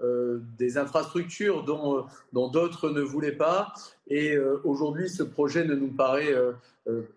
euh, 0.03 0.41
des 0.59 0.79
infrastructures 0.79 1.65
dont, 1.65 2.07
d'autres 2.33 2.91
ne 2.91 3.03
voulaient 3.03 3.37
pas. 3.37 3.73
Et 4.09 4.35
euh, 4.35 4.61
aujourd'hui, 4.65 5.09
ce 5.09 5.23
projet 5.23 5.65
ne 5.65 5.75
nous 5.75 5.93
paraît 5.93 6.33
euh, 6.33 6.53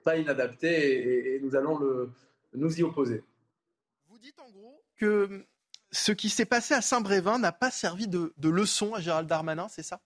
pas 0.04 0.17
inadapté 0.17 1.36
et, 1.36 1.39
nous 1.39 1.56
allons 1.56 1.80
le, 1.80 2.10
nous 2.54 2.78
y 2.78 2.84
opposer. 2.84 3.23
Vous 4.15 4.21
dites 4.21 4.39
en 4.39 4.49
gros 4.49 4.82
que 4.95 5.45
ce 5.91 6.13
qui 6.13 6.30
s'est 6.30 6.45
passé 6.45 6.73
à 6.73 6.80
Saint-Brévin 6.80 7.38
n'a 7.38 7.51
pas 7.51 7.69
servi 7.69 8.08
de, 8.08 8.34
de, 8.38 8.47
leçon 8.47 8.93
à 8.93 9.01
Gérald 9.01 9.28
Darmanin, 9.28 9.67
c'est 9.67 9.84
ça? 9.84 9.99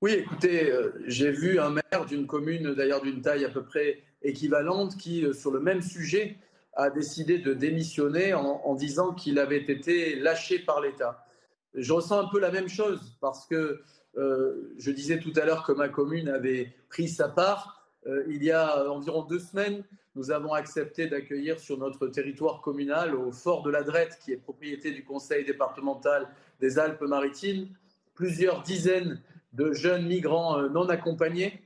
Oui, 0.00 0.12
écoutez, 0.12 0.72
j'ai 1.06 1.32
vu 1.32 1.58
un 1.58 1.70
maire 1.70 2.06
d'une 2.06 2.28
commune, 2.28 2.76
d'ailleurs 2.76 3.02
d'une 3.02 3.22
taille 3.22 3.44
à 3.44 3.48
peu 3.48 3.64
près 3.64 4.04
équivalente, 4.22 4.96
qui, 4.96 5.26
sur 5.34 5.50
le 5.50 5.58
même 5.58 5.82
sujet, 5.82 6.38
a 6.74 6.90
décidé 6.90 7.38
de 7.38 7.54
démissionner 7.54 8.34
en, 8.34 8.74
disant 8.76 9.14
qu'il 9.14 9.40
avait 9.40 9.64
été 9.64 10.14
lâché 10.14 10.60
par 10.60 10.80
l'État. 10.80 11.26
Je 11.74 11.92
ressens 11.92 12.20
un 12.20 12.28
peu 12.28 12.38
la 12.38 12.52
même 12.52 12.68
chose 12.68 13.18
parce 13.20 13.46
que 13.46 13.82
euh, 14.16 14.72
je 14.78 14.92
disais 14.92 15.18
tout 15.18 15.32
à 15.34 15.44
l'heure 15.44 15.64
que 15.64 15.72
ma 15.72 15.88
commune 15.88 16.28
avait 16.28 16.72
pris 16.88 17.08
sa 17.08 17.28
part. 17.28 17.90
Euh, 18.06 18.22
il 18.28 18.44
y 18.44 18.52
a 18.52 18.88
environ 18.88 19.24
deux 19.24 19.40
semaines, 19.40 19.82
nous 20.18 20.32
avons 20.32 20.52
accepté 20.52 21.06
d'accueillir 21.06 21.60
sur 21.60 21.78
notre 21.78 22.08
territoire 22.08 22.60
communal, 22.60 23.14
au 23.14 23.30
fort 23.30 23.62
de 23.62 23.70
la 23.70 23.84
Drette, 23.84 24.18
qui 24.20 24.32
est 24.32 24.36
propriété 24.36 24.90
du 24.90 25.04
conseil 25.04 25.44
départemental 25.44 26.26
des 26.60 26.80
Alpes-Maritimes, 26.80 27.68
plusieurs 28.14 28.62
dizaines 28.62 29.22
de 29.52 29.72
jeunes 29.72 30.06
migrants 30.06 30.58
euh, 30.58 30.68
non 30.68 30.88
accompagnés. 30.88 31.62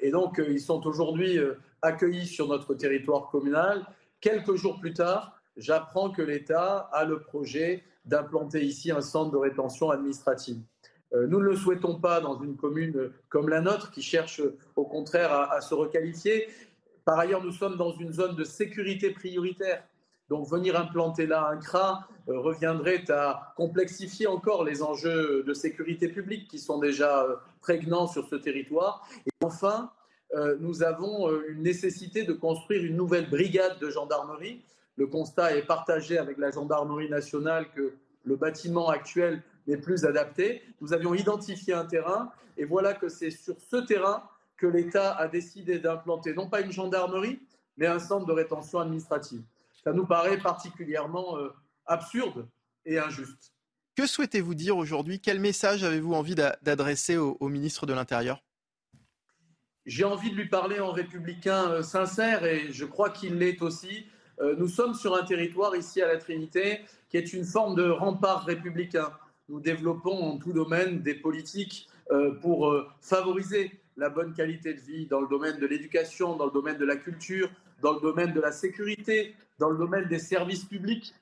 et 0.00 0.10
donc, 0.10 0.40
ils 0.46 0.60
sont 0.60 0.86
aujourd'hui 0.86 1.40
accueillis 1.80 2.26
sur 2.26 2.46
notre 2.46 2.74
territoire 2.74 3.30
communal. 3.30 3.86
Quelques 4.20 4.54
jours 4.54 4.78
plus 4.78 4.92
tard, 4.92 5.40
j'apprends 5.56 6.10
que 6.10 6.22
l'État 6.22 6.90
a 6.92 7.04
le 7.04 7.20
projet 7.20 7.82
d'implanter 8.04 8.62
ici 8.64 8.90
un 8.90 9.00
centre 9.00 9.32
de 9.32 9.38
rétention 9.38 9.90
administrative. 9.90 10.60
Euh, 11.14 11.26
nous 11.26 11.38
ne 11.38 11.44
le 11.44 11.56
souhaitons 11.56 11.98
pas 12.00 12.20
dans 12.20 12.40
une 12.40 12.56
commune 12.56 13.10
comme 13.28 13.48
la 13.48 13.60
nôtre 13.60 13.90
qui 13.90 14.02
cherche 14.02 14.42
au 14.74 14.84
contraire 14.84 15.32
à, 15.32 15.60
se 15.60 15.74
requalifier. 15.74 16.48
Par 17.06 17.20
ailleurs, 17.20 17.44
nous 17.44 17.52
sommes 17.52 17.76
dans 17.76 17.92
une 17.92 18.12
zone 18.12 18.34
de 18.34 18.42
sécurité 18.42 19.12
prioritaire. 19.12 19.84
Donc 20.28 20.48
venir 20.48 20.76
implanter 20.76 21.26
là 21.28 21.48
un 21.48 21.58
CRA 21.58 22.08
euh, 22.28 22.40
reviendrait 22.40 23.08
à 23.12 23.54
complexifier 23.56 24.26
encore 24.26 24.64
les 24.64 24.82
enjeux 24.82 25.44
de 25.46 25.54
sécurité 25.54 26.08
publique 26.08 26.48
qui 26.48 26.58
sont 26.58 26.80
déjà 26.80 27.22
euh, 27.22 27.36
prégnants 27.60 28.08
sur 28.08 28.26
ce 28.26 28.34
territoire. 28.34 29.08
Et 29.24 29.30
enfin, 29.44 29.92
euh, 30.34 30.56
nous 30.58 30.82
avons 30.82 31.30
une 31.48 31.62
nécessité 31.62 32.24
de 32.24 32.32
construire 32.32 32.82
une 32.82 32.96
nouvelle 32.96 33.30
brigade 33.30 33.78
de 33.78 33.88
gendarmerie. 33.88 34.64
Le 34.96 35.06
constat 35.06 35.56
est 35.56 35.62
partagé 35.64 36.18
avec 36.18 36.38
la 36.38 36.50
gendarmerie 36.50 37.08
nationale 37.08 37.70
que 37.70 37.94
le 38.24 38.34
bâtiment 38.34 38.88
actuel 38.88 39.44
n'est 39.68 39.76
plus 39.76 40.04
adapté. 40.04 40.60
Nous 40.80 40.92
avions 40.92 41.14
identifié 41.14 41.72
un 41.72 41.84
terrain 41.84 42.32
et 42.56 42.64
voilà 42.64 42.94
que 42.94 43.08
c'est 43.08 43.30
sur 43.30 43.54
ce 43.60 43.76
terrain 43.76 44.24
que 44.56 44.66
l'État 44.66 45.14
a 45.14 45.28
décidé 45.28 45.78
d'implanter 45.78 46.34
non 46.34 46.48
pas 46.48 46.60
une 46.60 46.72
gendarmerie, 46.72 47.40
mais 47.76 47.86
un 47.86 47.98
centre 47.98 48.26
de 48.26 48.32
rétention 48.32 48.80
administrative. 48.80 49.42
Ça 49.84 49.92
nous 49.92 50.06
paraît 50.06 50.38
particulièrement 50.38 51.38
euh, 51.38 51.54
absurde 51.84 52.48
et 52.84 52.98
injuste. 52.98 53.52
Que 53.94 54.06
souhaitez-vous 54.06 54.54
dire 54.54 54.76
aujourd'hui? 54.76 55.20
Quel 55.20 55.40
message 55.40 55.84
avez-vous 55.84 56.14
envie 56.14 56.34
d'adresser 56.34 57.16
au 57.16 57.48
ministre 57.48 57.86
de 57.86 57.94
l'Intérieur? 57.94 58.42
J'ai 59.86 60.04
envie 60.04 60.30
de 60.30 60.36
lui 60.36 60.48
parler 60.48 60.80
en 60.80 60.90
républicain 60.90 61.70
euh, 61.70 61.82
sincère 61.82 62.44
et 62.44 62.72
je 62.72 62.84
crois 62.84 63.10
qu'il 63.10 63.36
l'est 63.38 63.62
aussi. 63.62 64.06
Euh, 64.40 64.56
nous 64.58 64.68
sommes 64.68 64.94
sur 64.94 65.14
un 65.14 65.24
territoire 65.24 65.76
ici 65.76 66.02
à 66.02 66.08
la 66.08 66.16
Trinité 66.16 66.80
qui 67.08 67.16
est 67.16 67.32
une 67.32 67.44
forme 67.44 67.76
de 67.76 67.88
rempart 67.88 68.44
républicain. 68.44 69.10
Nous 69.48 69.60
développons 69.60 70.18
en 70.18 70.38
tout 70.38 70.52
domaine 70.52 71.02
des 71.02 71.14
politiques 71.14 71.88
pour 72.40 72.72
favoriser 73.00 73.80
la 73.96 74.10
bonne 74.10 74.32
qualité 74.34 74.74
de 74.74 74.80
vie 74.80 75.06
dans 75.06 75.20
le 75.20 75.28
domaine 75.28 75.58
de 75.58 75.66
l'éducation, 75.66 76.36
dans 76.36 76.46
le 76.46 76.52
domaine 76.52 76.78
de 76.78 76.84
la 76.84 76.96
culture, 76.96 77.50
dans 77.82 77.92
le 77.92 78.00
domaine 78.00 78.32
de 78.32 78.40
la 78.40 78.52
sécurité, 78.52 79.34
dans 79.58 79.70
le 79.70 79.78
domaine 79.78 80.08
des 80.08 80.18
services 80.18 80.64
publics. 80.64 81.14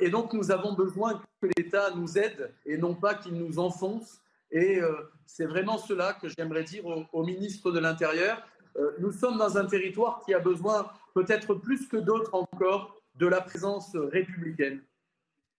Et 0.00 0.08
donc 0.08 0.32
nous 0.32 0.52
avons 0.52 0.74
besoin 0.74 1.20
que 1.42 1.48
l'État 1.56 1.90
nous 1.96 2.16
aide 2.16 2.52
et 2.64 2.78
non 2.78 2.94
pas 2.94 3.14
qu'il 3.14 3.34
nous 3.34 3.58
enfonce 3.58 4.20
et 4.54 4.80
euh, 4.80 4.92
c'est 5.26 5.46
vraiment 5.46 5.78
cela 5.78 6.14
que 6.14 6.28
j'aimerais 6.28 6.62
dire 6.62 6.84
au, 6.86 7.24
ministre 7.24 7.72
de 7.72 7.80
l'Intérieur. 7.80 8.40
Euh, 8.76 8.92
nous 9.00 9.10
sommes 9.10 9.36
dans 9.36 9.58
un 9.58 9.66
territoire 9.66 10.22
qui 10.24 10.32
a 10.32 10.38
besoin, 10.38 10.88
peut-être 11.12 11.54
plus 11.54 11.88
que 11.88 11.96
d'autres 11.96 12.34
encore, 12.34 12.96
de 13.16 13.26
la 13.26 13.40
présence 13.40 13.94
républicaine. 13.94 14.80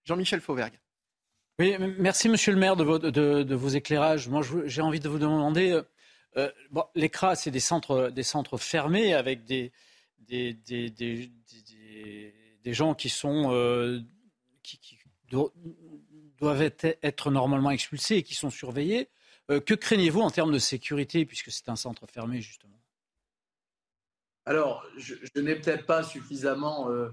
Jean-Michel 0.05 0.39
Fauvergue. 0.39 0.79
Oui, 1.59 1.75
merci 1.99 2.27
Monsieur 2.27 2.51
le 2.51 2.59
maire 2.59 2.75
de 2.75 2.83
vos, 2.83 2.99
de, 2.99 3.55
vos 3.55 3.69
éclairages. 3.69 4.27
Moi, 4.29 4.41
j'ai 4.65 4.81
envie 4.81 4.99
de 4.99 5.07
vous 5.07 5.19
demander, 5.19 5.81
euh, 6.37 6.51
c'est 7.35 7.51
des 7.51 7.59
centres, 7.59 8.09
des 8.09 8.23
centres 8.23 8.57
fermés 8.57 9.13
avec 9.13 9.45
des, 9.45 9.71
gens 12.65 12.93
qui 12.93 13.09
sont 13.09 14.03
qui, 14.63 14.97
doivent 16.39 16.71
être 16.81 17.31
normalement 17.31 17.71
expulsés 17.71 18.17
et 18.17 18.23
qui 18.23 18.35
sont 18.35 18.49
surveillés. 18.49 19.09
Euh, 19.51 19.59
que 19.59 19.73
craignez-vous 19.73 20.21
en 20.21 20.31
termes 20.31 20.51
de 20.51 20.59
sécurité, 20.59 21.25
puisque 21.25 21.51
c'est 21.51 21.69
un 21.69 21.75
centre 21.75 22.05
fermé, 22.07 22.41
justement? 22.41 22.79
Alors, 24.45 24.85
je, 24.97 25.15
n'ai 25.39 25.55
peut-être 25.55 25.85
pas 25.85 26.03
suffisamment 26.03 26.89
euh, 26.89 27.09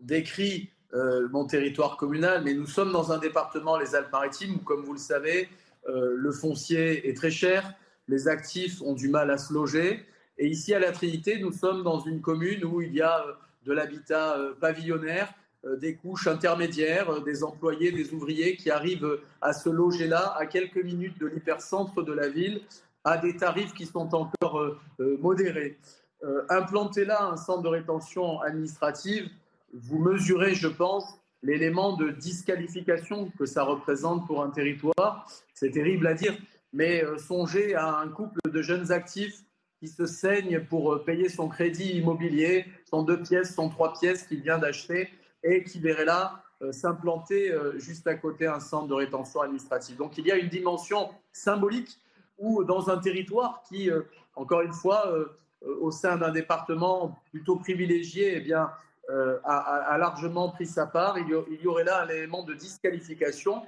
décrit 0.00 0.70
euh, 0.94 1.28
mon 1.30 1.46
territoire 1.46 1.96
communal, 1.96 2.42
mais 2.44 2.54
nous 2.54 2.66
sommes 2.66 2.92
dans 2.92 3.12
un 3.12 3.18
département, 3.18 3.76
les 3.78 3.94
Alpes-Maritimes, 3.94 4.56
où, 4.56 4.58
comme 4.58 4.84
vous 4.84 4.92
le 4.92 4.98
savez, 4.98 5.48
le 5.88 6.32
foncier 6.32 7.08
est 7.08 7.14
très 7.14 7.30
cher, 7.30 7.72
les 8.08 8.28
actifs 8.28 8.80
ont 8.82 8.94
du 8.94 9.08
mal 9.08 9.30
à 9.30 9.38
se 9.38 9.52
loger. 9.52 10.04
Et 10.38 10.48
ici, 10.48 10.74
à 10.74 10.78
la 10.78 10.92
Trinité, 10.92 11.38
nous 11.38 11.52
sommes 11.52 11.82
dans 11.82 12.00
une 12.00 12.20
commune 12.20 12.64
où 12.64 12.80
il 12.80 12.94
y 12.94 13.02
a 13.02 13.24
de 13.64 13.72
l'habitat 13.72 14.38
pavillonnaire, 14.60 15.32
euh, 15.66 15.76
des 15.76 15.96
couches 15.96 16.26
intermédiaires, 16.26 17.10
euh, 17.10 17.20
des 17.20 17.42
employés, 17.42 17.90
des 17.90 18.12
ouvriers 18.12 18.56
qui 18.56 18.70
arrivent 18.70 19.18
à 19.40 19.52
se 19.52 19.68
loger 19.68 20.06
là, 20.06 20.34
à 20.36 20.46
quelques 20.46 20.82
minutes 20.82 21.18
de 21.18 21.26
l'hypercentre 21.26 22.02
de 22.02 22.12
la 22.12 22.28
ville, 22.28 22.60
à 23.04 23.16
des 23.16 23.36
tarifs 23.36 23.72
qui 23.74 23.86
sont 23.86 24.14
encore 24.14 24.60
euh, 24.60 24.78
modérés. 25.20 25.78
implanter 26.48 27.04
là 27.04 27.24
un 27.24 27.36
centre 27.36 27.62
de 27.62 27.68
rétention 27.68 28.40
administrative, 28.40 29.28
vous 29.72 29.98
mesurez, 29.98 30.54
je 30.54 30.68
pense, 30.68 31.04
l'élément 31.42 31.96
de 31.96 32.10
disqualification 32.10 33.30
que 33.38 33.46
ça 33.46 33.62
représente 33.62 34.26
pour 34.26 34.42
un 34.42 34.50
territoire. 34.50 35.26
C'est 35.54 35.70
terrible 35.70 36.06
à 36.06 36.14
dire, 36.14 36.34
mais 36.76 37.02
songez 37.18 37.74
à 37.74 37.98
un 37.98 38.08
couple 38.08 38.38
de 38.44 38.62
jeunes 38.62 38.92
actifs 38.92 39.42
qui 39.80 39.88
se 39.88 40.06
saignent 40.06 40.60
pour 40.60 41.02
payer 41.04 41.28
son 41.28 41.48
crédit 41.48 41.92
immobilier, 41.92 42.66
son 42.88 43.02
deux 43.02 43.20
pièces, 43.22 43.54
son 43.54 43.68
trois 43.70 43.94
pièces 43.94 44.24
qu'il 44.24 44.42
vient 44.42 44.58
d'acheter 44.58 45.08
et 45.42 45.64
qui 45.64 45.80
verrait 45.80 46.04
là 46.04 46.44
euh, 46.62 46.72
s'implanter 46.72 47.52
euh, 47.52 47.78
juste 47.78 48.06
à 48.06 48.14
côté 48.14 48.46
un 48.46 48.60
centre 48.60 48.88
de 48.88 48.94
rétention 48.94 49.42
administrative. 49.42 49.96
Donc 49.96 50.16
il 50.16 50.26
y 50.26 50.32
a 50.32 50.36
une 50.36 50.48
dimension 50.48 51.10
symbolique 51.30 51.98
où 52.38 52.64
dans 52.64 52.88
un 52.88 52.96
territoire 52.96 53.62
qui, 53.68 53.90
euh, 53.90 54.02
encore 54.34 54.62
une 54.62 54.72
fois, 54.72 55.10
au 55.80 55.90
sein 55.90 56.16
d'un 56.16 56.30
département 56.30 57.18
plutôt 57.30 57.56
privilégié, 57.56 58.36
eh 58.36 58.40
bien, 58.40 58.70
a, 59.08 59.96
largement 59.98 60.50
pris 60.50 60.66
sa 60.66 60.84
part. 60.86 61.18
Il 61.18 61.28
y, 61.28 61.66
aurait 61.66 61.84
là 61.84 62.02
un 62.02 62.08
élément 62.08 62.42
de 62.42 62.52
disqualification 62.52 63.62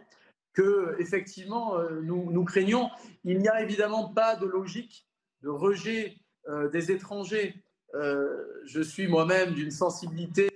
que, 0.58 0.96
effectivement, 0.98 1.78
nous, 2.02 2.30
nous 2.32 2.44
craignons. 2.44 2.90
Il 3.24 3.38
n'y 3.38 3.48
a 3.48 3.62
évidemment 3.62 4.08
pas 4.08 4.36
de 4.36 4.46
logique 4.46 5.06
de 5.42 5.48
rejet 5.48 6.16
des 6.72 6.90
étrangers. 6.90 7.54
je 7.94 8.80
suis 8.82 9.06
moi-même 9.06 9.54
d'une 9.54 9.70
sensibilité 9.70 10.48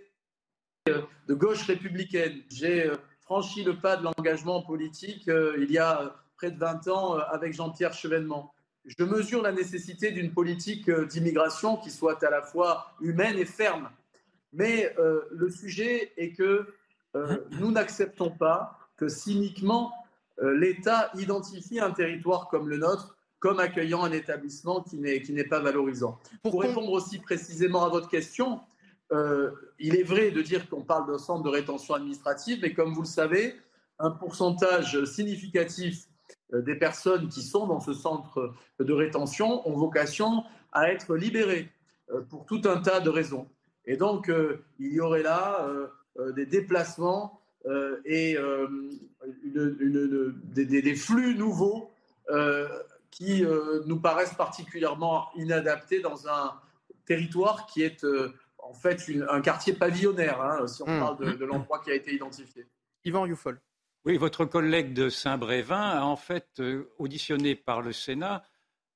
de 0.87 1.35
gauche 1.35 1.63
républicaine. 1.63 2.43
J'ai 2.49 2.87
euh, 2.87 2.97
franchi 3.21 3.63
le 3.63 3.77
pas 3.77 3.97
de 3.97 4.05
l'engagement 4.05 4.63
politique 4.63 5.29
euh, 5.29 5.57
il 5.59 5.71
y 5.71 5.79
a 5.79 6.15
près 6.37 6.51
de 6.51 6.59
20 6.59 6.89
ans 6.89 7.17
euh, 7.17 7.21
avec 7.31 7.53
Jean-Pierre 7.55 7.93
Chevènement. 7.93 8.53
je 8.85 9.05
mesure 9.05 9.43
la 9.43 9.53
nécessité 9.53 10.11
d'une 10.11 10.33
politique 10.33 10.91
d'immigration 10.91 11.77
qui 11.77 11.91
soit 11.91 12.23
à 12.25 12.31
la 12.31 12.43
fois 12.43 12.95
humaine 13.01 13.39
et 13.39 13.45
ferme. 13.45 13.91
Mais 14.53 14.95
le 15.31 15.49
sujet 15.49 16.13
est 16.19 16.33
que 16.33 16.75
nous 17.53 17.71
n'acceptons 17.71 18.31
pas 18.31 18.79
que 19.03 19.09
cyniquement 19.09 19.93
l'État 20.41 21.11
identifie 21.17 21.81
un 21.81 21.91
territoire 21.91 22.49
comme 22.49 22.69
le 22.69 22.79
nôtre 22.79 23.17
comme 23.43 23.59
accueillant 23.59 24.05
un 24.05 24.13
établissement 24.13 24.83
qui 24.83 24.99
n'est 24.99 25.45
pas 25.45 25.59
valorisant. 25.59 26.21
Pour 26.45 26.63
répondre 26.63 26.93
aussi 26.93 27.19
précisément 27.19 27.85
à 27.85 27.89
votre 27.89 28.09
question, 28.09 28.61
euh, 29.11 29.51
il 29.81 29.97
est 29.97 30.05
vrai 30.05 30.31
de 30.31 30.41
dire 30.43 30.69
qu'on 30.69 30.83
parle 30.83 31.09
d'un 31.09 31.19
centre 31.19 31.43
de 31.43 31.49
rétention 31.49 31.95
administrative, 31.95 32.61
mais 32.63 32.73
comme 32.73 32.95
vous 32.95 33.03
le 33.03 33.07
savez, 33.09 33.57
un 33.99 34.13
pourcentage 34.13 35.05
significatif 35.07 36.07
euh, 36.55 36.63
des 36.63 36.77
personnes 36.77 37.29
qui 37.29 37.43
sont 37.43 37.67
dans 37.67 37.81
ce 37.81 37.93
centre 37.93 38.55
de 38.79 38.93
rétention 38.93 39.69
ont 39.69 39.77
vocation 39.77 40.45
à 40.71 40.93
être 40.93 41.17
libérées 41.17 41.69
euh, 42.13 42.21
pour 42.21 42.47
tout 42.47 42.63
un 42.65 42.81
tas 42.81 43.01
de 43.01 43.11
raisons. 43.11 43.49
Et 43.87 43.97
donc, 43.97 44.31
il 44.79 44.93
y 44.93 45.01
aurait 45.01 45.25
là 45.25 45.69
des 46.37 46.47
déplacements 46.47 47.42
et 48.05 48.37
des, 50.55 50.95
flux 50.95 51.35
nouveaux 51.35 51.91
qui 53.11 53.45
nous 53.87 54.01
paraissent 54.01 54.35
particulièrement 54.35 55.29
inadaptés 55.37 56.01
dans 56.01 56.29
un 56.29 56.55
territoire 57.07 57.67
qui 57.67 57.83
est 57.83 58.05
en 58.59 58.75
fait 58.75 59.03
un 59.29 59.41
quartier 59.41 59.73
pavillonnaire, 59.73 60.41
hein, 60.41 60.67
si 60.67 60.83
on 60.83 60.87
mmh. 60.87 60.99
parle 61.01 61.39
de, 61.39 61.45
l'endroit 61.45 61.81
qui 61.81 61.91
a 61.91 61.95
été 61.95 62.15
identifié. 62.15 62.67
Yvan 63.05 63.27
Youfol. 63.27 63.61
Oui, 64.05 64.17
votre 64.17 64.45
collègue 64.45 64.95
de 64.95 65.09
Saint-Brévin 65.09 65.81
a 65.81 66.03
en 66.03 66.17
fait 66.17 66.49
euh, 66.59 66.91
auditionné 66.99 67.55
par 67.55 67.83
le 67.83 67.93
Sénat, 67.93 68.43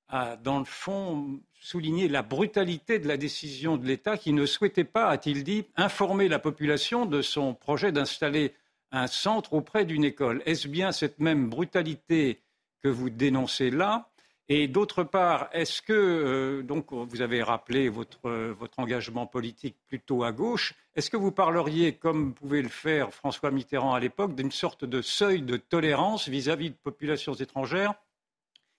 a 0.08 0.36
dans 0.36 0.58
le 0.58 0.64
fond 0.64 1.40
souligné 1.60 2.08
la 2.08 2.22
brutalité 2.22 2.98
de 2.98 3.08
la 3.08 3.16
décision 3.16 3.76
de 3.76 3.86
l'État 3.86 4.16
qui 4.16 4.32
ne 4.32 4.46
souhaitait 4.46 4.84
pas, 4.84 5.08
a-t-il 5.08 5.42
dit, 5.42 5.64
informer 5.76 6.28
la 6.28 6.38
population 6.38 7.06
de 7.06 7.22
son 7.22 7.54
projet 7.54 7.92
d'installer 7.92 8.54
un 8.92 9.06
centre 9.06 9.52
auprès 9.52 9.84
d'une 9.84 10.04
école. 10.04 10.42
Est-ce 10.46 10.68
bien 10.68 10.92
cette 10.92 11.18
même 11.18 11.48
brutalité 11.48 12.40
que 12.82 12.88
vous 12.88 13.10
dénoncez 13.10 13.70
là? 13.70 14.08
Et 14.48 14.68
d'autre 14.68 15.02
part, 15.02 15.48
est-ce 15.52 15.82
que, 15.82 15.92
euh, 15.92 16.62
donc 16.62 16.92
vous 16.92 17.20
avez 17.20 17.42
rappelé 17.42 17.88
votre, 17.88 18.30
votre 18.52 18.78
engagement 18.78 19.26
politique 19.26 19.76
plutôt 19.88 20.22
à 20.22 20.30
gauche, 20.30 20.74
est-ce 20.94 21.10
que 21.10 21.16
vous 21.16 21.32
parleriez, 21.32 21.96
comme 21.96 22.32
pouvait 22.32 22.62
le 22.62 22.68
faire 22.68 23.12
François 23.12 23.50
Mitterrand 23.50 23.94
à 23.94 23.98
l'époque, 23.98 24.36
d'une 24.36 24.52
sorte 24.52 24.84
de 24.84 25.02
seuil 25.02 25.42
de 25.42 25.56
tolérance 25.56 26.28
vis-à-vis 26.28 26.70
de 26.70 26.76
populations 26.76 27.34
étrangères 27.34 27.94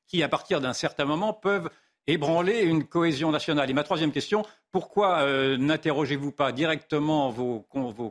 qui, 0.07 0.23
à 0.23 0.29
partir 0.29 0.61
d'un 0.61 0.73
certain 0.73 1.05
moment, 1.05 1.33
peuvent 1.33 1.69
ébranler 2.07 2.61
une 2.61 2.85
cohésion 2.85 3.31
nationale 3.31 3.69
Et 3.69 3.73
ma 3.73 3.83
troisième 3.83 4.11
question, 4.11 4.45
pourquoi 4.71 5.19
euh, 5.19 5.57
n'interrogez-vous 5.57 6.31
pas 6.31 6.51
directement 6.51 7.29
vos, 7.29 7.61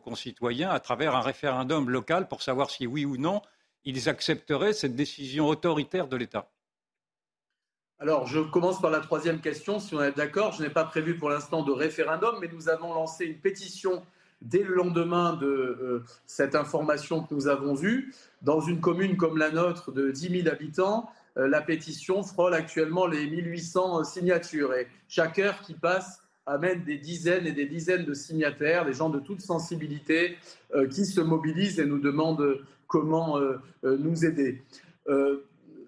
concitoyens 0.04 0.70
à 0.70 0.80
travers 0.80 1.16
un 1.16 1.22
référendum 1.22 1.90
local 1.90 2.28
pour 2.28 2.42
savoir 2.42 2.70
si 2.70 2.86
oui 2.86 3.04
ou 3.04 3.16
non 3.16 3.40
ils 3.84 4.08
accepteraient 4.08 4.72
cette 4.72 4.96
décision 4.96 5.46
autoritaire 5.46 6.08
de 6.08 6.16
l'État? 6.16 6.50
Alors, 7.98 8.26
je 8.26 8.40
commence 8.40 8.80
par 8.80 8.90
la 8.90 9.00
troisième 9.00 9.40
question, 9.40 9.78
si 9.78 9.94
on 9.94 10.02
est 10.02 10.14
d'accord. 10.14 10.52
Je 10.52 10.62
n'ai 10.62 10.68
pas 10.68 10.84
prévu 10.84 11.16
pour 11.16 11.30
l'instant 11.30 11.62
de 11.62 11.72
référendum, 11.72 12.36
mais 12.40 12.48
nous 12.52 12.68
avons 12.68 12.92
lancé 12.92 13.24
une 13.24 13.38
pétition 13.38 14.02
dès 14.42 14.62
le 14.62 14.74
lendemain 14.74 15.34
de 15.34 15.46
euh, 15.46 16.04
cette 16.26 16.54
information 16.54 17.22
que 17.22 17.32
nous 17.32 17.48
avons 17.48 17.80
eue. 17.82 18.12
Dans 18.42 18.60
une 18.60 18.80
commune 18.80 19.16
comme 19.16 19.38
la 19.38 19.50
nôtre 19.50 19.92
de 19.92 20.10
10 20.10 20.42
000 20.42 20.48
habitants, 20.48 21.08
la 21.36 21.60
pétition 21.60 22.22
frôle 22.22 22.54
actuellement 22.54 23.06
les 23.06 23.26
1800 23.26 24.04
signatures. 24.04 24.74
Et 24.74 24.88
chaque 25.08 25.38
heure 25.38 25.60
qui 25.60 25.74
passe 25.74 26.20
amène 26.46 26.82
des 26.84 26.98
dizaines 26.98 27.46
et 27.46 27.52
des 27.52 27.66
dizaines 27.66 28.04
de 28.04 28.14
signataires, 28.14 28.86
des 28.86 28.94
gens 28.94 29.10
de 29.10 29.20
toute 29.20 29.40
sensibilité 29.40 30.36
euh, 30.74 30.88
qui 30.88 31.04
se 31.04 31.20
mobilisent 31.20 31.78
et 31.78 31.86
nous 31.86 31.98
demandent 31.98 32.60
comment 32.86 33.40
nous 33.82 34.24
aider 34.24 34.62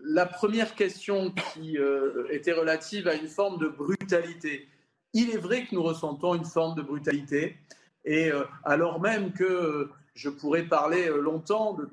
la 0.09 0.27
première 0.27 0.75
question 0.75 1.33
qui 1.53 1.79
euh, 1.79 2.27
était 2.31 2.53
relative 2.53 3.09
à 3.09 3.15
une 3.15 3.29
forme 3.29 3.59
de 3.59 3.69
brutalité. 3.69 4.67
Il 5.13 5.31
est 5.31 5.39
vrai 5.39 5.67
que 5.67 5.75
nous 5.75 5.83
ressentons 5.83 6.35
une 6.35 6.45
forme 6.45 6.75
de 6.75 6.83
brutalité, 6.83 7.57
et 8.05 8.31
euh, 8.31 8.45
alors 8.65 9.01
même 9.01 9.33
que 9.33 9.45
euh, 9.45 9.91
je 10.15 10.31
pourrais 10.31 10.65
parler 10.65 11.09
longtemps 11.21 11.75
de 11.75 11.89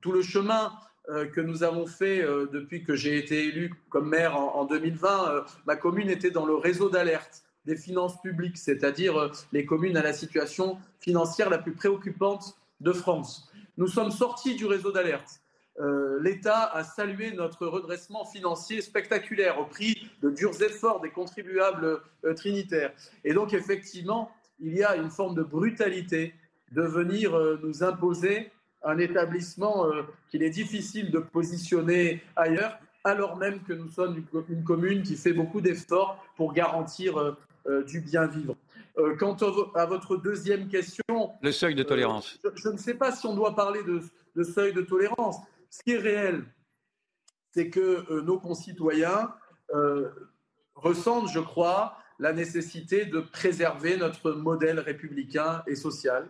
tout 0.00 0.12
le 0.12 0.22
chemin 0.22 0.72
que 1.06 1.40
nous 1.40 1.62
avons 1.62 1.86
fait 1.86 2.22
depuis 2.50 2.82
que 2.82 2.96
j'ai 2.96 3.18
été 3.18 3.44
élu 3.44 3.74
comme 3.90 4.08
maire 4.08 4.36
en, 4.36 4.64
2020, 4.64 5.44
ma 5.66 5.76
commune 5.76 6.08
était 6.08 6.30
dans 6.30 6.46
le 6.46 6.54
réseau 6.54 6.88
d'alerte 6.88 7.42
des 7.66 7.76
finances 7.76 8.20
publiques, 8.22 8.56
c'est-à-dire 8.56 9.30
les 9.52 9.66
communes 9.66 9.98
à 9.98 10.02
la 10.02 10.14
situation 10.14 10.78
financière 11.00 11.50
la 11.50 11.58
plus 11.58 11.74
préoccupante 11.74 12.56
de 12.80 12.92
France. 12.92 13.50
Nous 13.76 13.88
sommes 13.88 14.10
sortis 14.10 14.54
du 14.54 14.64
réseau 14.64 14.92
d'alerte 14.92 15.42
euh, 15.80 16.20
l'État 16.20 16.64
a 16.66 16.84
salué 16.84 17.32
notre 17.32 17.66
redressement 17.66 18.24
financier 18.24 18.80
spectaculaire 18.80 19.58
au 19.58 19.64
prix 19.64 20.08
de 20.22 20.30
durs 20.30 20.62
efforts 20.62 21.00
des 21.00 21.10
contribuables 21.10 22.00
euh, 22.24 22.34
trinitaires. 22.34 22.92
Et 23.24 23.34
donc, 23.34 23.54
effectivement, 23.54 24.30
il 24.60 24.74
y 24.74 24.84
a 24.84 24.94
une 24.94 25.10
forme 25.10 25.34
de 25.34 25.42
brutalité 25.42 26.34
de 26.70 26.82
venir 26.82 27.34
euh, 27.34 27.58
nous 27.62 27.82
imposer 27.82 28.52
un 28.84 28.98
établissement 28.98 29.86
qu'il 30.28 30.42
est 30.42 30.50
difficile 30.50 31.10
de 31.10 31.18
positionner 31.18 32.22
ailleurs, 32.36 32.78
alors 33.02 33.36
même 33.36 33.62
que 33.62 33.72
nous 33.72 33.88
sommes 33.88 34.22
une 34.48 34.64
commune 34.64 35.02
qui 35.02 35.16
fait 35.16 35.32
beaucoup 35.32 35.60
d'efforts 35.60 36.22
pour 36.36 36.52
garantir 36.52 37.36
du 37.86 38.00
bien 38.00 38.26
vivre. 38.26 38.56
quant 39.18 39.36
à 39.74 39.86
votre 39.86 40.16
deuxième 40.16 40.68
question... 40.68 41.32
Le 41.42 41.52
seuil 41.52 41.74
de 41.74 41.82
tolérance. 41.82 42.38
Je, 42.54 42.68
ne 42.68 42.76
sais 42.76 42.94
pas 42.94 43.10
si 43.12 43.26
on 43.26 43.34
doit 43.34 43.54
parler 43.54 43.80
de 43.82 44.42
seuil 44.42 44.72
de 44.72 44.82
tolérance. 44.82 45.36
Ce 45.70 45.82
qui 45.82 45.92
est 45.92 45.98
réel, 45.98 46.44
c'est 47.54 47.68
que 47.68 48.04
euh, 48.10 48.22
nos 48.22 48.38
concitoyens 48.38 49.34
euh, 49.74 50.08
ressentent, 50.76 51.28
je 51.32 51.40
crois, 51.40 51.98
la 52.20 52.32
nécessité 52.32 53.06
de 53.06 53.20
préserver 53.20 53.96
notre 53.96 54.30
modèle 54.30 54.78
républicain 54.78 55.64
et 55.66 55.74
social. 55.74 56.28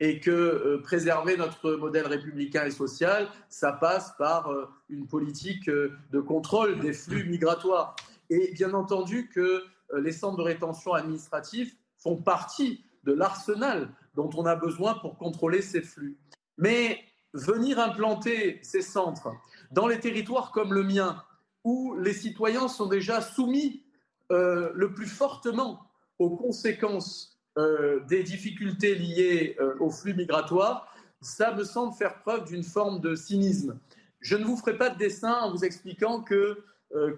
Et 0.00 0.18
que 0.18 0.30
euh, 0.30 0.80
préserver 0.82 1.36
notre 1.36 1.72
modèle 1.72 2.06
républicain 2.06 2.64
et 2.64 2.70
social, 2.70 3.28
ça 3.48 3.72
passe 3.72 4.14
par 4.18 4.50
une 4.88 5.06
politique 5.06 5.68
de 5.68 6.20
contrôle 6.20 6.80
des 6.80 6.92
flux 6.92 7.24
migratoires. 7.24 7.94
Et 8.30 8.52
bien 8.52 8.72
entendu 8.74 9.28
que 9.28 9.62
les 9.98 10.12
centres 10.12 10.38
de 10.38 10.42
rétention 10.42 10.94
administratifs 10.94 11.76
font 11.98 12.16
partie 12.16 12.84
de 13.04 13.12
l'arsenal 13.12 13.90
dont 14.14 14.30
on 14.36 14.46
a 14.46 14.56
besoin 14.56 14.94
pour 14.94 15.18
contrôler 15.18 15.62
ces 15.62 15.82
flux. 15.82 16.16
Mais 16.58 16.98
venir 17.32 17.78
implanter 17.78 18.58
ces 18.62 18.82
centres 18.82 19.32
dans 19.70 19.86
les 19.86 20.00
territoires 20.00 20.50
comme 20.52 20.72
le 20.72 20.82
mien, 20.82 21.22
où 21.64 21.96
les 21.96 22.12
citoyens 22.12 22.68
sont 22.68 22.86
déjà 22.86 23.20
soumis 23.20 23.84
euh, 24.32 24.70
le 24.74 24.92
plus 24.92 25.06
fortement 25.06 25.90
aux 26.18 26.30
conséquences 26.30 27.39
euh, 27.58 28.00
des 28.08 28.22
difficultés 28.22 28.94
liées 28.94 29.56
euh, 29.60 29.74
aux 29.80 29.90
flux 29.90 30.14
migratoires, 30.14 30.92
ça 31.20 31.52
me 31.52 31.64
semble 31.64 31.94
faire 31.94 32.18
preuve 32.20 32.44
d'une 32.44 32.62
forme 32.62 33.00
de 33.00 33.14
cynisme. 33.14 33.78
Je 34.20 34.36
ne 34.36 34.44
vous 34.44 34.56
ferai 34.56 34.76
pas 34.76 34.90
de 34.90 34.98
dessin 34.98 35.34
en 35.42 35.50
vous 35.50 35.64
expliquant 35.64 36.22
que 36.22 36.62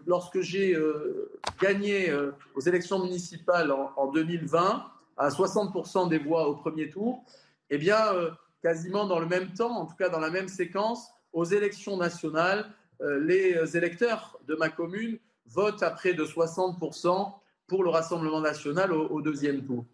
lorsque 0.07 0.41
j'ai 0.41 0.76
gagné 1.61 2.12
aux 2.55 2.61
élections 2.61 3.03
municipales 3.03 3.72
en, 3.72 3.91
en 3.97 4.12
2020, 4.12 4.85
à 5.16 5.28
60% 5.28 6.11
des 6.11 6.18
voix 6.18 6.49
au 6.49 6.57
premier 6.57 6.91
tour, 6.91 7.24
eh 7.70 7.78
bien, 7.78 7.97
quasiment 8.62 9.07
dans 9.07 9.18
le 9.18 9.26
même 9.26 9.53
temps, 9.53 9.70
en 9.70 9.87
tout 9.87 9.97
cas 9.97 10.09
dans 10.09 10.20
la 10.20 10.30
même 10.30 10.49
séquence, 10.49 11.09
aux 11.33 11.45
élections 11.45 11.97
nationales, 11.97 12.72
euh, 13.03 13.18
les 13.20 13.76
électeurs 13.76 14.39
de 14.47 14.55
ma 14.55 14.68
commune 14.68 15.18
votent 15.47 15.83
à 15.83 15.91
près 15.91 16.14
de 16.14 16.24
60% 16.24 17.33
pour 17.73 17.85
le 17.85 17.89
Rassemblement 17.89 18.43
national 18.43 18.93
au, 18.93 19.23
deuxième 19.23 19.64
tour. 19.64 19.87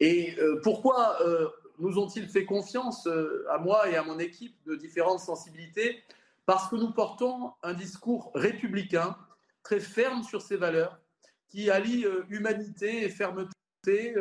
Et 0.00 0.34
euh, 0.40 0.60
pourquoi 0.64 1.16
euh, 1.22 1.46
nous 1.78 1.96
ont-ils 1.96 2.26
fait 2.26 2.44
confiance 2.44 3.08
à 3.48 3.58
moi 3.58 3.88
et 3.88 3.94
à 3.94 4.02
mon 4.02 4.18
équipe 4.18 4.56
de 4.66 4.74
différentes 4.74 5.20
sensibilités? 5.20 6.02
Parce 6.44 6.68
que 6.68 6.74
nous 6.74 6.90
portons 6.90 7.52
un 7.62 7.72
discours 7.72 8.32
républicain 8.34 9.16
très 9.62 9.78
ferme 9.78 10.24
sur 10.24 10.42
ces 10.42 10.56
valeurs, 10.56 10.98
qui 11.46 11.70
allie 11.70 12.04
humanité 12.30 13.04
et 13.04 13.08
fermeté, 13.08 14.16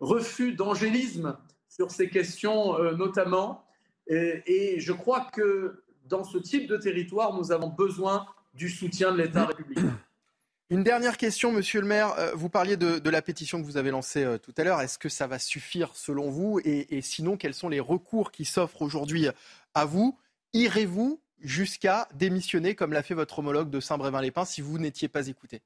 refus 0.00 0.54
d'angélisme 0.54 1.36
sur 1.68 1.90
ces 1.90 2.08
questions 2.08 2.78
euh, 2.78 2.94
notamment. 2.94 3.66
Et, 4.06 4.80
je 4.80 4.92
crois 4.94 5.26
que 5.30 5.82
dans 6.06 6.24
ce 6.24 6.38
type 6.38 6.68
de 6.68 6.78
territoire, 6.78 7.34
nous 7.34 7.52
avons 7.52 7.68
besoin 7.68 8.26
du 8.54 8.70
soutien 8.70 9.12
de 9.12 9.18
l'État 9.18 9.44
républicain. 9.44 9.98
Une 10.70 10.82
dernière 10.82 11.18
question, 11.18 11.52
monsieur 11.52 11.82
le 11.82 11.86
maire. 11.86 12.14
Euh, 12.18 12.32
vous 12.34 12.48
parliez 12.48 12.78
de, 12.78 13.10
la 13.10 13.20
pétition 13.20 13.60
que 13.60 13.66
vous 13.66 13.76
avez 13.76 13.90
lancée 13.90 14.24
euh, 14.24 14.38
tout 14.38 14.54
à 14.56 14.64
l'heure. 14.64 14.80
Est-ce 14.80 14.98
que 14.98 15.10
ça 15.10 15.26
va 15.26 15.38
suffire 15.38 15.94
selon 15.94 16.30
vous? 16.30 16.58
Et, 16.64 17.02
sinon, 17.02 17.36
quels 17.36 17.52
sont 17.52 17.68
les 17.68 17.80
recours 17.80 18.32
qui 18.32 18.46
s'offrent 18.46 18.80
aujourd'hui 18.80 19.28
à 19.74 19.84
vous? 19.84 20.18
Irez-vous 20.54 21.20
jusqu'à 21.40 22.08
démissionner 22.14 22.74
comme 22.74 22.94
l'a 22.94 23.02
fait 23.02 23.14
votre 23.14 23.40
homologue 23.40 23.68
de 23.68 23.78
Saint-Brévin-les-Pins 23.78 24.46
si 24.46 24.62
vous 24.62 24.78
n'étiez 24.78 25.08
pas 25.08 25.28
écouté? 25.28 25.60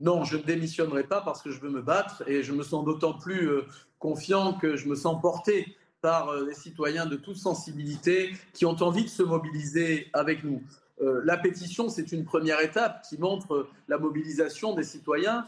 Non, 0.00 0.24
je 0.24 0.38
ne 0.38 0.42
démissionnerai 0.42 1.04
pas 1.04 1.20
parce 1.20 1.42
que 1.42 1.50
je 1.50 1.60
veux 1.60 1.70
me 1.70 1.82
battre 1.82 2.24
et 2.26 2.42
je 2.42 2.52
me 2.52 2.62
sens 2.62 2.84
d'autant 2.84 3.12
plus 3.12 3.48
euh, 3.48 3.66
confiant 3.98 4.54
que 4.54 4.76
je 4.76 4.88
me 4.88 4.94
sens 4.94 5.20
porté 5.20 5.76
par 6.00 6.34
les 6.34 6.54
citoyens 6.54 7.06
de 7.06 7.16
toute 7.16 7.36
sensibilité 7.36 8.34
qui 8.52 8.66
ont 8.66 8.76
envie 8.82 9.04
de 9.04 9.08
se 9.08 9.22
mobiliser 9.22 10.10
avec 10.12 10.44
nous. 10.44 10.62
Euh, 11.00 11.20
la 11.24 11.36
pétition, 11.36 11.88
c'est 11.88 12.12
une 12.12 12.24
première 12.24 12.60
étape 12.60 13.02
qui 13.08 13.18
montre 13.18 13.68
la 13.88 13.98
mobilisation 13.98 14.74
des 14.74 14.84
citoyens, 14.84 15.46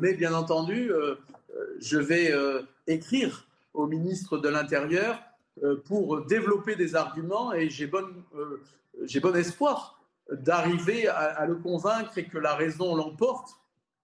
mais 0.00 0.14
bien 0.14 0.34
entendu, 0.34 0.90
je 1.78 1.96
vais 1.96 2.34
écrire 2.88 3.46
au 3.72 3.86
ministre 3.86 4.36
de 4.36 4.48
l'Intérieur 4.48 5.22
pour 5.84 6.26
développer 6.26 6.74
des 6.74 6.96
arguments 6.96 7.52
et 7.52 7.70
j'ai 7.70 7.86
bon, 7.86 8.04
bon 9.22 9.36
espoir 9.36 10.00
d'arriver 10.30 11.08
à, 11.08 11.46
le 11.46 11.56
convaincre 11.56 12.18
et 12.18 12.24
que 12.24 12.38
la 12.38 12.54
raison 12.54 12.94
l'emporte. 12.94 13.50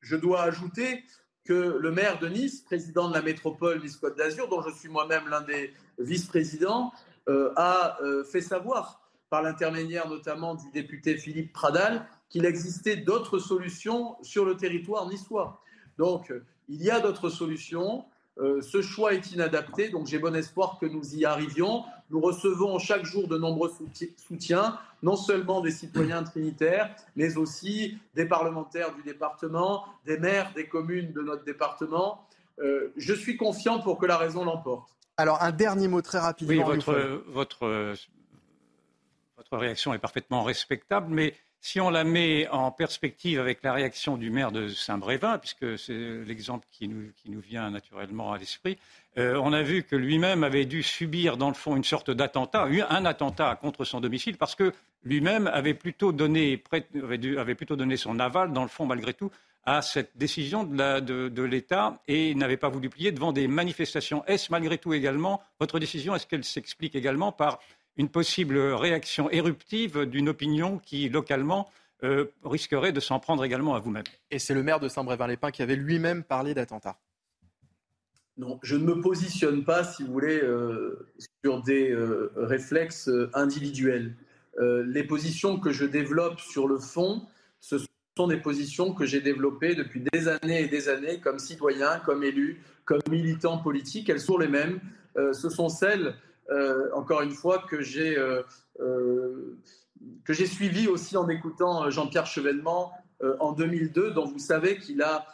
Je 0.01 0.17
dois 0.17 0.43
ajouter 0.43 1.05
que 1.45 1.79
le 1.79 1.91
maire 1.91 2.19
de 2.19 2.29
Nice, 2.29 2.61
président 2.61 3.09
de 3.09 3.15
la 3.15 3.23
métropole 3.23 3.81
Nice-Côte 3.81 4.17
d'Azur, 4.17 4.49
dont 4.49 4.63
je 4.63 4.71
suis 4.75 4.89
moi-même 4.89 5.29
l'un 5.29 5.43
des 5.43 5.73
vice-présidents, 5.99 6.93
euh, 7.29 7.53
a 7.57 7.99
euh, 8.03 8.25
fait 8.25 8.41
savoir, 8.41 9.06
par 9.31 9.43
l'intermédiaire 9.43 10.09
notamment 10.09 10.55
du 10.55 10.71
député 10.71 11.17
Philippe 11.17 11.53
Pradal, 11.53 12.07
qu'il 12.29 12.45
existait 12.45 12.97
d'autres 12.97 13.39
solutions 13.39 14.17
sur 14.23 14.45
le 14.45 14.57
territoire 14.57 15.09
niçois. 15.09 15.61
Donc, 15.99 16.33
il 16.69 16.83
y 16.83 16.91
a 16.91 17.01
d'autres 17.01 17.29
solutions. 17.29 18.05
Euh, 18.39 18.61
ce 18.61 18.83
choix 18.83 19.15
est 19.15 19.33
inadapté, 19.33 19.89
donc 19.89 20.07
j'ai 20.07 20.19
bon 20.19 20.35
espoir 20.37 20.79
que 20.79 20.87
nous 20.87 21.15
y 21.15 21.25
arrivions. 21.25 21.85
Nous 22.11 22.21
recevons 22.21 22.79
chaque 22.79 23.05
jour 23.05 23.29
de 23.29 23.39
nombreux 23.39 23.73
soutiens, 24.17 24.79
non 25.03 25.17
seulement 25.17 25.61
des 25.61 25.71
citoyens 25.71 26.23
trinitaires, 26.23 26.95
mais 27.17 27.37
aussi 27.37 27.99
des 28.15 28.27
parlementaires 28.27 28.95
du 28.95 29.03
département, 29.03 29.87
des 30.05 30.19
maires 30.19 30.53
des 30.55 30.69
communes 30.69 31.13
de 31.13 31.23
notre 31.23 31.45
département. 31.45 32.27
Euh, 32.59 32.93
je 32.97 33.15
suis 33.15 33.37
confiant 33.37 33.81
pour 33.81 33.99
que 33.99 34.07
la 34.07 34.19
raison 34.19 34.45
l'emporte. 34.45 34.91
Alors, 35.17 35.43
un 35.43 35.53
dernier 35.53 35.89
mot 35.89 36.03
très 36.03 36.19
rapidement. 36.19 36.69
Oui, 36.69 36.77
votre, 36.77 37.23
votre, 37.29 37.95
votre 39.51 39.63
réaction 39.63 39.95
est 39.95 39.99
parfaitement 39.99 40.43
respectable, 40.43 41.13
mais 41.13 41.35
si 41.61 41.81
on 41.81 41.91
la 41.91 42.05
met 42.05 42.47
en 42.49 42.71
perspective 42.71 43.41
avec 43.41 43.63
la 43.63 43.73
réaction 43.73 44.17
du 44.17 44.31
maire 44.31 44.53
de 44.53 44.69
Saint-Brévin, 44.69 45.39
puisque 45.39 45.79
c'est 45.79 46.25
l'exemple 46.25 46.65
qui 46.71 46.87
nous, 46.89 47.41
vient 47.41 47.71
naturellement 47.71 48.33
à 48.33 48.39
l'esprit, 48.39 48.79
euh, 49.19 49.41
on 49.43 49.53
a 49.53 49.63
vu 49.63 49.83
que 49.83 49.97
lui-même 49.97 50.45
avait 50.45 50.65
dû 50.65 50.83
subir, 50.83 51.37
dans 51.37 51.49
le 51.49 51.55
fond, 51.55 51.75
une 51.75 51.83
sorte 51.85 52.11
d'attentat, 52.11 52.69
un 52.89 53.05
attentat 53.05 53.57
contre 53.57 53.85
son 53.85 54.01
domicile, 54.01 54.37
parce 54.37 54.55
que 54.55 54.73
lui-même 55.03 55.49
avait 55.49 55.75
plutôt 55.75 56.13
donné, 56.13 56.63
avait, 57.03 57.55
plutôt 57.55 57.75
donné 57.77 57.97
son 57.97 58.21
aval, 58.21 58.53
dans 58.53 58.63
le 58.63 58.69
fond, 58.69 58.87
malgré 58.87 59.13
tout, 59.13 59.33
à 59.65 59.83
cette 59.83 60.17
décision 60.17 60.63
de 60.63 61.43
l'État 61.43 62.01
et 62.07 62.37
n'avait 62.37 62.57
pas 62.57 62.69
voulu 62.69 62.89
plier 62.89 63.11
devant 63.11 63.33
des 63.33 63.49
manifestations. 63.49 64.25
Est-ce 64.27 64.53
malgré 64.53 64.79
tout 64.79 64.95
également 64.95 65.43
votre 65.59 65.81
décision 65.81 66.15
Est-ce 66.15 66.29
qu'elle 66.29 66.45
s'explique 66.45 66.95
également 66.95 67.33
par 67.33 67.59
une 67.97 68.09
possible 68.09 68.59
réaction 68.59 69.31
éruptive 69.31 70.05
d'une 70.05 70.29
opinion 70.29 70.79
qui, 70.79 71.09
localement, 71.09 71.71
euh, 72.05 72.27
risquerait 72.45 72.93
de 72.93 73.01
s'en 73.01 73.19
prendre 73.19 73.45
également 73.45 73.75
à 73.75 73.81
vous-même. 73.81 74.05
Et 74.31 74.39
c'est 74.39 74.55
le 74.55 74.63
maire 74.63 74.81
de 74.81 74.89
Saint-Brévin-les-Pins 74.89 75.51
qui 75.51 75.63
avait 75.63 75.77
lui-même 75.77 76.25
parlé 76.25 76.53
d'attentat. 76.53 76.99
Non, 78.37 78.59
je 78.63 78.77
ne 78.77 78.85
me 78.85 79.01
positionne 79.01 79.65
pas, 79.65 79.83
si 79.83 80.03
vous 80.03 80.13
voulez, 80.13 80.41
euh, 80.43 81.09
sur 81.43 81.63
des 81.63 81.91
euh, 81.91 82.31
réflexes 82.37 83.11
individuels. 83.33 84.15
les 84.59 85.05
positions 85.05 85.59
que 85.59 85.71
je 85.71 85.85
développe 85.85 86.41
sur 86.41 86.67
le 86.67 86.79
fond, 86.79 87.27
ce 87.61 87.79
sont 88.17 88.27
des 88.27 88.39
positions 88.39 88.93
que 88.93 89.07
j'ai 89.07 89.21
développées 89.21 89.75
depuis 89.75 90.03
des 90.13 90.29
années 90.29 90.63
et 90.63 90.69
des 90.69 90.89
années 90.89 91.21
comme 91.21 91.39
citoyen, 91.39 91.99
comme 92.01 92.23
élu, 92.23 92.63
comme 92.85 93.01
militant 93.11 93.59
politique. 93.59 94.09
Elles 94.09 94.21
sont 94.21 94.39
les 94.39 94.49
mêmes. 94.49 94.81
ce 95.15 95.51
sont 95.51 95.69
celles 95.69 96.09
euh, 96.09 96.13
encore 96.95 97.23
une 97.23 97.33
fois, 97.33 97.65
que 97.69 97.81
j'ai 97.83 98.17
euh, 98.19 98.43
euh, 98.81 99.59
que 100.25 100.33
j'ai 100.33 100.47
suivi 100.47 100.89
aussi 100.89 101.17
en 101.17 101.29
écoutant 101.29 101.89
Jean-Pierre 101.91 102.27
Chevènement 102.27 102.93
en 103.41 103.53
2002, 103.53 104.11
dont 104.11 104.27
vous 104.27 104.39
savez 104.39 104.79
qu'il 104.79 105.01
a 105.01 105.27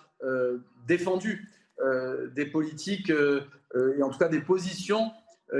défendu 0.86 1.48
des 2.36 2.46
politiques 2.46 3.10
et 3.10 4.02
en 4.02 4.08
tout 4.08 4.18
cas 4.18 4.28
des 4.28 4.40
positions 4.40 5.10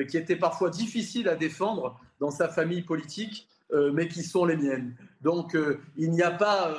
qui 0.08 0.16
étaient 0.16 0.36
parfois 0.36 0.70
difficiles 0.70 1.28
à 1.28 1.34
défendre 1.34 2.00
dans 2.20 2.30
sa 2.30 2.48
famille 2.48 2.82
politique, 2.82 3.48
mais 3.92 4.06
qui 4.06 4.22
sont 4.22 4.44
les 4.44 4.56
miennes. 4.56 4.94
Donc 5.20 5.58
il 5.96 6.12
n'y 6.12 6.22
a 6.22 6.30
pas 6.30 6.72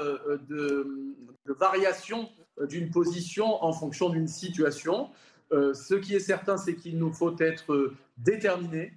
de 0.49 1.19
variation 1.45 2.29
d'une 2.61 2.89
position 2.89 3.63
en 3.63 3.73
fonction 3.73 4.09
d'une 4.09 4.29
situation. 4.29 5.09
Euh, 5.53 5.73
ce 5.73 5.93
qui 5.93 6.15
est 6.15 6.19
certain, 6.19 6.57
c'est 6.57 6.75
qu'il 6.75 6.97
nous 6.97 7.13
faut 7.13 7.35
être 7.39 7.73
euh, 7.73 7.95
déterminés. 8.17 8.93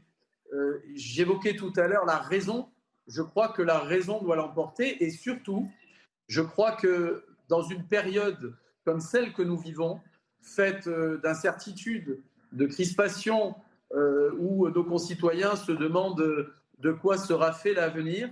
Euh, 0.55 0.79
j'évoquais 0.95 1.55
tout 1.55 1.73
à 1.77 1.87
l'heure 1.87 2.07
la 2.07 2.19
raison. 2.19 2.69
Je 3.07 3.21
crois 3.21 3.49
que 3.49 3.63
la 3.63 3.79
raison 3.79 4.23
doit 4.23 4.37
l'emporter 4.37 5.05
et 5.05 5.11
surtout, 5.11 5.71
je 6.29 6.41
crois 6.41 6.73
que 6.73 7.25
dans 7.49 7.63
une 7.63 7.85
période 7.87 8.57
comme 8.85 9.01
celle 9.01 9.33
que 9.33 9.43
nous 9.43 9.59
vivons, 9.59 10.01
faite 10.41 10.89
d'incertitude, 10.89 12.21
de 12.53 12.67
crispation, 12.67 13.57
où 14.39 14.69
nos 14.69 14.85
concitoyens 14.85 15.57
se 15.57 15.73
demandent 15.73 16.53
de 16.79 16.93
quoi 16.93 17.19
sera 17.19 17.53
fait 17.53 17.75
l'avenir, 17.75 18.31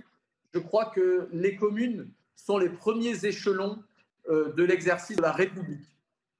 je 0.53 0.59
crois 0.59 0.85
que 0.85 1.27
les 1.33 1.57
communes 1.57 2.09
sont 2.35 2.57
les 2.57 2.69
premiers 2.69 3.25
échelons 3.25 3.83
de 4.29 4.63
l'exercice 4.63 5.17
de 5.17 5.21
la 5.21 5.33
République 5.33 5.94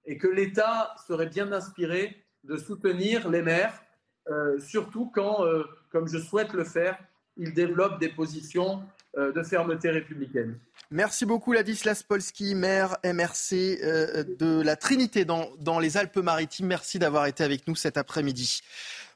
et 0.06 0.18
que 0.18 0.28
l'État 0.28 0.96
serait 1.08 1.28
bien 1.28 1.52
inspiré 1.52 2.24
de 2.44 2.58
soutenir 2.58 3.30
les 3.30 3.42
maires, 3.42 3.82
euh, 4.30 4.60
surtout 4.60 5.12
quand, 5.14 5.46
euh, 5.46 5.64
comme 5.92 6.08
je 6.08 6.20
souhaite 6.20 6.54
le 6.54 6.64
faire, 6.64 6.98
ils 7.38 7.54
développent 7.54 8.00
des 8.00 8.10
positions 8.10 8.84
de 9.18 9.44
fermeté 9.44 9.90
républicaine. 9.90 10.58
Merci 10.92 11.26
beaucoup 11.26 11.52
Ladislas 11.54 12.04
Polski, 12.04 12.54
maire 12.54 12.98
MRC 13.04 13.80
de 14.38 14.62
la 14.62 14.76
Trinité 14.76 15.26
dans, 15.26 15.50
dans 15.60 15.80
les 15.80 15.98
Alpes-Maritimes. 15.98 16.68
Merci 16.68 17.00
d'avoir 17.00 17.26
été 17.26 17.44
avec 17.44 17.68
nous 17.68 17.76
cet 17.76 17.98
après-midi. 17.98 18.62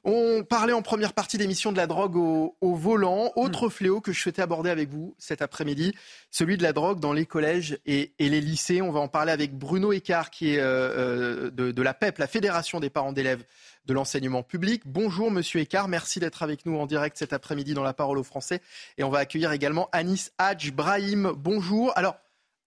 On 0.05 0.43
parlait 0.43 0.71
en 0.71 0.81
première 0.81 1.11
partie 1.11 1.37
d'émission 1.37 1.73
de 1.73 1.77
la 1.77 1.85
drogue 1.85 2.15
au, 2.15 2.55
volant. 2.61 3.33
Autre 3.35 3.67
mm. 3.67 3.69
fléau 3.69 4.01
que 4.01 4.13
je 4.13 4.21
souhaitais 4.21 4.41
aborder 4.41 4.69
avec 4.69 4.89
vous 4.89 5.13
cet 5.17 5.41
après-midi, 5.41 5.93
celui 6.31 6.55
de 6.55 6.63
la 6.63 6.71
drogue 6.71 7.01
dans 7.01 7.11
les 7.11 7.25
collèges 7.25 7.79
et, 7.85 8.13
les 8.17 8.41
lycées. 8.41 8.81
On 8.81 8.91
va 8.91 9.01
en 9.01 9.09
parler 9.09 9.33
avec 9.33 9.57
Bruno 9.57 9.91
Écart, 9.91 10.29
qui 10.29 10.55
est 10.55 10.59
euh, 10.59 11.49
euh, 11.49 11.71
de, 11.71 11.81
la 11.81 11.93
PEP, 11.93 12.17
la 12.17 12.27
Fédération 12.27 12.79
des 12.79 12.89
parents 12.89 13.11
d'élèves 13.11 13.43
de 13.85 13.93
l'enseignement 13.93 14.43
public. 14.43 14.83
Bonjour 14.85 15.31
Monsieur 15.31 15.59
Écart, 15.59 15.87
merci 15.87 16.19
d'être 16.19 16.43
avec 16.43 16.65
nous 16.65 16.77
en 16.77 16.85
direct 16.85 17.17
cet 17.17 17.33
après-midi 17.33 17.73
dans 17.73 17.83
la 17.83 17.93
parole 17.93 18.17
aux 18.17 18.23
Français. 18.23 18.61
Et 18.97 19.03
on 19.03 19.09
va 19.09 19.19
accueillir 19.19 19.51
également 19.51 19.89
Anis 19.91 20.31
Hadj 20.37 20.71
Brahim. 20.71 21.31
Bonjour. 21.35 21.91
Alors 21.97 22.17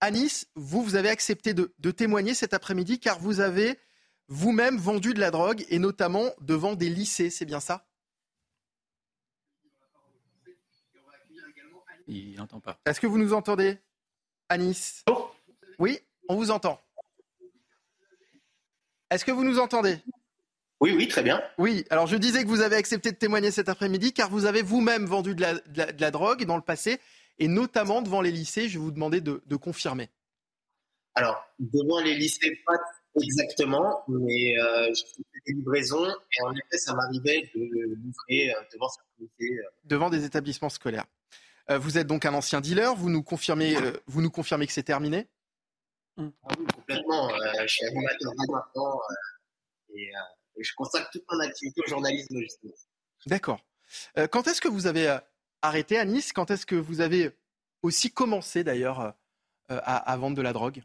Anis, 0.01 0.47
vous, 0.55 0.83
vous 0.83 0.95
avez 0.95 1.09
accepté 1.09 1.53
de, 1.53 1.73
de 1.79 1.91
témoigner 1.91 2.33
cet 2.33 2.53
après-midi 2.53 2.99
car 2.99 3.19
vous 3.19 3.39
avez 3.39 3.79
vous-même 4.27 4.77
vendu 4.77 5.13
de 5.13 5.19
la 5.19 5.31
drogue 5.31 5.65
et 5.69 5.79
notamment 5.79 6.31
devant 6.41 6.75
des 6.75 6.89
lycées, 6.89 7.29
c'est 7.29 7.45
bien 7.45 7.59
ça? 7.59 7.85
Il 12.07 12.35
n'entend 12.35 12.59
pas. 12.59 12.77
Est-ce 12.85 12.99
que 12.99 13.07
vous 13.07 13.17
nous 13.17 13.33
entendez, 13.33 13.77
Anis? 14.49 15.05
Oui, 15.79 15.99
on 16.27 16.35
vous 16.35 16.51
entend. 16.51 16.81
Est-ce 19.09 19.23
que 19.23 19.31
vous 19.31 19.45
nous 19.45 19.59
entendez? 19.59 19.99
Oui, 20.83 20.91
oui, 20.91 21.07
très 21.07 21.23
bien. 21.23 21.41
Oui, 21.57 21.85
alors 21.89 22.07
je 22.07 22.17
disais 22.17 22.43
que 22.43 22.49
vous 22.49 22.59
avez 22.59 22.75
accepté 22.75 23.13
de 23.13 23.15
témoigner 23.15 23.51
cet 23.51 23.69
après-midi 23.69 24.11
car 24.11 24.29
vous 24.29 24.43
avez 24.43 24.61
vous-même 24.61 25.05
vendu 25.05 25.33
de 25.33 25.41
la, 25.41 26.11
drogue 26.11 26.43
dans 26.43 26.57
le 26.57 26.61
passé 26.61 26.99
et 27.39 27.47
notamment 27.47 28.01
devant 28.01 28.19
les 28.19 28.31
lycées. 28.31 28.67
Je 28.67 28.73
vais 28.73 28.83
vous 28.83 28.91
demander 28.91 29.21
de, 29.21 29.41
de 29.45 29.55
confirmer. 29.55 30.09
Alors, 31.15 31.41
devant 31.57 32.01
les 32.01 32.15
lycées, 32.15 32.59
pas 32.65 32.73
Exactement, 33.15 34.03
mais 34.09 34.59
euh, 34.59 34.91
je 34.93 35.03
fais 35.05 35.23
des 35.45 35.53
livraisons 35.53 36.05
et 36.05 36.43
en 36.43 36.51
effet, 36.51 36.77
ça 36.77 36.93
m'arrivait 36.95 37.49
de 37.55 37.61
livrer 37.61 38.53
euh, 38.53 38.61
devant 38.73 38.89
certains 38.89 39.23
euh. 39.41 39.69
Devant 39.85 40.09
des 40.09 40.25
établissements 40.25 40.69
scolaires. 40.69 41.05
vous 41.69 41.97
êtes 41.97 42.07
donc 42.07 42.25
un 42.25 42.33
ancien 42.33 42.59
dealer, 42.59 42.93
vous 42.95 43.09
nous 43.09 43.23
confirmez, 43.23 43.77
vous 44.07 44.21
nous 44.21 44.31
confirmez 44.31 44.67
que 44.67 44.73
c'est 44.73 44.83
terminé? 44.83 45.27
Ah 46.17 46.23
Oui, 46.57 46.65
complètement. 46.75 47.29
je 47.61 47.67
suis 47.67 47.85
animateur 47.85 48.33
maintenant 48.37 48.99
et, 49.95 50.11
je 50.59 50.71
consacre 50.75 51.09
toute 51.11 51.23
mon 51.31 51.39
activité 51.39 51.81
au 51.85 51.89
journalisme 51.89 52.39
justement. 52.39 52.73
D'accord. 53.25 53.59
quand 54.31 54.47
est-ce 54.47 54.61
que 54.61 54.67
vous 54.67 54.87
avez 54.87 55.17
arrêté 55.61 55.97
à 55.97 56.05
Nice? 56.05 56.33
Quand 56.33 56.51
est-ce 56.51 56.65
que 56.65 56.75
vous 56.75 57.01
avez 57.01 57.31
aussi 57.81 58.11
commencé 58.11 58.63
d'ailleurs 58.63 58.99
à, 58.99 59.15
à, 59.67 60.17
vendre 60.17 60.35
de 60.37 60.41
la 60.41 60.53
drogue? 60.53 60.83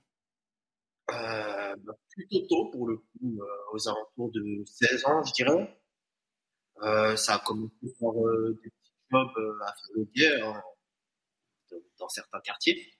Bah, 1.85 1.95
plutôt 2.11 2.47
tôt 2.49 2.71
pour 2.71 2.89
le 2.89 2.97
coup, 2.97 3.41
euh, 3.41 3.73
aux 3.73 3.89
alentours 3.89 4.31
de 4.33 4.65
16 4.67 5.05
ans, 5.07 5.23
je 5.25 5.33
dirais. 5.33 5.79
Euh, 6.83 7.17
ça 7.17 7.37
a 7.37 7.39
commencé 7.41 7.75
par 8.01 8.13
euh, 8.15 8.59
des 8.63 8.71
petites 8.71 8.95
job 9.11 9.29
à 9.63 9.73
faire 9.73 9.91
le 9.95 10.05
guet 10.15 10.41
dans 11.99 12.09
certains 12.09 12.41
quartiers. 12.41 12.93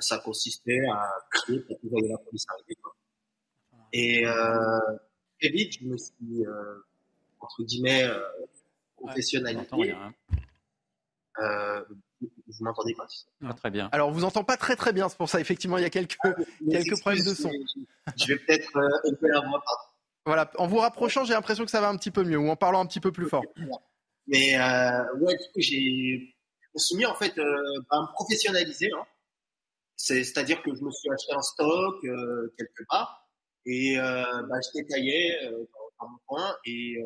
ça 0.00 0.18
consistait 0.18 0.80
à 0.92 1.10
crier 1.30 1.60
pour 1.60 1.80
que 1.80 1.86
la 1.86 2.18
police 2.18 2.44
arriver. 2.48 2.76
Et 3.92 4.24
très 5.40 5.50
vite, 5.50 5.74
je 5.80 5.84
me 5.84 5.96
suis, 5.96 6.44
entre 7.40 7.62
guillemets, 7.64 8.06
professionnalisé. 8.96 9.94
Euh, 11.40 11.84
vous 12.20 12.64
m'entendez 12.64 12.94
pas 12.94 13.06
ah, 13.44 13.54
Très 13.54 13.70
bien. 13.70 13.88
Alors, 13.92 14.08
on 14.08 14.12
vous 14.12 14.24
entend 14.24 14.42
pas 14.42 14.56
très 14.56 14.74
très 14.74 14.92
bien, 14.92 15.08
c'est 15.08 15.16
pour 15.16 15.28
ça. 15.28 15.40
Effectivement, 15.40 15.78
il 15.78 15.82
y 15.82 15.86
a 15.86 15.90
quelques, 15.90 16.16
ah, 16.24 16.34
quelques 16.70 16.98
problèmes 17.00 17.24
de 17.24 17.34
son. 17.34 17.50
Je 18.16 18.26
vais 18.26 18.38
peut-être 18.38 18.76
euh, 18.76 19.08
élever 19.08 19.28
la 19.28 19.40
voix. 19.40 19.62
Voilà, 20.26 20.50
en 20.58 20.66
vous 20.66 20.78
rapprochant, 20.78 21.24
j'ai 21.24 21.34
l'impression 21.34 21.64
que 21.64 21.70
ça 21.70 21.80
va 21.80 21.88
un 21.88 21.96
petit 21.96 22.10
peu 22.10 22.24
mieux, 22.24 22.38
ou 22.38 22.48
en 22.50 22.56
parlant 22.56 22.80
un 22.80 22.86
petit 22.86 23.00
peu 23.00 23.12
plus 23.12 23.28
fort. 23.28 23.44
Mais 24.26 24.58
euh, 24.58 25.16
ouais, 25.20 25.34
du 25.34 25.44
coup, 25.52 25.60
j'ai, 25.60 26.34
je 26.60 26.68
me 26.74 26.78
suis 26.78 26.96
mis 26.96 27.06
en 27.06 27.14
fait 27.14 27.38
euh, 27.38 27.62
à 27.90 28.00
me 28.00 28.12
professionnaliser. 28.12 28.90
Hein. 28.94 29.04
C'est-à-dire 29.96 30.62
que 30.62 30.74
je 30.74 30.82
me 30.82 30.90
suis 30.90 31.10
acheté 31.10 31.32
un 31.32 31.42
stock 31.42 32.04
euh, 32.04 32.52
quelque 32.58 32.84
part 32.88 33.27
et 33.68 33.98
euh, 33.98 34.22
bah, 34.48 34.56
je 34.64 34.80
détaillais 34.80 35.44
euh, 35.44 35.64
dans, 36.00 36.08
mon 36.08 36.18
coin 36.26 36.56
et 36.64 36.96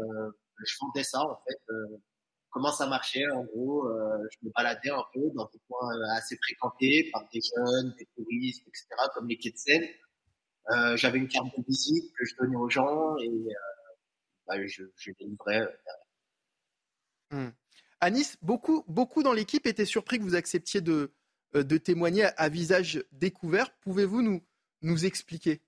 je 0.65 0.75
vendais 0.81 1.03
ça 1.03 1.21
en 1.21 1.39
fait 1.47 1.59
comment 2.53 2.71
ça 2.71 2.87
marchait. 2.87 3.29
En 3.31 3.45
gros, 3.45 3.89
euh, 3.89 4.29
je 4.31 4.47
me 4.47 4.53
baladais 4.53 4.91
un 4.91 5.05
peu 5.13 5.23
dans 5.35 5.49
des 5.53 5.59
coins 5.69 5.97
euh, 5.97 6.17
assez 6.17 6.37
fréquentés 6.37 7.11
par 7.13 7.27
des 7.33 7.41
jeunes, 7.41 7.95
des 7.99 8.07
touristes, 8.15 8.63
etc., 8.69 8.87
comme 9.15 9.29
les 9.29 9.39
quais 9.39 9.51
de 9.51 9.57
Seine. 9.57 9.85
Euh, 10.71 10.97
j'avais 10.97 11.19
une 11.19 11.29
carte 11.29 11.49
de 11.59 11.65
visite 11.67 12.13
que 12.17 12.25
je 12.25 12.37
donnais 12.37 12.57
aux 12.57 12.71
gens 12.71 13.17
et 13.17 13.29
euh, 13.29 13.53
bah, 14.47 14.65
je, 14.65 14.85
je 14.95 15.11
livrais. 15.19 15.67
Nice, 18.11 18.37
beaucoup, 18.43 18.85
beaucoup 18.89 19.23
dans 19.23 19.33
l'équipe 19.33 19.67
étaient 19.67 19.85
surpris 19.87 20.19
que 20.19 20.25
vous 20.25 20.35
acceptiez 20.35 20.81
de, 20.81 21.13
témoigner 21.79 22.25
à 22.37 22.49
visage 22.49 23.03
découvert. 23.13 23.75
Pouvez-vous 23.81 24.43
nous 24.83 25.05
expliquer? 25.05 25.63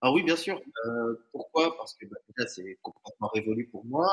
Ah 0.00 0.12
oui, 0.12 0.22
bien 0.22 0.36
sûr. 0.36 0.60
Euh, 0.86 1.14
pourquoi? 1.32 1.76
Parce 1.76 1.94
que 1.94 2.06
bah, 2.06 2.16
déjà, 2.28 2.48
c'est 2.48 2.78
complètement 2.82 3.28
révolu 3.34 3.68
pour 3.68 3.84
moi. 3.84 4.08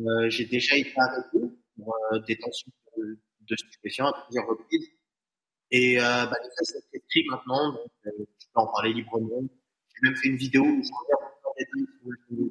Euh, 0.00 0.28
j'ai 0.28 0.44
déjà 0.44 0.76
été 0.76 0.92
arrêté 0.96 1.38
pour 1.76 1.94
euh, 2.12 2.18
détention 2.20 2.70
de, 2.96 3.18
de, 3.48 3.56
stupéfiants 3.56 4.08
à 4.08 4.24
plusieurs 4.24 4.46
reprises. 4.46 4.88
Et 5.70 5.98
euh, 5.98 6.26
bah, 6.26 6.36
sont 6.62 6.78
écrits 6.92 7.24
maintenant, 7.30 7.72
donc 7.72 7.90
euh, 8.06 8.10
je 8.18 8.46
peux 8.52 8.60
en 8.60 8.66
parler 8.66 8.92
librement. 8.92 9.42
J'ai 9.42 10.08
même 10.08 10.16
fait 10.16 10.28
une 10.28 10.36
vidéo 10.36 10.62
où 10.62 10.82
je 10.82 10.90
reviens 10.92 11.28
en 11.44 11.54
détail 11.58 11.86
sur 12.00 12.36
le 12.36 12.50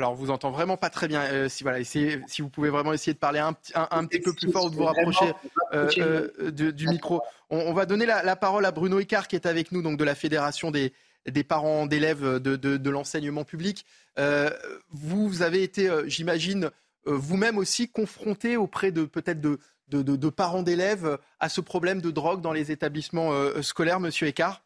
alors, 0.00 0.12
on 0.12 0.14
vous 0.14 0.30
entend 0.30 0.50
vraiment 0.50 0.78
pas 0.78 0.88
très 0.88 1.08
bien. 1.08 1.20
Euh, 1.24 1.50
si, 1.50 1.62
voilà, 1.62 1.78
essayez, 1.78 2.22
si 2.26 2.40
vous 2.40 2.48
pouvez 2.48 2.70
vraiment 2.70 2.94
essayer 2.94 3.12
de 3.12 3.18
parler 3.18 3.38
un, 3.38 3.54
un, 3.74 3.88
un 3.90 4.06
petit 4.06 4.20
peu 4.20 4.32
plus 4.32 4.50
fort 4.50 4.64
ou 4.64 4.70
de 4.70 4.74
vous 4.74 4.84
rapprocher 4.84 5.30
euh, 5.74 5.90
euh, 5.98 6.50
du, 6.50 6.72
du, 6.72 6.88
micro. 6.88 7.20
On, 7.50 7.58
on, 7.58 7.74
va 7.74 7.84
donner 7.84 8.06
la, 8.06 8.22
la, 8.22 8.34
parole 8.34 8.64
à 8.64 8.70
Bruno 8.70 8.98
Icard 8.98 9.28
qui 9.28 9.36
est 9.36 9.44
avec 9.44 9.72
nous, 9.72 9.82
donc 9.82 9.98
de 9.98 10.04
la 10.04 10.14
Fédération 10.14 10.70
des, 10.70 10.94
des 11.26 11.44
parents 11.44 11.86
d'élèves 11.86 12.38
de, 12.38 12.56
de, 12.56 12.90
l'enseignement 12.90 13.44
public. 13.44 13.84
Euh, 14.18 14.50
vous 14.90 15.42
avez 15.42 15.62
été, 15.62 15.88
euh, 15.88 16.04
j'imagine, 16.06 16.70
euh, 17.06 17.16
vous-même 17.16 17.58
aussi 17.58 17.88
confronté 17.88 18.56
auprès 18.56 18.92
de 18.92 19.04
peut-être 19.04 19.40
de, 19.40 19.58
de, 19.88 20.28
parents 20.28 20.62
d'élèves 20.62 21.18
à 21.40 21.48
ce 21.48 21.60
problème 21.60 22.00
de 22.00 22.10
drogue 22.10 22.40
dans 22.40 22.52
les 22.52 22.70
établissements 22.70 23.32
scolaires, 23.62 24.00
Monsieur 24.00 24.28
Écart 24.28 24.62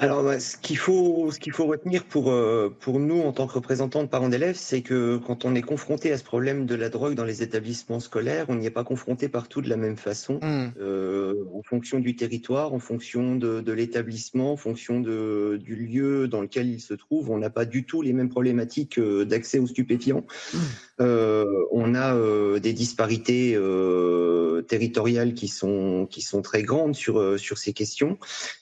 alors, 0.00 0.24
bah, 0.24 0.40
ce 0.40 0.56
qu'il 0.56 0.78
faut, 0.78 1.30
ce 1.30 1.38
qu'il 1.38 1.52
faut 1.52 1.66
retenir 1.66 2.04
pour, 2.04 2.30
euh, 2.30 2.74
pour 2.80 2.98
nous, 2.98 3.20
en 3.20 3.32
tant 3.32 3.46
que 3.46 3.52
représentants 3.52 4.02
de 4.02 4.08
parents 4.08 4.30
d'élèves, 4.30 4.56
c'est 4.56 4.80
que 4.80 5.18
quand 5.18 5.44
on 5.44 5.54
est 5.54 5.60
confronté 5.60 6.10
à 6.10 6.16
ce 6.16 6.24
problème 6.24 6.64
de 6.64 6.74
la 6.74 6.88
drogue 6.88 7.14
dans 7.14 7.26
les 7.26 7.42
établissements 7.42 8.00
scolaires, 8.00 8.46
on 8.48 8.54
n'y 8.54 8.64
est 8.64 8.70
pas 8.70 8.82
confronté 8.82 9.28
partout 9.28 9.60
de 9.60 9.68
la 9.68 9.76
même 9.76 9.98
façon, 9.98 10.40
mmh. 10.42 10.72
euh, 10.80 11.34
en 11.54 11.62
fonction 11.62 12.00
du 12.00 12.16
territoire, 12.16 12.72
en 12.72 12.78
fonction 12.78 13.36
de, 13.36 13.60
de 13.60 13.72
l'établissement, 13.72 14.52
en 14.52 14.56
fonction 14.56 15.00
de, 15.00 15.60
du 15.62 15.76
lieu 15.76 16.28
dans 16.28 16.40
lequel 16.40 16.70
il 16.70 16.80
se 16.80 16.94
trouve. 16.94 17.30
On 17.30 17.36
n'a 17.36 17.50
pas 17.50 17.66
du 17.66 17.84
tout 17.84 18.00
les 18.00 18.14
mêmes 18.14 18.30
problématiques 18.30 18.98
euh, 18.98 19.26
d'accès 19.26 19.58
aux 19.58 19.66
stupéfiants. 19.66 20.24
Mmh. 20.54 20.58
Euh, 21.00 21.44
on 21.72 21.94
a 21.94 22.14
euh, 22.14 22.58
des 22.58 22.72
disparités 22.72 23.54
euh, 23.54 24.62
territoriales 24.62 25.34
qui 25.34 25.48
sont, 25.48 26.06
qui 26.10 26.22
sont 26.22 26.42
très 26.42 26.62
grandes 26.62 26.94
sur, 26.94 27.38
sur 27.38 27.58
ces 27.58 27.72
questions 27.72 28.18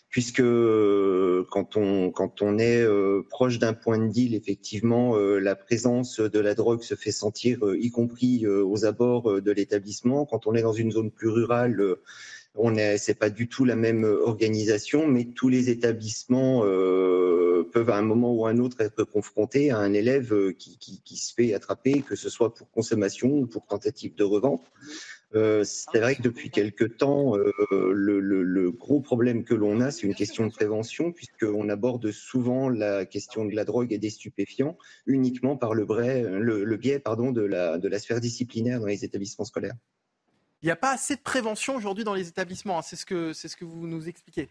puisque 0.09 0.41
euh, 0.41 1.45
quand 1.51 1.77
on, 1.77 2.11
quand 2.11 2.41
on 2.41 2.59
est 2.59 2.83
euh, 2.83 3.23
proche 3.29 3.59
d'un 3.59 3.75
point 3.75 3.99
de 3.99 4.09
deal, 4.09 4.35
effectivement, 4.35 5.17
euh, 5.17 5.39
la 5.39 5.55
présence 5.55 6.21
de 6.21 6.39
la 6.39 6.55
drogue 6.55 6.83
se 6.83 6.95
fait 6.95 7.13
sentir, 7.13 7.59
y 7.79 7.91
compris 7.91 8.47
aux 8.47 8.85
abords 8.85 9.43
de 9.43 9.51
l'établissement. 9.51 10.25
Quand 10.25 10.47
on 10.47 10.55
est 10.55 10.63
dans 10.63 10.73
une 10.73 10.93
zone 10.93 11.11
plus 11.11 11.29
rurale, 11.29 11.97
on 12.55 12.75
est, 12.77 12.99
c'est 12.99 13.15
pas 13.15 13.31
du 13.31 13.49
tout 13.49 13.65
la 13.65 13.77
même 13.77 14.05
organisation, 14.05 15.07
mais 15.07 15.27
tous 15.27 15.49
les 15.49 15.71
établissements 15.71 16.63
peuvent 16.63 17.91
à 17.91 17.97
un 17.97 18.03
moment 18.03 18.33
ou 18.33 18.47
à 18.47 18.51
un 18.51 18.59
autre 18.59 18.81
être 18.81 19.05
confrontés 19.05 19.71
à 19.71 19.79
un 19.79 19.93
élève 19.93 20.55
qui, 20.55 20.79
qui, 20.79 21.03
qui 21.03 21.17
se 21.17 21.35
fait 21.35 21.55
attraper, 21.55 22.03
que 22.03 22.17
ce 22.17 22.31
soit 22.31 22.55
pour 22.55 22.71
consommation 22.71 23.29
ou 23.29 23.47
pour 23.47 23.67
tentative 23.67 24.15
de 24.15 24.25
revente. 24.25 24.71
Euh, 25.35 25.63
c'est 25.63 26.01
vrai 26.01 26.17
que 26.17 26.23
depuis 26.23 26.51
quelque 26.51 26.85
temps, 26.85 27.37
euh, 27.37 27.53
le, 27.93 28.19
le, 28.19 28.43
le, 28.43 28.71
gros 28.71 29.01
problème 29.01 29.45
que 29.45 29.55
l'on 29.55 29.81
a, 29.81 29.91
c'est 29.91 30.07
une 30.07 30.15
question 30.15 30.47
de 30.47 30.53
prévention, 30.53 31.13
puisqu'on 31.13 31.69
aborde 31.69 32.11
souvent 32.13 32.71
la 32.71 33.05
question 33.05 33.45
de 33.45 33.55
la 33.55 33.65
drogue 33.65 33.93
et 33.93 33.99
des 33.99 34.09
stupéfiants 34.09 34.79
uniquement 35.07 35.57
par 35.57 35.75
le, 35.75 35.85
biais 36.77 36.99
pardon, 36.99 37.31
de, 37.31 37.43
la, 37.43 37.77
de 37.77 37.89
la 37.89 37.99
sphère 37.99 38.21
disciplinaire 38.21 38.81
dans 38.81 38.87
les 38.87 39.05
établissements 39.05 39.45
scolaires. 39.45 39.77
Il 40.63 40.67
n'y 40.67 40.73
a 40.73 40.77
pas 40.77 40.93
assez 40.93 41.15
de 41.15 41.21
prévention 41.21 41.77
aujourd'hui 41.77 42.05
dans 42.05 42.15
les 42.15 42.29
établissements, 42.29 42.79
hein. 42.79 42.83
c'est 42.83 42.97
ce, 42.97 43.05
que, 43.05 43.33
ce 43.35 43.55
que 43.55 43.67
vous 43.67 43.87
nous 43.87 44.09
expliquez. 44.09 44.49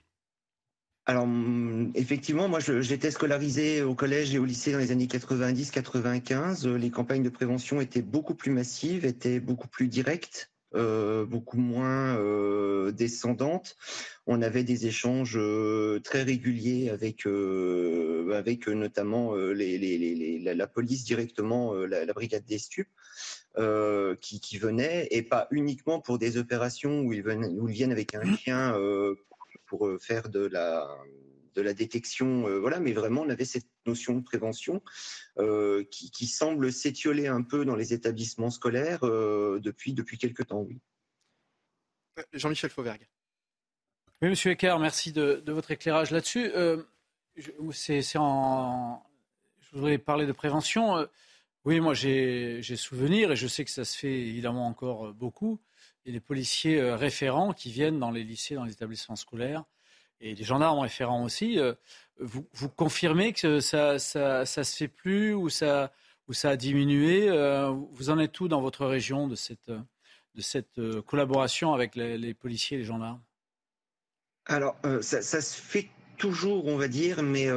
Alors, 1.07 1.25
mm, 1.25 1.93
effectivement, 1.95 2.49
moi, 2.49 2.59
j'étais 2.59 3.11
scolarisé 3.11 3.81
au 3.81 3.95
collège 3.95 4.35
et 4.35 4.39
au 4.39 4.45
lycée 4.45 4.73
dans 4.73 4.77
les 4.77 4.91
années 4.91 5.07
90-95. 5.07 6.67
Les 6.67 6.91
campagnes 6.91 7.23
de 7.23 7.29
prévention 7.29 7.81
étaient 7.81 8.01
beaucoup 8.01 8.35
plus 8.35 8.51
massives, 8.51 9.05
étaient 9.05 9.39
beaucoup 9.39 9.67
plus 9.67 9.87
directes. 9.87 10.51
Euh, 10.75 11.25
beaucoup 11.25 11.57
moins 11.57 12.17
euh, 12.17 12.91
descendante. 12.91 13.77
On 14.25 14.41
avait 14.41 14.65
des 14.65 14.85
échanges 14.85 15.37
euh, 15.37 16.01
très 16.03 16.23
réguliers 16.23 16.89
avec, 16.89 17.25
avec 17.25 18.67
notamment 18.67 19.35
les, 19.35 19.77
les, 19.77 19.97
les, 19.97 20.39
la, 20.39 20.53
la, 20.53 20.67
police 20.67 21.05
directement, 21.05 21.73
la, 21.73 22.03
la, 22.03 22.13
brigade 22.13 22.43
des 22.45 22.57
stupes. 22.59 22.89
qui, 24.21 24.39
qui 24.41 24.57
venait 24.57 25.07
et 25.11 25.23
pas 25.23 25.47
uniquement 25.51 26.01
pour 26.01 26.19
des 26.19 26.37
opérations 26.37 27.01
où 27.01 27.13
ils, 27.13 27.23
venaient, 27.23 27.47
où 27.47 27.69
ils 27.69 27.73
viennent 27.73 27.91
avec 27.93 28.13
un 28.13 28.35
chien 28.35 28.75
pour 29.65 29.89
faire 29.99 30.29
de 30.29 30.47
la, 30.47 30.87
de 31.57 31.63
la 31.63 31.73
détection, 31.73 32.47
euh, 32.47 32.59
voilà, 32.59 32.79
mais 32.79 32.93
vraiment 32.93 33.21
on 33.21 33.29
avait 33.29 33.43
cette 33.43 33.65
notion 33.87 34.13
de 34.13 34.23
prévention 34.23 34.81
euh, 35.39 35.83
qui, 35.89 36.11
qui, 36.11 36.27
semble 36.27 36.71
s'étioler 36.71 37.27
un 37.27 37.41
peu 37.41 37.65
dans 37.65 37.75
les 37.75 37.93
établissements 37.93 38.51
scolaires 38.51 39.03
euh, 39.03 39.59
depuis 39.59 39.93
depuis 39.93 40.19
quelques 40.19 40.45
temps, 40.47 40.61
oui. 40.61 40.79
Jean-Michel 42.33 42.69
Fauvergue. 42.69 43.07
Oui, 44.21 44.29
Monsieur 44.29 44.51
Eckert, 44.51 44.79
merci 44.79 45.11
de, 45.11 45.41
de 45.43 45.51
votre 45.51 45.71
éclairage 45.71 46.11
là-dessus. 46.11 46.51
c'est 47.71 48.17
en, 48.17 49.03
je 49.59 49.75
voudrais 49.75 49.97
parler 49.97 50.25
de 50.25 50.31
prévention. 50.31 51.07
Oui, 51.65 51.79
moi 51.79 51.93
j'ai 51.93 52.61
souvenir 52.75 53.31
et 53.31 53.35
je 53.35 53.47
sais 53.47 53.65
que 53.65 53.71
ça 53.71 53.85
se 53.85 53.97
fait 53.97 54.13
évidemment 54.13 54.67
encore 54.67 55.13
beaucoup. 55.13 55.59
Il 56.05 56.13
y 56.13 56.15
a 56.15 56.19
des 56.19 56.25
policiers 56.25 56.81
référents 56.93 57.53
qui 57.53 57.71
viennent 57.71 57.99
dans 57.99 58.11
les 58.11 58.23
lycées, 58.23 58.55
dans 58.55 58.63
les 58.63 58.73
établissements 58.73 59.15
scolaires 59.15 59.65
et 60.21 60.35
les 60.35 60.43
gendarmes 60.43 60.79
référents 60.79 61.23
aussi. 61.23 61.59
Euh, 61.59 61.73
vous, 62.19 62.47
vous, 62.53 62.69
confirmez 62.69 63.33
que 63.33 63.59
ça, 63.59 63.99
ça, 63.99 64.45
se 64.45 64.75
fait 64.75 64.87
plus 64.87 65.33
ou 65.33 65.49
ça, 65.49 65.91
ou 66.27 66.33
ça 66.33 66.51
a 66.51 66.55
diminué 66.55 67.29
euh, 67.29 67.71
Vous 67.91 68.09
en 68.09 68.17
êtes 68.19 68.39
où 68.39 68.47
dans 68.47 68.61
votre 68.61 68.85
région 68.85 69.27
de 69.27 69.35
cette, 69.35 69.69
de 69.69 70.41
cette 70.41 70.79
euh, 70.79 71.01
collaboration 71.01 71.73
avec 71.73 71.95
les, 71.95 72.33
policiers 72.33 72.77
et 72.77 72.79
les 72.79 72.85
gendarmes? 72.85 73.21
Alors, 74.45 74.77
ça, 75.01 75.21
se 75.21 75.61
fait 75.61 75.89
toujours, 76.17 76.65
on 76.67 76.77
va 76.77 76.87
dire, 76.87 77.21
mais 77.21 77.47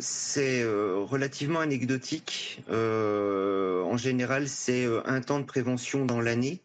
c'est 0.00 0.64
relativement 0.64 1.60
anecdotique. 1.60 2.62
En 2.70 3.96
général, 3.98 4.48
c'est 4.48 4.86
un 5.04 5.20
temps 5.20 5.40
de 5.40 5.44
prévention 5.44 6.06
dans 6.06 6.20
l'année. 6.20 6.62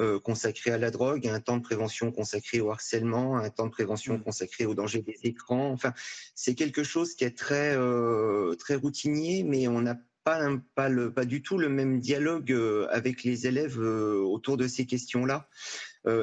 Euh, 0.00 0.18
consacré 0.18 0.70
à 0.70 0.78
la 0.78 0.90
drogue, 0.90 1.26
un 1.26 1.40
temps 1.40 1.58
de 1.58 1.62
prévention 1.62 2.10
consacré 2.10 2.60
au 2.60 2.70
harcèlement, 2.70 3.36
un 3.36 3.50
temps 3.50 3.66
de 3.66 3.70
prévention 3.70 4.16
mmh. 4.16 4.22
consacré 4.22 4.64
au 4.64 4.72
danger 4.72 5.02
des 5.02 5.18
écrans. 5.24 5.70
Enfin, 5.72 5.92
c'est 6.34 6.54
quelque 6.54 6.82
chose 6.82 7.14
qui 7.14 7.24
est 7.24 7.36
très 7.36 7.76
euh, 7.76 8.54
très 8.54 8.76
routinier, 8.76 9.44
mais 9.44 9.68
on 9.68 9.82
n'a 9.82 9.98
pas, 10.24 10.40
pas, 10.74 10.88
le, 10.88 11.12
pas 11.12 11.26
du 11.26 11.42
tout 11.42 11.58
le 11.58 11.68
même 11.68 12.00
dialogue 12.00 12.50
euh, 12.50 12.86
avec 12.90 13.24
les 13.24 13.46
élèves 13.46 13.78
autour 13.78 14.56
de 14.56 14.66
ces 14.66 14.86
questions-là. 14.86 15.48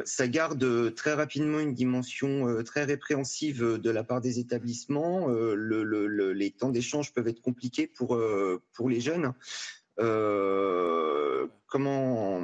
ça 0.06 0.28
garde 0.28 0.96
très 0.96 1.14
rapidement 1.14 1.60
une 1.60 1.76
dimension 1.76 2.64
très 2.64 2.84
répréhensive 2.84 3.64
de 3.64 3.90
la 3.92 4.04
part 4.04 4.22
des 4.22 4.40
établissements. 4.40 5.28
Le, 5.28 5.84
le, 5.84 6.34
les 6.34 6.50
temps 6.50 6.72
d'échange 6.72 7.14
peuvent 7.14 7.28
être 7.28 7.42
compliqués 7.42 7.86
pour, 7.86 8.20
pour 8.74 8.90
les 8.90 9.02
jeunes. 9.02 9.34
comment 11.68 12.42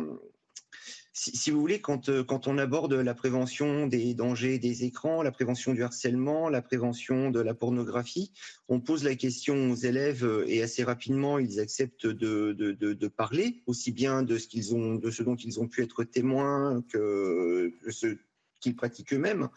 si, 1.15 1.51
vous 1.51 1.59
voulez, 1.59 1.79
quand, 1.79 2.09
euh, 2.09 2.23
quand 2.23 2.47
on 2.47 2.57
aborde 2.57 2.93
la 2.93 3.13
prévention 3.13 3.85
des 3.85 4.15
dangers 4.15 4.57
des 4.57 4.83
écrans, 4.83 5.21
la 5.21 5.31
prévention 5.31 5.73
du 5.73 5.83
harcèlement, 5.83 6.49
la 6.49 6.63
prévention 6.63 7.29
de 7.29 7.39
la 7.39 7.53
pornographie, 7.53 8.31
on 8.67 8.79
pose 8.79 9.03
la 9.03 9.13
question 9.13 9.71
aux 9.71 9.75
élèves 9.75 10.25
euh, 10.25 10.43
et 10.47 10.63
assez 10.63 10.83
rapidement, 10.83 11.37
ils 11.37 11.59
acceptent 11.59 12.07
de, 12.07 12.53
de, 12.53 12.71
de, 12.73 13.07
parler, 13.07 13.61
aussi 13.67 13.91
bien 13.91 14.23
de 14.23 14.39
ce, 14.39 14.47
qu'ils 14.47 14.73
ont, 14.73 14.95
de 14.95 15.11
ce 15.11 15.21
dont 15.21 15.35
ils 15.35 15.59
ont 15.59 15.67
pu 15.67 15.83
être 15.83 16.03
témoins 16.03 16.83
que, 16.89 17.71
ce 17.89 18.17
qu'ils 18.59 18.75
pratiquent 18.75 19.13
eux-mêmes. 19.13 19.49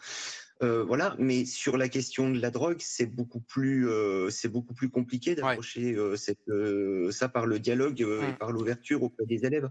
Euh, 0.61 0.83
voilà, 0.83 1.15
mais 1.17 1.45
sur 1.45 1.75
la 1.75 1.89
question 1.89 2.29
de 2.29 2.39
la 2.39 2.51
drogue, 2.51 2.81
c'est 2.81 3.07
beaucoup 3.07 3.39
plus, 3.39 3.87
c'est 4.29 4.49
beaucoup 4.49 4.75
plus 4.75 4.89
compliqué 4.89 5.33
d'approcher 5.33 5.95
ça 7.09 7.29
par 7.29 7.47
le 7.47 7.59
dialogue 7.59 8.01
et 8.01 8.33
par 8.39 8.51
l'ouverture 8.51 9.01
auprès 9.01 9.25
des 9.25 9.43
élèves. 9.45 9.69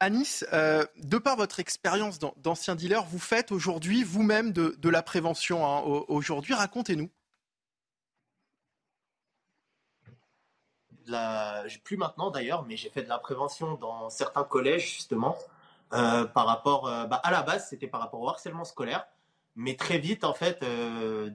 Anis, 0.00 0.44
euh, 0.52 0.84
de 0.96 1.18
par 1.18 1.36
votre 1.36 1.60
expérience 1.60 2.18
d'ancien 2.18 2.74
dealer, 2.74 3.04
vous 3.04 3.18
faites 3.18 3.52
aujourd'hui 3.52 4.04
vous-même 4.04 4.52
de, 4.52 4.88
la 4.88 5.02
prévention. 5.02 5.66
Hein, 5.66 5.80
aujourd'hui, 6.08 6.54
racontez-nous. 6.54 7.10
Plus 11.84 11.96
maintenant 11.96 12.30
d'ailleurs, 12.30 12.64
mais 12.64 12.76
j'ai 12.76 12.90
fait 12.90 13.02
de 13.02 13.08
la 13.08 13.18
prévention 13.18 13.74
dans 13.74 14.10
certains 14.10 14.44
collèges 14.44 14.94
justement. 14.94 15.36
Euh, 15.92 16.24
par 16.24 16.46
rapport, 16.46 16.88
euh, 16.88 17.06
bah, 17.06 17.20
à 17.22 17.30
la 17.30 17.42
base, 17.42 17.68
c'était 17.68 17.86
par 17.86 18.00
rapport 18.00 18.20
au 18.20 18.28
harcèlement 18.28 18.64
scolaire, 18.64 19.06
mais 19.54 19.76
très 19.76 19.98
vite 19.98 20.24
en 20.24 20.34
fait, 20.34 20.64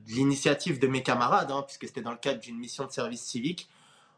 l'initiative 0.07 0.79
de 0.79 0.87
mes 0.87 1.03
camarades, 1.03 1.51
hein, 1.51 1.63
puisque 1.65 1.87
c'était 1.87 2.01
dans 2.01 2.11
le 2.11 2.17
cadre 2.17 2.41
d'une 2.41 2.57
mission 2.57 2.85
de 2.85 2.91
service 2.91 3.23
civique, 3.23 3.69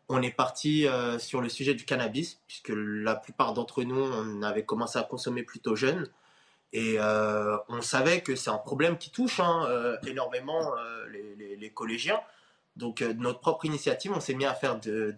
on 0.10 0.22
est 0.22 0.32
parti 0.32 0.88
euh, 0.88 1.18
sur 1.18 1.42
le 1.42 1.50
sujet 1.50 1.74
du 1.74 1.86
cannabis, 1.86 2.40
puisque 2.48 2.72
la 2.76 3.16
plupart 3.16 3.54
d'entre 3.54 3.84
nous, 3.84 4.02
on 4.02 4.44
avait 4.44 4.66
commencé 4.66 5.00
à 5.00 5.04
consommer 5.04 5.44
plutôt 5.44 5.76
jeune. 5.76 6.10
Et 6.74 6.96
euh, 6.98 7.58
on 7.70 7.82
savait 7.82 8.22
que 8.22 8.36
c'est 8.36 8.50
un 8.50 8.58
problème 8.58 8.98
qui 8.98 9.12
touche 9.12 9.40
hein, 9.40 9.66
euh, 9.68 9.98
énormément 10.08 10.72
les, 11.10 11.70
collégiens. 11.70 12.20
Donc, 12.76 13.04
de 13.04 13.14
notre 13.14 13.40
propre 13.40 13.66
initiative, 13.66 14.12
on 14.14 14.20
s'est 14.20 14.34
mis 14.34 14.46
à 14.46 14.54
faire 14.54 14.80
de, 14.80 15.16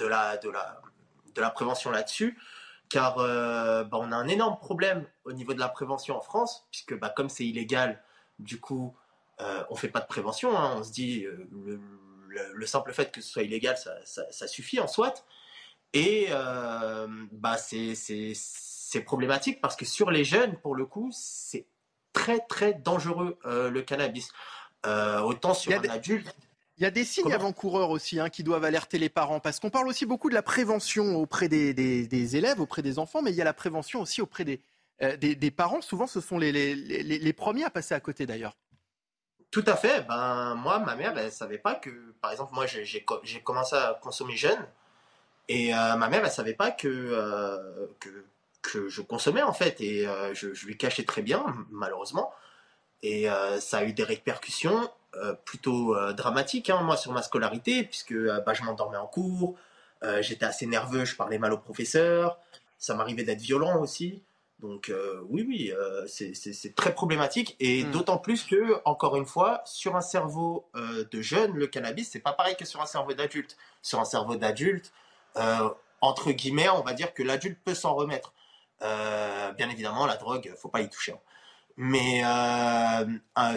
la, 0.00 1.50
prévention 1.50 1.90
là-dessus, 1.90 2.38
car 2.88 3.16
bah, 3.16 3.88
on 3.92 4.12
a 4.12 4.16
un 4.16 4.28
énorme 4.28 4.58
problème 4.58 5.06
au 5.24 5.32
niveau 5.32 5.54
de 5.54 5.60
la 5.60 5.68
prévention 5.68 6.16
en 6.16 6.20
France, 6.20 6.66
puisque 6.70 6.98
bah, 6.98 7.08
comme 7.08 7.28
c'est 7.28 7.46
illégal, 7.46 8.02
du 8.38 8.60
coup, 8.60 8.94
on 9.38 9.74
fait 9.74 9.88
pas 9.88 10.00
de 10.00 10.06
prévention. 10.06 10.56
Hein. 10.56 10.74
on 10.76 10.84
se 10.84 10.92
dit, 10.92 11.26
le, 12.54 12.66
simple 12.66 12.92
fait 12.92 13.10
que 13.10 13.20
ce 13.20 13.30
soit 13.30 13.42
illégal, 13.42 13.76
ça, 14.04 14.48
suffit 14.48 14.80
en 14.80 14.86
soit. 14.86 15.24
Et 15.92 16.26
euh, 16.30 17.06
bah 17.32 17.56
c'est 17.56 19.00
problématique 19.04 19.60
parce 19.60 19.76
que 19.76 19.84
sur 19.84 20.10
les 20.10 20.24
jeunes, 20.24 20.56
pour 20.58 20.74
le 20.74 20.86
coup, 20.86 21.10
c'est 21.12 21.66
très 22.12 22.40
très 22.40 22.74
dangereux 22.74 23.38
euh, 23.44 23.70
le 23.70 23.82
cannabis. 23.82 24.30
Euh, 24.86 25.20
autant 25.20 25.54
sur 25.54 25.72
un 25.72 25.88
adulte. 25.88 26.34
Il 26.76 26.82
y 26.82 26.86
a 26.86 26.90
des 26.90 27.04
signes 27.04 27.32
avant-coureurs 27.32 27.90
aussi 27.90 28.20
hein, 28.20 28.28
qui 28.28 28.42
doivent 28.42 28.64
alerter 28.64 28.98
les 28.98 29.08
parents, 29.08 29.40
parce 29.40 29.60
qu'on 29.60 29.70
parle 29.70 29.88
aussi 29.88 30.04
beaucoup 30.04 30.28
de 30.28 30.34
la 30.34 30.42
prévention 30.42 31.16
auprès 31.16 31.48
des, 31.48 32.36
élèves, 32.36 32.60
auprès 32.60 32.82
des 32.82 32.98
enfants, 32.98 33.22
mais 33.22 33.30
il 33.30 33.36
y 33.36 33.40
a 33.40 33.44
la 33.44 33.54
prévention 33.54 34.00
aussi 34.00 34.20
auprès 34.20 34.44
des, 34.44 34.60
des, 35.16 35.50
parents. 35.50 35.80
Souvent, 35.80 36.08
ce 36.08 36.20
sont 36.20 36.36
les, 36.36 36.52
les 36.52 37.32
premiers 37.32 37.64
à 37.64 37.70
passer 37.70 37.94
à 37.94 38.00
côté 38.00 38.26
d'ailleurs. 38.26 38.56
Tout 39.54 39.62
à 39.68 39.76
fait. 39.76 40.04
Ben, 40.08 40.56
moi, 40.56 40.80
ma 40.80 40.96
mère, 40.96 41.16
elle 41.16 41.30
savait 41.30 41.58
pas 41.58 41.76
que, 41.76 41.90
par 42.20 42.32
exemple, 42.32 42.52
moi, 42.54 42.66
j'ai 42.66 43.40
commencé 43.44 43.76
à 43.76 43.96
consommer 44.02 44.36
jeune. 44.36 44.58
Et 45.48 45.72
euh, 45.72 45.94
ma 45.94 46.08
mère, 46.08 46.24
elle 46.24 46.32
savait 46.32 46.54
pas 46.54 46.72
que, 46.72 46.88
euh, 46.88 47.86
que, 48.00 48.08
que, 48.62 48.88
je 48.88 49.00
consommais, 49.00 49.42
en 49.42 49.52
fait. 49.52 49.80
Et 49.80 50.08
euh, 50.08 50.34
je, 50.34 50.48
lui 50.66 50.76
cachais 50.76 51.04
très 51.04 51.22
bien, 51.22 51.46
malheureusement. 51.70 52.34
Et 53.04 53.28
ça 53.60 53.78
a 53.78 53.84
eu 53.84 53.92
des 53.92 54.02
répercussions 54.02 54.90
plutôt 55.44 55.94
dramatiques, 56.14 56.70
hein, 56.70 56.80
moi, 56.82 56.96
sur 56.96 57.12
ma 57.12 57.22
scolarité, 57.22 57.84
puisque 57.84 58.14
bah, 58.14 58.54
je 58.54 58.62
m'endormais 58.64 58.96
en 58.96 59.06
cours, 59.06 59.56
j'étais 60.20 60.46
assez 60.46 60.66
nerveux, 60.66 61.04
je 61.04 61.14
parlais 61.14 61.38
mal 61.38 61.52
au 61.52 61.58
professeur, 61.58 62.40
ça 62.78 62.94
m'arrivait 62.94 63.22
d'être 63.22 63.42
violent 63.42 63.78
aussi. 63.78 64.22
Donc 64.60 64.88
euh, 64.88 65.20
oui, 65.28 65.44
oui, 65.46 65.72
euh, 65.72 66.06
c'est 66.06 66.74
très 66.74 66.94
problématique 66.94 67.56
et 67.60 67.84
hmm. 67.84 67.90
d'autant 67.90 68.18
plus 68.18 68.44
que, 68.44 68.80
encore 68.84 69.16
une 69.16 69.26
fois, 69.26 69.62
sur 69.64 69.96
un 69.96 70.00
cerveau 70.00 70.68
euh, 70.76 71.04
de 71.10 71.20
jeune, 71.20 71.52
le 71.54 71.66
cannabis, 71.66 72.10
c'est 72.10 72.20
pas 72.20 72.32
pareil 72.32 72.56
que 72.56 72.64
sur 72.64 72.80
un 72.80 72.86
cerveau 72.86 73.14
d'adulte. 73.14 73.56
Sur 73.82 74.00
un 74.00 74.04
cerveau 74.04 74.36
d'adulte, 74.36 74.92
entre 76.00 76.30
guillemets, 76.32 76.68
on 76.68 76.82
va 76.82 76.92
dire 76.92 77.12
que 77.12 77.22
l'adulte 77.22 77.58
peut 77.64 77.74
s'en 77.74 77.94
remettre. 77.94 78.32
bien 78.80 79.68
évidemment, 79.70 80.06
la 80.06 80.16
drogue, 80.16 80.54
faut 80.56 80.68
pas 80.68 80.80
y 80.80 80.88
toucher. 80.88 81.12
Hein. 81.12 81.20
Mais 81.76 82.20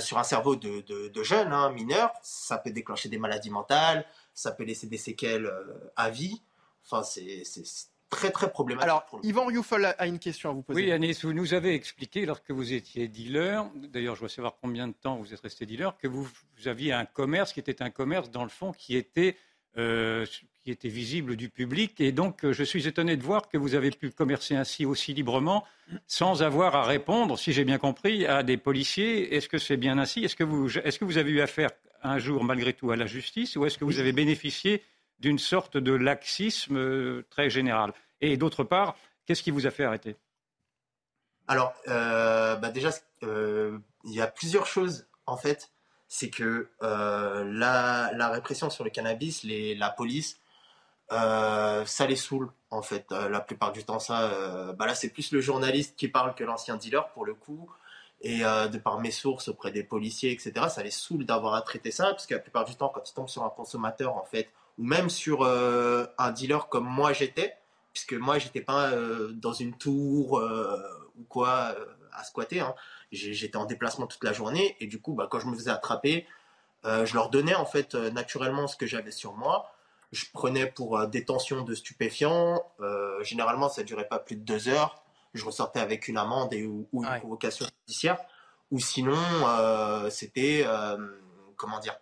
sur 0.01 0.17
un 0.17 0.23
cerveau 0.23 0.55
de, 0.55 0.81
de, 0.81 1.23
jeune, 1.23 1.53
hein, 1.53 1.69
mineur, 1.71 2.11
ça 2.23 2.57
peut 2.57 2.71
déclencher 2.71 3.09
des 3.09 3.19
maladies 3.19 3.51
mentales, 3.51 4.05
ça 4.33 4.51
peut 4.51 4.63
laisser 4.63 4.87
des 4.87 4.97
séquelles 4.97 5.51
à 5.95 6.09
vie. 6.09 6.41
Enfin, 6.83 7.03
c'est 7.03 7.43
très 8.09 8.31
très 8.31 8.49
problématique. 8.49 8.83
Alors, 8.83 9.05
Yvan 9.23 9.45
Rioufol 9.45 9.85
a 9.85 10.07
une 10.07 10.19
question 10.19 10.49
à 10.49 10.53
vous 10.53 10.61
poser. 10.61 10.83
Oui, 10.83 10.91
Anis, 10.91 11.23
vous 11.23 11.33
nous 11.33 11.53
avez 11.53 11.73
expliqué, 11.73 12.25
lorsque 12.25 12.51
vous 12.51 12.73
étiez 12.73 13.07
dealer, 13.07 13.69
d'ailleurs 13.75 14.15
je 14.15 14.21
veux 14.21 14.27
savoir 14.27 14.55
combien 14.61 14.87
de 14.87 14.93
temps 14.93 15.17
vous 15.17 15.33
êtes 15.33 15.41
resté 15.41 15.65
dealer, 15.65 15.97
que 15.97 16.07
vous, 16.07 16.27
aviez 16.65 16.93
un 16.93 17.05
commerce 17.05 17.53
qui 17.53 17.59
était 17.59 17.81
un 17.81 17.89
commerce, 17.89 18.31
dans 18.31 18.43
le 18.43 18.49
fond, 18.49 18.71
qui 18.71 18.95
était, 18.95 19.35
euh, 19.77 20.25
qui 20.63 20.71
était 20.71 20.89
visible 20.89 21.35
du 21.35 21.49
public. 21.49 21.99
Et 21.99 22.11
donc, 22.11 22.49
je 22.49 22.63
suis 22.63 22.87
étonné 22.87 23.17
de 23.17 23.23
voir 23.23 23.49
que 23.49 23.57
vous 23.57 23.75
avez 23.75 23.91
pu 23.91 24.09
commercer 24.11 24.55
ainsi 24.55 24.85
aussi 24.85 25.13
librement, 25.13 25.63
sans 26.07 26.43
avoir 26.43 26.75
à 26.75 26.83
répondre, 26.83 27.37
si 27.37 27.53
j'ai 27.53 27.63
bien 27.63 27.77
compris, 27.77 28.25
à 28.25 28.43
des 28.43 28.57
policiers. 28.57 29.35
Est-ce 29.35 29.49
que 29.49 29.57
c'est 29.57 29.77
bien 29.77 29.97
ainsi? 29.97 30.23
Est-ce 30.23 30.35
que, 30.35 30.43
vous, 30.43 30.77
est-ce 30.77 30.99
que 30.99 31.05
vous 31.05 31.17
avez 31.17 31.31
eu 31.31 31.41
affaire 31.41 31.71
un 32.03 32.19
jour, 32.19 32.43
malgré 32.43 32.73
tout, 32.73 32.91
à 32.91 32.95
la 32.95 33.05
justice, 33.05 33.55
ou 33.55 33.65
est-ce 33.65 33.77
que 33.77 33.85
vous 33.85 33.99
avez 33.99 34.11
bénéficié 34.11 34.81
d'une 35.19 35.39
sorte 35.39 35.77
de 35.77 35.93
laxisme 35.93 36.77
euh, 36.77 37.25
très 37.29 37.49
général 37.49 37.93
Et 38.21 38.37
d'autre 38.37 38.63
part, 38.63 38.95
qu'est-ce 39.25 39.43
qui 39.43 39.51
vous 39.51 39.67
a 39.67 39.71
fait 39.71 39.83
arrêter? 39.83 40.15
Alors, 41.47 41.73
euh, 41.87 42.55
bah 42.57 42.69
déjà, 42.69 42.89
euh, 43.23 43.77
il 44.03 44.13
y 44.13 44.21
a 44.21 44.27
plusieurs 44.27 44.67
choses 44.67 45.07
en 45.25 45.37
fait. 45.37 45.71
C'est 46.09 46.29
que 46.29 46.69
la, 46.81 48.29
répression 48.29 48.69
sur 48.69 48.83
le 48.85 48.89
cannabis, 48.89 49.43
la 49.43 49.89
police, 49.89 50.39
ça 51.09 52.07
les 52.07 52.15
saoule 52.15 52.49
en 52.69 52.81
fait. 52.81 53.11
la 53.11 53.41
plupart 53.41 53.73
du 53.73 53.83
temps, 53.83 53.99
ça, 53.99 54.71
bah 54.77 54.85
là, 54.85 54.95
c'est 54.95 55.09
plus 55.09 55.33
le 55.33 55.41
journaliste 55.41 55.97
qui 55.97 56.07
parle 56.07 56.33
que 56.33 56.45
l'ancien 56.45 56.77
dealer 56.77 57.09
pour 57.09 57.25
le 57.25 57.33
coup. 57.33 57.69
Et 58.21 58.39
de 58.39 58.77
par 58.77 59.01
mes 59.01 59.11
sources 59.11 59.49
auprès 59.49 59.71
des 59.71 59.83
policiers, 59.83 60.31
etc., 60.31 60.67
ça 60.69 60.81
les 60.81 60.91
saoule 60.91 61.25
d'avoir 61.25 61.53
à 61.53 61.61
traiter 61.61 61.91
ça, 61.91 62.11
parce 62.11 62.25
que 62.25 62.35
la 62.35 62.39
plupart 62.39 62.63
du 62.63 62.75
temps, 62.75 62.87
quand 62.87 63.09
ils 63.09 63.13
tombent 63.13 63.27
sur 63.27 63.43
un 63.43 63.49
consommateur, 63.49 64.15
en 64.15 64.23
fait, 64.23 64.49
ou 64.77 64.83
même 64.83 65.09
sur 65.09 65.43
euh, 65.43 66.05
un 66.17 66.31
dealer 66.31 66.69
comme 66.69 66.85
moi 66.85 67.13
j'étais, 67.13 67.55
puisque 67.93 68.13
moi 68.13 68.37
j'étais 68.37 68.61
pas 68.61 68.91
euh, 68.91 69.31
dans 69.33 69.53
une 69.53 69.77
tour 69.77 70.39
euh, 70.39 70.77
ou 71.17 71.23
quoi 71.23 71.75
à 72.13 72.23
squatter. 72.23 72.59
Hein. 72.59 72.75
J'étais 73.11 73.57
en 73.57 73.65
déplacement 73.65 74.07
toute 74.07 74.23
la 74.23 74.33
journée 74.33 74.75
et 74.79 74.87
du 74.87 74.99
coup, 74.99 75.13
bah, 75.13 75.27
quand 75.29 75.39
je 75.39 75.47
me 75.47 75.55
faisais 75.55 75.71
attraper, 75.71 76.27
je 76.83 77.13
leur 77.15 77.29
donnais 77.29 77.55
en 77.55 77.65
fait 77.65 77.95
naturellement 77.95 78.67
ce 78.67 78.77
que 78.77 78.85
j'avais 78.85 79.11
sur 79.11 79.33
moi. 79.33 79.69
Je 80.13 80.25
prenais 80.31 80.67
pour 80.67 81.05
détention 81.07 81.63
de 81.63 81.75
stupéfiants. 81.75 82.63
généralement, 83.21 83.69
ça 83.69 83.83
durait 83.83 84.07
pas 84.07 84.19
plus 84.19 84.35
de 84.35 84.41
deux 84.41 84.67
heures. 84.69 85.03
Je 85.33 85.43
ressortais 85.45 85.79
avec 85.79 86.07
une 86.07 86.17
amende 86.17 86.53
et, 86.53 86.65
ou, 86.65 86.87
une 86.93 87.19
provocation 87.19 87.65
judiciaire. 87.65 88.17
Ou 88.71 88.79
sinon, 88.79 89.17
c'était 90.09 90.65
comment 91.55 91.79
dire 91.79 91.97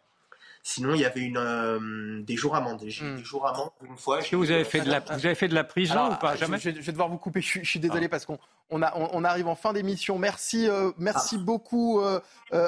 Sinon, 0.68 0.95
il 0.95 1.01
y 1.01 1.05
avait 1.05 1.22
une, 1.22 1.38
euh, 1.38 2.24
des 2.24 2.36
jours 2.36 2.55
amende. 2.55 2.82
J'ai 2.88 3.05
hmm. 3.05 3.18
des 3.18 3.24
jours 3.24 3.45
amende 3.45 3.70
une 3.88 3.95
fois. 3.97 4.18
Est-ce 4.18 4.32
que 4.32 4.36
vous 4.36 4.49
avez, 4.49 4.63
fait 4.63 4.82
de 4.82 4.89
la, 4.89 4.99
vous 4.99 5.24
avez 5.24 5.36
fait 5.36 5.47
de 5.47 5.53
la 5.53 5.63
prison 5.63 6.11
ou 6.11 6.16
pas? 6.16 6.36
Jamais? 6.36 6.57
je, 6.57 6.72
vais 6.72 6.91
devoir 6.91 7.07
vous 7.07 7.20
couper. 7.20 7.39
Je, 7.39 7.63
suis 7.63 7.80
désolé 7.80 8.07
ah. 8.07 8.09
parce 8.09 8.26
qu'on 8.26 8.39
on, 8.72 8.82
a, 8.82 8.91
on, 8.95 9.24
arrive 9.24 9.47
en 9.47 9.53
fin 9.53 9.74
d'émission. 9.74 10.18
Merci, 10.18 10.68
euh, 10.68 10.89
merci 10.97 11.36
ah. 11.38 11.43
beaucoup 11.43 12.01
euh, 12.01 12.20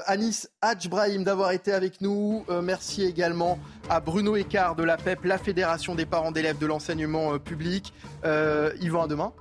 Anis 0.06 0.48
Hadjbrahim 0.62 1.24
d'avoir 1.24 1.54
été 1.54 1.72
avec 1.72 2.00
nous. 2.00 2.46
merci 2.62 3.04
également 3.04 3.58
à 3.90 4.00
Bruno 4.00 4.36
Écart 4.36 4.76
de 4.76 4.84
la 4.84 4.98
PEP, 4.98 5.26
la 5.26 5.40
Fédération 5.40 5.96
des 5.96 6.06
parents 6.06 6.32
d'élèves 6.32 6.60
de 6.60 6.68
l'enseignement 6.68 7.40
public. 7.40 7.94
Yvan, 8.24 9.06
à 9.06 9.08
demain. 9.08 9.34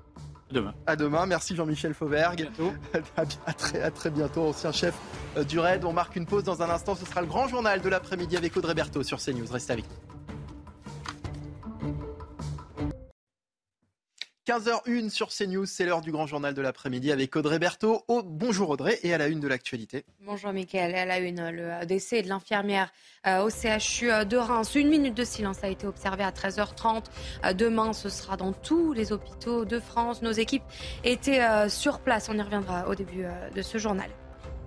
Demain. 0.50 0.74
À 0.86 0.94
demain. 0.96 1.26
Merci 1.26 1.56
Jean-Michel 1.56 1.94
Fauvergue. 1.94 2.48
À, 3.16 3.52
très, 3.52 3.82
à 3.82 3.90
très 3.90 4.10
bientôt, 4.10 4.42
ancien 4.48 4.72
chef 4.72 4.94
euh, 5.36 5.44
du 5.44 5.58
RAID. 5.58 5.84
On 5.84 5.92
marque 5.92 6.16
une 6.16 6.26
pause 6.26 6.44
dans 6.44 6.62
un 6.62 6.70
instant. 6.70 6.94
Ce 6.94 7.04
sera 7.04 7.20
le 7.20 7.26
grand 7.26 7.48
journal 7.48 7.80
de 7.80 7.88
l'après-midi 7.88 8.36
avec 8.36 8.56
Audrey 8.56 8.74
Berthaud 8.74 9.02
sur 9.02 9.18
CNews. 9.18 9.46
Restez 9.50 9.72
avec 9.72 9.84
nous. 9.86 10.05
15h01 14.46 15.10
sur 15.10 15.30
CNews, 15.30 15.66
c'est 15.66 15.84
l'heure 15.84 16.02
du 16.02 16.12
grand 16.12 16.28
journal 16.28 16.54
de 16.54 16.62
l'après-midi 16.62 17.10
avec 17.10 17.34
Audrey 17.34 17.58
Berthaud. 17.58 18.04
Oh, 18.06 18.22
bonjour 18.24 18.70
Audrey, 18.70 19.00
et 19.02 19.12
à 19.12 19.18
la 19.18 19.26
une 19.26 19.40
de 19.40 19.48
l'actualité. 19.48 20.04
Bonjour 20.20 20.52
Mickaël, 20.52 20.94
à 20.94 21.04
la 21.04 21.18
une, 21.18 21.50
le 21.50 21.84
décès 21.84 22.22
de 22.22 22.28
l'infirmière 22.28 22.92
euh, 23.26 23.42
au 23.42 23.50
CHU 23.50 24.12
euh, 24.12 24.24
de 24.24 24.36
Reims. 24.36 24.76
Une 24.76 24.88
minute 24.88 25.14
de 25.14 25.24
silence 25.24 25.64
a 25.64 25.68
été 25.68 25.88
observée 25.88 26.22
à 26.22 26.30
13h30. 26.30 27.06
Euh, 27.44 27.54
demain, 27.54 27.92
ce 27.92 28.08
sera 28.08 28.36
dans 28.36 28.52
tous 28.52 28.92
les 28.92 29.10
hôpitaux 29.12 29.64
de 29.64 29.80
France. 29.80 30.22
Nos 30.22 30.30
équipes 30.30 30.62
étaient 31.02 31.68
sur 31.68 31.98
place, 31.98 32.28
on 32.28 32.38
y 32.38 32.42
reviendra 32.42 32.88
au 32.88 32.94
début 32.94 33.24
de 33.52 33.62
ce 33.62 33.78
journal. 33.78 34.10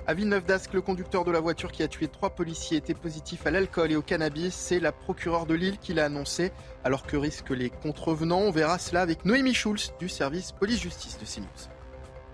À 0.09 0.15
Villeneuve-d'Ascq, 0.15 0.73
le 0.73 0.81
conducteur 0.81 1.23
de 1.23 1.29
la 1.29 1.39
voiture 1.39 1.71
qui 1.71 1.83
a 1.83 1.87
tué 1.87 2.07
trois 2.07 2.31
policiers 2.31 2.77
était 2.77 2.95
positif 2.95 3.45
à 3.45 3.51
l'alcool 3.51 3.91
et 3.91 3.95
au 3.95 4.01
cannabis. 4.01 4.55
C'est 4.55 4.79
la 4.79 4.91
procureure 4.91 5.45
de 5.45 5.53
Lille 5.53 5.77
qui 5.77 5.93
l'a 5.93 6.05
annoncé, 6.05 6.51
alors 6.83 7.05
que 7.05 7.15
risquent 7.15 7.51
les 7.51 7.69
contrevenants. 7.69 8.39
On 8.39 8.49
verra 8.49 8.79
cela 8.79 9.01
avec 9.01 9.23
Noémie 9.23 9.53
Schulz 9.53 9.93
du 9.99 10.09
service 10.09 10.51
police-justice 10.51 11.19
de 11.19 11.25
CNews. 11.25 11.69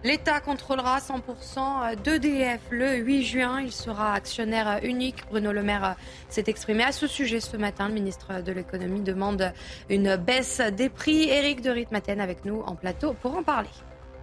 L'État 0.05 0.39
contrôlera 0.39 0.99
100% 0.99 2.01
d'EDF 2.01 2.61
le 2.69 2.95
8 2.95 3.23
juin. 3.25 3.59
Il 3.59 3.73
sera 3.73 4.13
actionnaire 4.13 4.79
unique. 4.81 5.25
Bruno 5.29 5.51
Le 5.51 5.61
Maire 5.61 5.97
s'est 6.29 6.45
exprimé 6.47 6.85
à 6.85 6.93
ce 6.93 7.07
sujet 7.07 7.41
ce 7.41 7.57
matin. 7.57 7.89
Le 7.89 7.93
ministre 7.93 8.41
de 8.41 8.53
l'économie 8.53 9.01
demande 9.01 9.51
une 9.89 10.15
baisse 10.15 10.61
des 10.61 10.87
prix. 10.87 11.27
Éric 11.27 11.59
de 11.59 11.71
Ritmaten 11.71 12.21
avec 12.21 12.45
nous 12.45 12.61
en 12.61 12.75
plateau 12.75 13.17
pour 13.21 13.35
en 13.35 13.43
parler. 13.43 13.67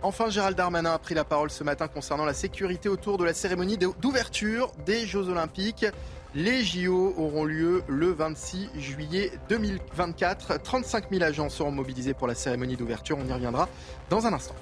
Enfin, 0.05 0.31
Gérald 0.31 0.57
Darmanin 0.57 0.95
a 0.95 0.99
pris 0.99 1.15
la 1.15 1.23
parole 1.23 1.49
ce 1.49 1.63
matin 1.63 1.87
concernant 1.87 2.25
la 2.25 2.35
sécurité 2.35 2.89
autour 2.89 3.19
de 3.19 3.25
la 3.25 3.33
cérémonie 3.33 3.79
d'ouverture 3.79 4.73
des 4.85 5.07
Jeux 5.07 5.29
Olympiques. 5.29 5.87
Les 6.35 6.65
JO 6.65 7.15
auront 7.17 7.45
lieu 7.45 7.85
le 7.87 8.11
26 8.11 8.71
juillet 8.75 9.31
2024. 9.49 10.61
35 10.61 11.05
000 11.09 11.23
agents 11.23 11.49
seront 11.51 11.71
mobilisés 11.71 12.15
pour 12.15 12.27
la 12.27 12.35
cérémonie 12.35 12.77
d'ouverture. 12.77 13.17
On 13.17 13.29
y 13.29 13.33
reviendra 13.33 13.69
dans 14.11 14.27
un 14.27 14.33
instant. 14.33 14.57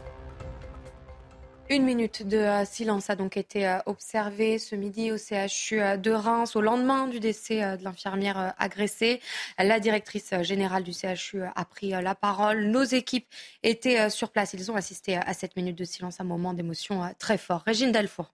Une 1.73 1.85
minute 1.85 2.27
de 2.27 2.37
euh, 2.37 2.64
silence 2.64 3.11
a 3.11 3.14
donc 3.14 3.37
été 3.37 3.64
euh, 3.64 3.79
observée 3.87 4.59
ce 4.59 4.75
midi 4.75 5.12
au 5.12 5.16
CHU 5.16 5.81
euh, 5.81 5.97
de 5.97 6.11
Reims 6.11 6.57
au 6.57 6.61
lendemain 6.61 7.07
du 7.07 7.21
décès 7.21 7.77
de 7.77 7.85
l'infirmière 7.85 8.55
agressée. 8.59 9.21
La 9.57 9.79
directrice 9.79 10.35
générale 10.43 10.83
du 10.83 10.91
CHU 10.91 11.45
a 11.45 11.64
pris 11.64 11.91
la 11.91 12.16
parole. 12.16 12.64
Nos 12.64 12.83
équipes 12.83 13.29
étaient 13.62 14.11
sur 14.11 14.31
place. 14.31 14.53
Ils 14.53 14.73
ont 14.73 14.75
assisté 14.75 15.16
à 15.16 15.33
cette 15.33 15.55
minute 15.55 15.79
de 15.79 15.85
silence, 15.85 16.21
un 16.21 16.25
moment 16.25 16.55
d'émotion 16.55 17.03
très 17.21 17.39
fort. 17.39 17.62
Régine 17.64 17.93
Delfour. 17.93 18.33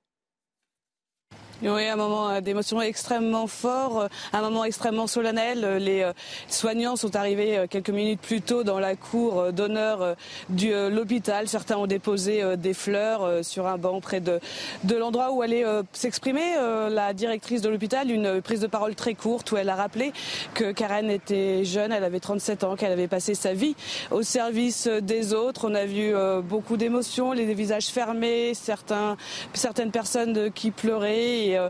Oui, 1.63 1.87
un 1.89 1.97
moment 1.97 2.29
euh, 2.29 2.41
d'émotion 2.43 2.83
extrêmement 2.83 3.47
fort, 3.47 4.01
euh, 4.01 4.09
un 4.35 4.43
moment 4.43 4.67
extrêmement 4.67 5.07
solennel. 5.07 5.79
Les 5.79 6.03
euh, 6.03 6.13
soignants 6.49 6.97
sont 6.97 7.17
arrivés 7.17 7.65
quelques 7.71 7.89
minutes 7.89 8.21
plus 8.21 8.43
tôt 8.43 8.63
dans 8.63 8.79
la 8.79 8.95
cour 8.95 9.55
d'honneur 9.55 10.17
de 10.51 10.89
l'hôpital. 10.89 11.49
Certains 11.49 11.79
ont 11.79 11.87
déposé 11.87 12.57
des 12.59 12.75
fleurs 12.75 13.45
sur 13.45 13.67
un 13.67 13.79
banc 13.79 14.01
près 14.01 14.21
de, 14.21 14.39
de 14.85 14.97
l'endroit 14.97 15.33
où 15.33 15.41
allait 15.41 15.65
s'exprimer 15.93 16.55
la 16.91 17.13
directrice 17.15 17.63
de 17.63 17.69
l'hôpital. 17.69 18.11
Une 18.11 18.43
prise 18.43 18.61
de 18.61 18.67
parole 18.67 18.95
très 18.95 19.15
courte 19.15 19.53
où 19.53 19.57
elle 19.57 19.69
a 19.69 19.75
rappelé 19.75 20.13
que 20.55 20.73
Karen 20.73 21.11
était 21.11 21.65
jeune, 21.65 21.93
elle 21.93 22.05
avait 22.05 22.21
37 22.21 22.65
ans, 22.65 22.77
qu'elle 22.77 22.93
avait 22.93 23.09
passé 23.09 23.35
sa 23.35 23.55
vie 23.55 23.75
au 24.11 24.23
service 24.23 24.89
des 24.89 25.33
autres. 25.33 25.69
On 25.69 25.75
a 25.75 25.87
vu 25.87 26.15
beaucoup 26.43 26.77
d'émotions, 26.77 27.33
les 27.33 27.53
visages 27.55 27.87
fermés, 27.87 28.55
certains, 28.55 29.17
certaines 29.55 29.91
personnes 29.91 30.51
qui 30.53 30.71
pleuraient 30.71 31.46
et, 31.47 31.59
euh, 31.59 31.69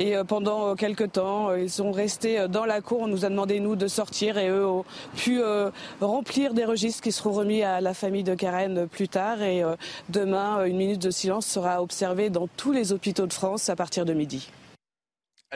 euh, 0.00 0.24
pendant 0.24 0.74
quelques 0.74 1.12
temps, 1.12 1.54
ils 1.54 1.70
sont 1.70 1.92
restés 1.92 2.46
dans 2.48 2.64
la 2.64 2.80
cour. 2.80 3.00
On 3.00 3.06
nous 3.06 3.24
a 3.24 3.28
demandé, 3.28 3.60
nous, 3.60 3.76
de 3.76 3.86
sortir 3.86 4.38
et 4.38 4.48
eux 4.48 4.66
ont 4.66 4.84
pu 5.16 5.40
euh, 5.40 5.70
remplir 6.00 6.54
des 6.54 6.64
registres 6.64 7.02
qui 7.02 7.12
seront 7.12 7.32
remis 7.32 7.62
à 7.62 7.80
la 7.80 7.94
famille 7.94 8.24
de 8.24 8.34
Karen 8.34 8.86
plus 8.86 9.08
tard. 9.08 9.42
Et 9.42 9.62
demain, 10.08 10.64
une 10.64 10.76
minute 10.76 11.02
de 11.02 11.10
silence 11.10 11.46
sera 11.46 11.82
observée 11.82 12.30
dans 12.30 12.48
tous 12.56 12.72
les 12.72 12.92
hôpitaux 12.92 13.26
de 13.26 13.32
France 13.32 13.68
à 13.68 13.76
partir 13.76 14.04
de 14.04 14.12
midi. 14.12 14.50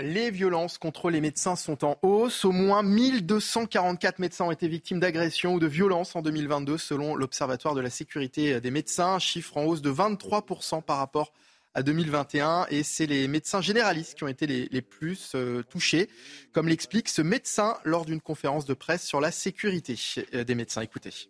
Les 0.01 0.31
violences 0.31 0.79
contre 0.79 1.11
les 1.11 1.21
médecins 1.21 1.55
sont 1.55 1.85
en 1.85 1.99
hausse. 2.01 2.47
Au 2.47 2.53
moins 2.53 2.83
1244 2.83 4.21
médecins 4.21 4.47
ont 4.47 4.51
été 4.51 4.67
victimes 4.67 5.01
d'agressions 5.01 5.55
ou 5.55 5.61
de 5.61 5.67
violences 5.67 6.17
en 6.17 6.23
2022 6.23 6.79
selon 6.79 7.15
l'Observatoire 7.15 7.75
de 7.75 7.83
la 7.83 7.91
sécurité 7.91 8.59
des 8.59 8.71
médecins, 8.71 9.19
chiffre 9.19 9.59
en 9.59 9.65
hausse 9.65 9.83
de 9.83 9.93
23% 9.93 10.83
par 10.83 10.97
rapport 10.97 11.29
à 11.29 11.52
2021 11.81 12.67
et 12.71 12.83
c'est 12.83 13.07
les 13.07 13.29
médecins 13.29 13.63
généralistes 13.63 14.15
qui 14.15 14.25
ont 14.25 14.29
été 14.29 14.47
les, 14.47 14.83
plus 14.83 15.33
euh, 15.35 15.63
touchés, 15.63 16.11
comme 16.53 16.69
l'explique 16.69 17.09
ce 17.09 17.23
médecin 17.23 17.77
lors 17.85 18.05
d'une 18.05 18.21
conférence 18.21 18.67
de 18.67 18.75
presse 18.75 19.05
sur 19.05 19.21
la 19.21 19.31
sécurité 19.31 19.97
euh, 20.35 20.45
des 20.45 20.55
médecins. 20.55 20.83
Écoutez. 20.83 21.29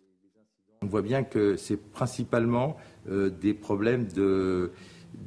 On 0.81 0.87
voit 0.87 1.01
bien 1.01 1.23
que 1.23 1.55
c'est 1.55 1.77
principalement 1.77 2.75
euh, 3.09 3.29
des 3.29 3.53
problèmes 3.53 4.05
de, 4.07 4.73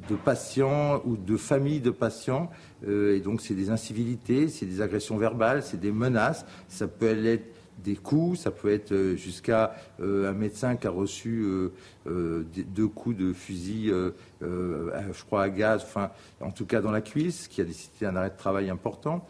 de, 0.07 0.15
patients 0.15 1.01
ou 1.05 1.17
de 1.17 1.35
familles 1.35 1.81
de 1.81 1.89
patients. 1.89 2.51
et 2.87 3.19
donc, 3.21 3.41
c'est 3.41 3.55
des 3.55 3.71
incivilités, 3.71 4.49
c'est 4.49 4.67
des 4.67 4.81
agressions 4.81 5.17
verbales, 5.17 5.63
c'est 5.63 5.79
des 5.79 5.91
menaces. 5.91 6.45
Ça 6.67 6.87
peut 6.87 7.25
être 7.25 7.56
des 7.77 7.95
coups, 7.95 8.39
ça 8.39 8.51
peut 8.51 8.71
être 8.71 8.91
euh, 8.91 9.15
jusqu'à 9.15 9.75
euh, 9.99 10.29
un 10.29 10.33
médecin 10.33 10.75
qui 10.75 10.87
a 10.87 10.89
reçu 10.89 11.43
euh, 12.07 12.43
deux 12.53 12.87
coups 12.87 13.17
de 13.17 13.33
fusil, 13.33 13.91
je 14.41 15.23
crois 15.25 15.43
à 15.43 15.49
gaz, 15.49 15.83
enfin 15.83 16.11
en 16.39 16.51
tout 16.51 16.65
cas 16.65 16.81
dans 16.81 16.91
la 16.91 17.01
cuisse, 17.01 17.47
qui 17.47 17.61
a 17.61 17.63
décidé 17.63 18.05
un 18.05 18.15
arrêt 18.15 18.29
de 18.29 18.37
travail 18.37 18.69
important. 18.69 19.27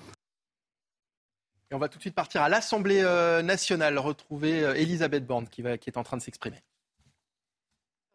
Et 1.69 1.75
on 1.75 1.79
va 1.79 1.89
tout 1.89 1.97
de 1.97 2.03
suite 2.03 2.15
partir 2.15 2.41
à 2.41 2.49
l'Assemblée 2.49 3.01
nationale, 3.43 3.97
retrouver 3.97 4.59
Elisabeth 4.75 5.25
Borne 5.25 5.47
qui, 5.47 5.61
va, 5.61 5.77
qui 5.77 5.89
est 5.89 5.97
en 5.97 6.03
train 6.03 6.17
de 6.17 6.21
s'exprimer. 6.21 6.61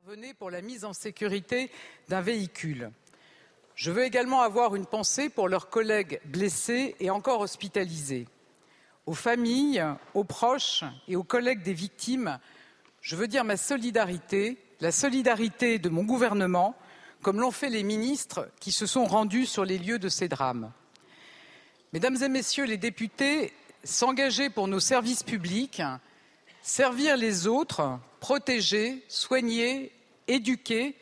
Venez 0.04 0.32
pour 0.34 0.50
la 0.50 0.62
mise 0.62 0.84
en 0.84 0.92
sécurité 0.92 1.70
d'un 2.08 2.22
véhicule. 2.22 2.90
Je 3.74 3.90
veux 3.90 4.04
également 4.04 4.42
avoir 4.42 4.74
une 4.74 4.86
pensée 4.86 5.28
pour 5.28 5.48
leurs 5.48 5.68
collègues 5.68 6.20
blessés 6.24 6.94
et 7.00 7.10
encore 7.10 7.40
hospitalisés 7.40 8.26
aux 9.06 9.14
familles, 9.14 9.84
aux 10.14 10.24
proches 10.24 10.84
et 11.08 11.16
aux 11.16 11.24
collègues 11.24 11.62
des 11.62 11.72
victimes, 11.72 12.38
je 13.00 13.16
veux 13.16 13.28
dire 13.28 13.44
ma 13.44 13.56
solidarité, 13.56 14.58
la 14.80 14.92
solidarité 14.92 15.78
de 15.78 15.88
mon 15.88 16.04
gouvernement, 16.04 16.76
comme 17.20 17.40
l'ont 17.40 17.50
fait 17.50 17.70
les 17.70 17.82
ministres 17.82 18.48
qui 18.60 18.72
se 18.72 18.86
sont 18.86 19.04
rendus 19.04 19.46
sur 19.46 19.64
les 19.64 19.78
lieux 19.78 19.98
de 19.98 20.08
ces 20.08 20.28
drames. 20.28 20.72
Mesdames 21.92 22.16
et 22.22 22.28
Messieurs 22.28 22.64
les 22.64 22.78
députés, 22.78 23.52
s'engager 23.84 24.50
pour 24.50 24.68
nos 24.68 24.80
services 24.80 25.22
publics, 25.22 25.82
servir 26.62 27.16
les 27.16 27.46
autres, 27.46 27.98
protéger, 28.20 29.04
soigner, 29.08 29.92
éduquer, 30.28 30.96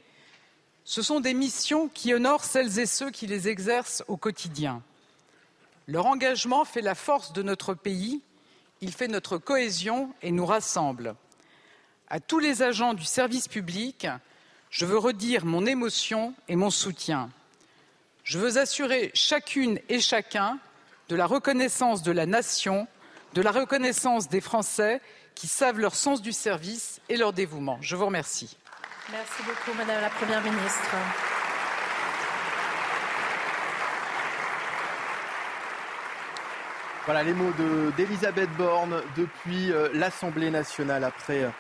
ce 0.85 1.03
sont 1.03 1.21
des 1.21 1.35
missions 1.35 1.89
qui 1.89 2.15
honorent 2.15 2.45
celles 2.45 2.79
et 2.79 2.87
ceux 2.87 3.11
qui 3.11 3.27
les 3.27 3.49
exercent 3.49 4.03
au 4.09 4.17
quotidien. 4.17 4.83
Leur 5.91 6.07
engagement 6.07 6.65
fait 6.65 6.83
la 6.83 6.95
force 6.95 7.33
de 7.33 7.43
notre 7.43 7.75
pays, 7.75 8.23
il 8.81 8.93
fait 8.93 9.09
notre 9.09 9.39
cohésion 9.39 10.15
et 10.23 10.31
nous 10.31 10.47
rassemble. 10.47 11.17
À 12.09 12.21
tous 12.21 12.39
les 12.39 12.63
agents 12.63 12.95
du 12.95 13.03
service 13.03 13.49
public, 13.49 14.07
je 14.71 14.87
veux 14.87 14.99
redire 14.99 15.45
mon 15.45 15.67
émotion 15.67 16.33
et 16.47 16.55
mon 16.55 16.71
soutien. 16.71 17.29
Je 18.23 18.39
veux 18.39 18.57
assurer 18.57 19.11
chacune 19.15 19.81
et 19.89 19.99
chacun 19.99 20.61
de 21.09 21.17
la 21.17 21.27
reconnaissance 21.27 22.05
de 22.05 22.13
la 22.13 22.25
nation, 22.25 22.87
de 23.35 23.43
la 23.43 23.51
reconnaissance 23.51 24.29
des 24.29 24.41
Français 24.41 25.01
qui 25.35 25.49
savent 25.49 25.81
leur 25.81 25.97
sens 25.97 26.23
du 26.23 26.31
service 26.31 27.01
et 27.09 27.17
leur 27.17 27.33
dévouement. 27.33 27.79
Je 27.81 27.97
vous 27.97 28.07
remercie. 28.07 28.57
Merci 29.11 29.43
beaucoup, 29.43 29.77
Madame 29.77 30.03
la 30.03 30.11
Première 30.11 30.41
ministre. 30.41 30.95
Voilà 37.13 37.25
les 37.25 37.35
mots 37.35 37.51
d'Elisabeth 37.97 38.51
Borne 38.57 39.03
depuis 39.17 39.73
euh, 39.73 39.89
l'Assemblée 39.95 40.49
nationale 40.49 41.03
après 41.03 41.51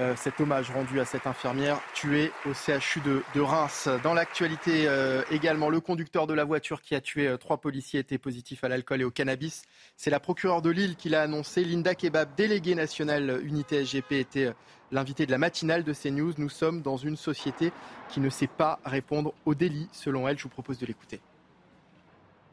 euh, 0.00 0.16
cet 0.16 0.40
hommage 0.40 0.70
rendu 0.70 0.98
à 0.98 1.04
cette 1.04 1.26
infirmière 1.26 1.78
tuée 1.92 2.32
au 2.46 2.54
CHU 2.54 3.02
de, 3.02 3.40
Reims. 3.42 3.86
Dans 4.02 4.14
l'actualité 4.14 4.88
euh, 4.88 5.22
également, 5.30 5.68
le 5.68 5.80
conducteur 5.80 6.26
de 6.26 6.32
la 6.32 6.44
voiture 6.44 6.80
qui 6.80 6.94
a 6.94 7.02
tué 7.02 7.36
trois 7.38 7.58
policiers 7.58 8.00
était 8.00 8.16
positif 8.16 8.64
à 8.64 8.68
l'alcool 8.68 9.02
et 9.02 9.04
au 9.04 9.10
cannabis. 9.10 9.64
C'est 9.98 10.08
la 10.08 10.20
procureure 10.20 10.62
de 10.62 10.70
Lille 10.70 10.96
qui 10.96 11.10
l'a 11.10 11.20
annoncé. 11.20 11.64
Linda 11.64 11.94
Kebab, 11.94 12.34
déléguée 12.34 12.74
nationale 12.74 13.42
unité 13.44 13.84
SGP, 13.84 14.12
était 14.12 14.54
l'invitée 14.90 15.26
de 15.26 15.32
la 15.32 15.38
matinale 15.38 15.84
de 15.84 15.92
CNews. 15.92 16.32
Nous 16.38 16.48
sommes 16.48 16.80
dans 16.80 16.96
une 16.96 17.18
société 17.18 17.72
qui 18.08 18.20
ne 18.20 18.30
sait 18.30 18.46
pas 18.46 18.80
répondre 18.86 19.34
au 19.44 19.54
délit, 19.54 19.90
selon 19.92 20.26
elle. 20.26 20.38
Je 20.38 20.44
vous 20.44 20.48
propose 20.48 20.78
de 20.78 20.86
l'écouter. 20.86 21.20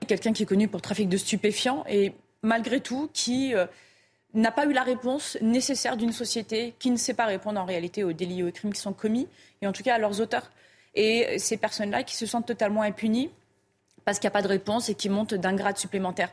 Quelqu'un 0.06 0.34
qui 0.34 0.44
est 0.44 0.48
connu 0.48 0.68
pour 0.68 0.82
trafic 0.82 1.08
de 1.08 1.16
stupéfiants 1.16 1.86
et 1.88 2.14
malgré 2.44 2.80
tout, 2.82 3.10
qui 3.14 3.54
euh, 3.56 3.66
n'a 4.34 4.52
pas 4.52 4.66
eu 4.66 4.74
la 4.74 4.84
réponse 4.84 5.38
nécessaire 5.42 5.98
d'une 5.98 6.12
société 6.12 6.74
qui 6.80 6.92
ne 6.92 6.98
sait 6.98 7.14
pas 7.14 7.26
répondre 7.26 7.60
en 7.60 7.66
réalité 7.66 8.04
aux 8.04 8.14
délits 8.14 8.40
et 8.40 8.44
aux 8.44 8.52
crimes 8.52 8.74
qui 8.74 8.80
sont 8.80 8.94
commis, 8.94 9.28
et 9.62 9.68
en 9.68 9.72
tout 9.72 9.84
cas 9.84 9.96
à 9.96 10.00
leurs 10.00 10.22
auteurs. 10.22 10.52
Et 10.96 11.40
ces 11.40 11.58
personnes-là 11.58 12.04
qui 12.04 12.16
se 12.16 12.26
sentent 12.26 12.48
totalement 12.48 12.82
impunies 12.82 13.30
parce 14.04 14.20
qu'il 14.20 14.28
n'y 14.28 14.32
a 14.32 14.38
pas 14.40 14.42
de 14.42 14.48
réponse 14.48 14.90
et 14.90 14.96
qui 14.96 15.10
montent 15.10 15.36
d'un 15.36 15.56
grade 15.56 15.78
supplémentaire. 15.78 16.32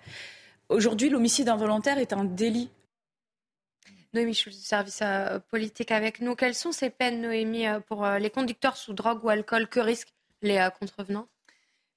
Aujourd'hui, 0.68 1.10
l'homicide 1.10 1.48
involontaire 1.48 1.98
est 1.98 2.12
un 2.12 2.24
délit 2.24 2.70
Noémie 4.14 4.34
Schulz 4.34 4.56
du 4.56 4.62
service 4.62 5.02
politique 5.50 5.90
avec 5.90 6.20
nous. 6.20 6.34
Quelles 6.34 6.54
sont 6.54 6.72
ces 6.72 6.88
peines, 6.88 7.20
Noémie, 7.20 7.66
pour 7.86 8.06
les 8.06 8.30
conducteurs 8.30 8.76
sous 8.78 8.94
drogue 8.94 9.22
ou 9.22 9.28
alcool? 9.28 9.68
Que 9.68 9.80
risquent 9.80 10.14
les 10.40 10.66
contrevenants? 10.80 11.28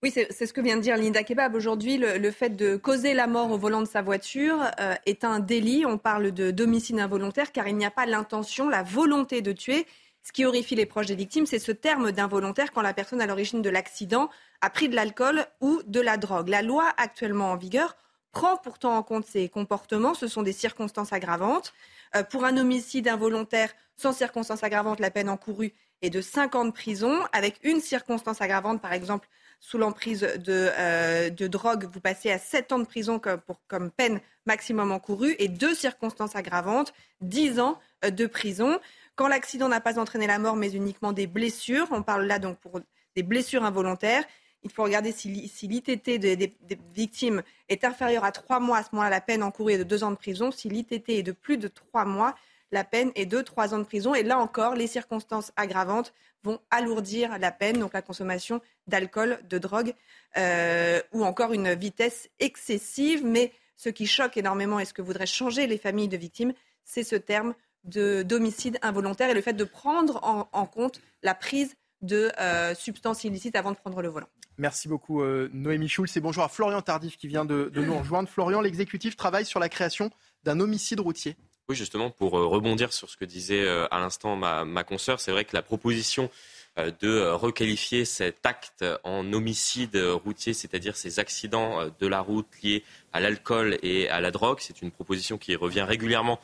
Oui, 0.04 0.12
c'est 0.12 0.48
ce 0.48 0.52
que 0.52 0.62
vient 0.62 0.78
de 0.78 0.82
dire 0.82 0.98
Linda 0.98 1.24
Kebab. 1.24 1.54
Aujourd'hui, 1.54 1.98
le, 1.98 2.32
fait 2.32 2.50
de 2.50 2.76
causer 2.76 3.14
la 3.14 3.28
mort 3.28 3.52
au 3.52 3.58
volant 3.58 3.82
de 3.82 3.88
sa 3.88 4.02
voiture 4.02 4.58
euh, 4.80 4.96
est 5.06 5.24
un 5.24 5.40
délit. 5.40 5.86
On 5.86 6.00
parle 6.00 6.32
de 6.32 6.50
d'homicide 6.50 7.00
involontaire 7.00 7.52
car 7.52 7.68
il 7.68 7.78
n'y 7.78 7.86
a 7.86 7.92
pas 7.92 8.08
l'intention, 8.08 8.68
la 8.68 8.82
volonté 8.82 9.44
de 9.44 9.52
tuer. 9.52 9.86
Ce 10.24 10.32
qui 10.32 10.44
horrifie 10.44 10.74
les 10.74 10.88
proches 10.88 11.06
des 11.06 11.16
victimes, 11.16 11.46
c'est 11.46 11.60
ce 11.60 11.72
terme 11.72 12.12
d'involontaire 12.12 12.72
quand 12.72 12.82
la 12.82 12.96
personne 12.96 13.22
à 13.22 13.28
l'origine 13.28 13.62
de 13.62 13.70
l'accident 13.70 14.32
a 14.62 14.72
pris 14.72 14.90
de 14.90 14.96
l'alcool 14.96 15.46
ou 15.62 15.82
de 15.86 16.02
la 16.02 16.18
drogue. 16.18 16.50
La 16.50 16.64
loi 16.64 16.86
actuellement 16.98 17.52
en 17.52 17.56
vigueur 17.56 17.96
prend 18.32 18.58
pourtant 18.58 18.98
en 18.98 19.04
compte 19.04 19.28
ces 19.28 19.50
comportements. 19.50 20.16
Ce 20.16 20.28
sont 20.28 20.42
des 20.42 20.54
circonstances 20.54 21.14
aggravantes. 21.14 21.74
Euh, 22.16 22.24
pour 22.24 22.46
un 22.46 22.58
homicide 22.58 23.08
involontaire 23.08 23.72
sans 23.98 24.14
circonstances 24.14 24.64
aggravantes, 24.64 25.00
la 25.00 25.12
peine 25.12 25.30
encourue 25.30 25.76
est 26.02 26.10
de 26.10 26.22
5 26.22 26.56
ans 26.56 26.66
de 26.66 26.72
prison, 26.72 27.20
avec 27.34 27.60
une 27.62 27.80
circonstance 27.80 28.42
aggravante, 28.42 28.82
par 28.82 28.94
exemple 28.94 29.28
sous 29.62 29.78
l'emprise 29.78 30.28
euh, 30.50 31.30
de, 31.30 31.48
drogue, 31.48 31.88
vous 31.94 32.02
passez 32.02 32.32
à 32.32 32.40
7 32.40 32.72
ans 32.74 32.80
de 32.80 32.84
prison 32.84 33.20
comme, 33.20 33.40
comme 33.68 33.92
peine 33.92 34.20
maximum 34.46 34.92
encourue 34.92 35.36
et 35.38 35.48
deux 35.48 35.76
circonstances 35.76 36.36
aggravantes, 36.36 36.94
10 37.22 37.60
ans 37.60 37.80
euh, 38.04 38.10
de 38.10 38.26
prison. 38.26 38.80
Quand 39.16 39.28
l'accident 39.28 39.70
n'a 39.70 39.80
pas 39.80 40.00
entraîné 40.00 40.26
la 40.26 40.40
mort, 40.40 40.56
mais 40.56 40.72
uniquement 40.72 41.14
des 41.14 41.28
blessures, 41.28 41.88
on 41.92 42.02
parle 42.02 42.26
là 42.26 42.40
donc 42.40 42.58
pour 42.58 42.82
des 43.16 43.24
blessures 43.24 43.64
involontaires. 43.64 44.24
Il 44.64 44.72
faut 44.72 44.84
regarder 44.84 45.12
si, 45.12 45.28
l'ITT 45.30 46.20
des, 46.20 46.56
victimes 46.94 47.44
est 47.70 47.84
inférieur 47.84 48.24
à 48.24 48.32
3 48.32 48.60
mois, 48.60 48.80
à 48.80 48.84
ce 48.84 48.90
moment-là, 48.94 49.10
la 49.12 49.22
peine 49.22 49.44
encourue 49.44 49.74
est 49.74 49.78
de 49.78 49.84
2 49.84 50.04
ans 50.04 50.12
de 50.12 50.16
prison. 50.16 50.52
Si 50.52 50.70
l'ITT 50.70 51.10
est 51.10 51.24
de 51.24 51.32
plus 51.32 51.58
de 51.58 51.68
3 51.68 52.06
mois, 52.06 52.36
la 52.72 52.84
peine 52.84 53.12
est 53.16 53.26
de 53.26 53.42
3 53.42 53.74
ans 53.74 53.80
de 53.80 53.84
prison. 53.84 54.16
Et 54.16 54.24
là 54.24 54.38
encore, 54.38 54.76
les 54.76 54.88
circonstances 54.88 55.52
aggravantes 55.56 56.14
vont 56.44 56.60
alourdir 56.72 57.38
la 57.38 57.52
peine, 57.52 57.80
donc 57.80 57.94
la 57.94 58.02
consommation 58.02 58.62
d'alcool, 58.88 59.40
de 59.48 59.58
drogue 59.58 59.94
euh, 60.38 61.02
ou 61.12 61.24
encore 61.24 61.54
une 61.54 61.74
vitesse 61.74 62.30
excessive. 62.40 63.26
Mais 63.26 63.52
ce 63.76 63.90
qui 63.90 64.08
choque 64.08 64.38
énormément 64.38 64.80
et 64.80 64.86
ce 64.86 64.94
que 64.94 65.02
voudraient 65.02 65.26
changer 65.26 65.68
les 65.68 65.78
familles 65.78 66.08
de 66.08 66.18
victimes, 66.18 66.54
c'est 66.84 67.04
ce 67.04 67.16
terme 67.16 67.54
de 67.84 68.22
d'homicide 68.22 68.78
involontaire 68.84 69.30
et 69.30 69.34
le 69.34 69.42
fait 69.42 69.54
de 69.54 69.64
prendre 69.64 70.20
en, 70.24 70.66
compte 70.68 71.02
la 71.24 71.34
prise 71.34 71.76
de 72.02 72.32
euh, 72.40 72.76
substances 72.76 73.24
illicites 73.24 73.56
avant 73.56 73.72
de 73.72 73.76
prendre 73.76 74.02
le 74.02 74.10
volant. 74.10 74.28
Merci 74.58 74.88
beaucoup 74.88 75.24
euh, 75.24 75.50
Noémie 75.54 75.90
Schulz 75.90 76.16
et 76.16 76.20
bonjour 76.20 76.44
à 76.44 76.50
Florian 76.50 76.82
Tardif 76.82 77.18
qui 77.18 77.28
vient 77.28 77.46
de 77.46 77.72
nous 77.76 77.98
rejoindre. 77.98 78.30
Florian, 78.30 78.62
l'exécutif 78.62 79.16
travaille 79.16 79.46
sur 79.46 79.60
la 79.60 79.70
création 79.70 80.12
d'un 80.44 80.60
homicide 80.60 81.00
routier. 81.00 81.36
Oui, 81.72 81.78
justement, 81.78 82.10
pour 82.10 82.38
euh, 82.38 82.48
rebondir 82.48 82.92
sur 82.92 83.10
ce 83.10 83.16
que 83.16 83.24
disait 83.24 83.66
euh, 83.66 83.88
à 83.92 84.02
l'instant 84.02 84.36
ma, 84.36 84.66
ma 84.66 84.84
consoeur, 84.84 85.22
c'est 85.22 85.32
vrai 85.32 85.46
que 85.46 85.56
la 85.56 85.62
proposition 85.62 86.30
euh, 86.78 86.92
de 87.00 87.30
requalifier 87.30 88.04
cet 88.04 88.46
acte 88.46 88.84
en 89.06 89.32
homicide 89.32 89.96
routier, 89.96 90.54
c'est-à-dire 90.54 90.98
ces 90.98 91.20
accidents 91.20 91.90
de 91.98 92.08
la 92.08 92.20
route 92.20 92.48
liés 92.62 92.84
à 93.14 93.22
l'alcool 93.22 93.78
et 93.84 94.10
à 94.10 94.20
la 94.20 94.32
drogue. 94.32 94.58
C'est 94.60 94.82
une 94.82 94.92
proposition 94.92 95.38
qui 95.38 95.56
revient 95.56 95.84
régulièrement 95.84 96.42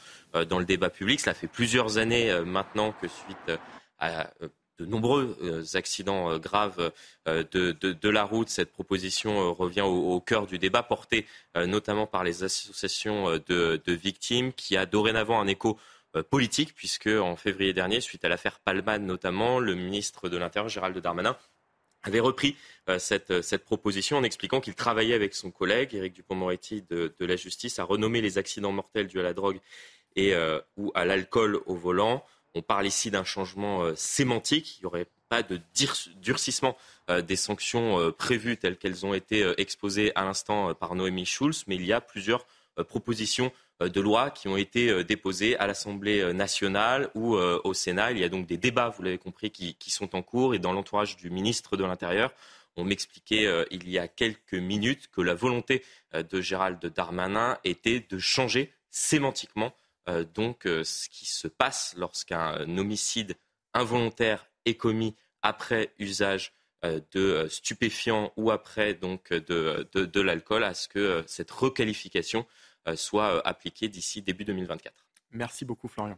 dans 0.47 0.59
le 0.59 0.65
débat 0.65 0.89
public. 0.89 1.19
Cela 1.19 1.33
fait 1.33 1.47
plusieurs 1.47 1.97
années 1.97 2.33
maintenant 2.45 2.93
que 2.93 3.09
suite 3.09 3.59
à 3.99 4.29
de 4.77 4.85
nombreux 4.85 5.37
euh, 5.41 5.63
accidents 5.73 6.31
euh, 6.31 6.39
graves 6.39 6.91
euh, 7.27 7.43
de, 7.51 8.09
la 8.09 8.23
route. 8.23 8.49
Cette 8.49 8.71
proposition 8.71 9.53
revient 9.53 9.81
au, 9.81 10.19
cœur 10.21 10.47
du 10.47 10.59
débat 10.59 10.81
porté 10.81 11.25
notamment 11.55 12.07
par 12.07 12.23
les 12.23 12.43
associations 12.43 13.37
de, 13.47 13.81
victimes 13.87 14.53
qui 14.53 14.77
a 14.77 14.85
dorénavant 14.85 15.41
un 15.41 15.47
écho 15.47 15.77
politique 16.29 16.73
puisque 16.73 17.07
en 17.07 17.35
février 17.35 17.73
dernier, 17.73 17.99
suite 17.99 18.23
à 18.23 18.29
l'affaire 18.29 18.59
Palman 18.59 19.05
notamment, 19.05 19.59
le 19.59 19.75
ministre 19.75 20.29
de 20.29 20.37
l'Intérieur 20.37 20.69
Gérald 20.69 20.97
Darmanin 20.97 21.37
avait 22.03 22.21
repris 22.21 22.55
cette, 22.97 23.57
proposition 23.65 24.17
en 24.17 24.23
expliquant 24.23 24.61
qu'il 24.61 24.73
travaillait 24.73 25.15
avec 25.15 25.35
son 25.35 25.51
collègue 25.51 25.93
Éric 25.93 26.13
Dupond-Moretti 26.13 26.83
de, 26.89 27.13
la 27.19 27.35
justice 27.35 27.77
à 27.79 27.83
renommer 27.83 28.21
les 28.21 28.37
accidents 28.37 28.71
mortels 28.71 29.07
dus 29.07 29.19
à 29.19 29.23
la 29.23 29.33
drogue 29.33 29.59
ou 30.77 30.91
à 30.95 31.05
l'alcool 31.05 31.59
au 31.65 31.75
volant 31.75 32.23
on 32.57 32.61
parle 32.61 32.87
ici 32.87 33.11
d'un 33.11 33.23
changement 33.23 33.83
euh, 33.83 33.93
sémantique. 33.95 34.77
Il 34.77 34.81
n'y 34.81 34.85
aurait 34.87 35.07
pas 35.29 35.43
de 35.43 35.61
durcissement 36.21 36.75
euh, 37.09 37.21
des 37.21 37.35
sanctions 37.35 37.99
euh, 37.99 38.11
prévues 38.11 38.57
telles 38.57 38.77
qu'elles 38.77 39.05
ont 39.05 39.13
été 39.13 39.53
exposées 39.57 40.11
à 40.15 40.23
l'instant 40.23 40.73
par 40.73 40.95
Noémie 40.95 41.25
Schulz, 41.25 41.65
mais 41.67 41.75
il 41.75 41.85
y 41.85 41.93
a 41.93 42.01
plusieurs 42.01 42.45
propositions 42.89 43.51
de 43.79 44.01
loi 44.01 44.29
qui 44.29 44.47
ont 44.47 44.57
été 44.57 45.03
déposées 45.03 45.57
à 45.57 45.65
l'Assemblée 45.65 46.31
nationale 46.31 47.09
ou 47.15 47.35
au 47.35 47.73
Sénat. 47.73 48.11
Il 48.11 48.19
y 48.19 48.23
a 48.23 48.29
donc 48.29 48.45
des 48.45 48.57
débats, 48.57 48.89
vous 48.89 49.01
l'avez 49.01 49.17
compris, 49.17 49.49
qui, 49.49 49.89
sont 49.89 50.15
en 50.15 50.21
cours. 50.21 50.53
Et 50.53 50.59
dans 50.59 50.73
l'entourage 50.73 51.17
du 51.17 51.31
ministre 51.31 51.75
de 51.75 51.83
l'Intérieur, 51.83 52.31
on 52.75 52.83
m'expliquait 52.83 53.47
il 53.71 53.89
y 53.89 53.97
a 53.97 54.07
quelques 54.07 54.53
minutes 54.53 55.09
que 55.11 55.21
la 55.21 55.33
volonté 55.33 55.83
de 56.13 56.39
Gérald 56.39 56.79
Darmanin 56.85 57.57
était 57.63 58.05
de 58.07 58.19
changer 58.19 58.71
sémantiquement 58.91 59.73
donc 60.33 60.65
euh, 60.65 60.83
ce 60.83 61.09
qui 61.09 61.25
se 61.25 61.47
passe 61.47 61.93
lorsqu'un 61.97 62.61
homicide 62.77 63.35
involontaire 63.73 64.49
est 64.65 64.75
commis 64.75 65.15
après 65.41 65.93
usage 65.99 66.53
euh, 66.85 67.01
de 67.11 67.47
stupéfiants 67.49 68.31
ou 68.37 68.51
après 68.51 68.93
donc 68.93 69.33
de, 69.33 69.87
de, 69.93 70.21
l'alcool, 70.21 70.63
à 70.63 70.73
ce 70.73 70.87
que 70.87 71.23
cette 71.27 71.51
requalification 71.51 72.45
soit 72.95 73.45
appliquée 73.45 73.89
d'ici 73.89 74.21
début 74.21 74.45
2024. 74.45 75.05
Merci 75.31 75.65
beaucoup 75.65 75.89
Florian 75.89 76.17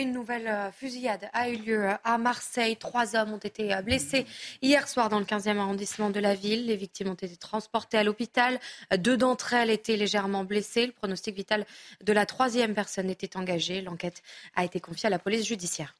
une 0.00 0.12
nouvelle 0.12 0.48
euh, 0.48 0.70
fusillade 0.72 1.28
a 1.32 1.48
eu 1.48 1.56
lieu 1.56 1.84
euh, 1.84 1.94
à 2.04 2.18
Marseille. 2.18 2.76
Trois 2.76 3.16
hommes 3.16 3.32
ont 3.32 3.38
été 3.38 3.74
euh, 3.74 3.82
blessés 3.82 4.26
hier 4.62 4.88
soir 4.88 5.08
dans 5.08 5.18
le 5.18 5.24
15e 5.24 5.58
arrondissement 5.58 6.10
de 6.10 6.20
la 6.20 6.34
ville. 6.34 6.66
Les 6.66 6.76
victimes 6.76 7.08
ont 7.08 7.14
été 7.14 7.36
transportées 7.36 7.98
à 7.98 8.04
l'hôpital. 8.04 8.58
Deux 8.98 9.16
d'entre 9.16 9.54
elles 9.54 9.70
étaient 9.70 9.96
légèrement 9.96 10.44
blessées. 10.44 10.86
Le 10.86 10.92
pronostic 10.92 11.34
vital 11.34 11.66
de 12.02 12.12
la 12.12 12.26
troisième 12.26 12.74
personne 12.74 13.10
était 13.10 13.36
engagé. 13.36 13.80
L'enquête 13.80 14.22
a 14.54 14.64
été 14.64 14.80
confiée 14.80 15.06
à 15.06 15.10
la 15.10 15.18
police 15.18 15.46
judiciaire. 15.46 15.94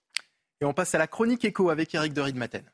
Et 0.60 0.64
on 0.64 0.72
passe 0.72 0.94
à 0.94 0.98
la 0.98 1.06
chronique 1.06 1.44
écho 1.44 1.70
avec 1.70 1.94
Eric 1.94 2.12
de 2.12 2.22
Maten. 2.32 2.64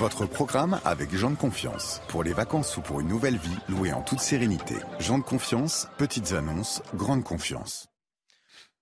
Votre 0.00 0.26
programme 0.26 0.80
avec 0.84 1.14
Jean 1.14 1.30
de 1.30 1.36
Confiance. 1.36 2.02
Pour 2.08 2.24
les 2.24 2.32
vacances 2.32 2.76
ou 2.76 2.80
pour 2.80 3.00
une 3.00 3.06
nouvelle 3.06 3.36
vie, 3.36 3.56
louée 3.68 3.92
en 3.92 4.02
toute 4.02 4.18
sérénité. 4.18 4.74
Jean 4.98 5.18
de 5.18 5.22
Confiance, 5.22 5.86
petites 5.98 6.32
annonces, 6.32 6.82
grande 6.96 7.22
confiance. 7.22 7.88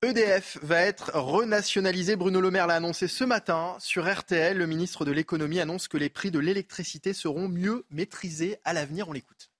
EDF 0.03 0.57
va 0.63 0.81
être 0.81 1.11
renationalisé. 1.15 2.17
Bruno 2.17 2.41
Le 2.41 2.51
Maire 2.51 2.67
l'a 2.67 2.77
annoncé 2.77 3.09
ce 3.09 3.25
matin 3.25 3.77
sur 3.79 4.11
RTL. 4.11 4.57
Le 4.57 4.67
ministre 4.67 5.05
de 5.05 5.13
l'économie 5.13 5.61
annonce 5.61 5.87
que 5.87 5.99
les 5.99 6.09
prix 6.09 6.31
de 6.31 6.39
l'électricité 6.39 7.13
seront 7.13 7.47
mieux 7.47 7.85
maîtrisés 7.91 8.57
à 8.65 8.73
l'avenir. 8.73 9.11
On 9.11 9.13
l'écoute. 9.13 9.51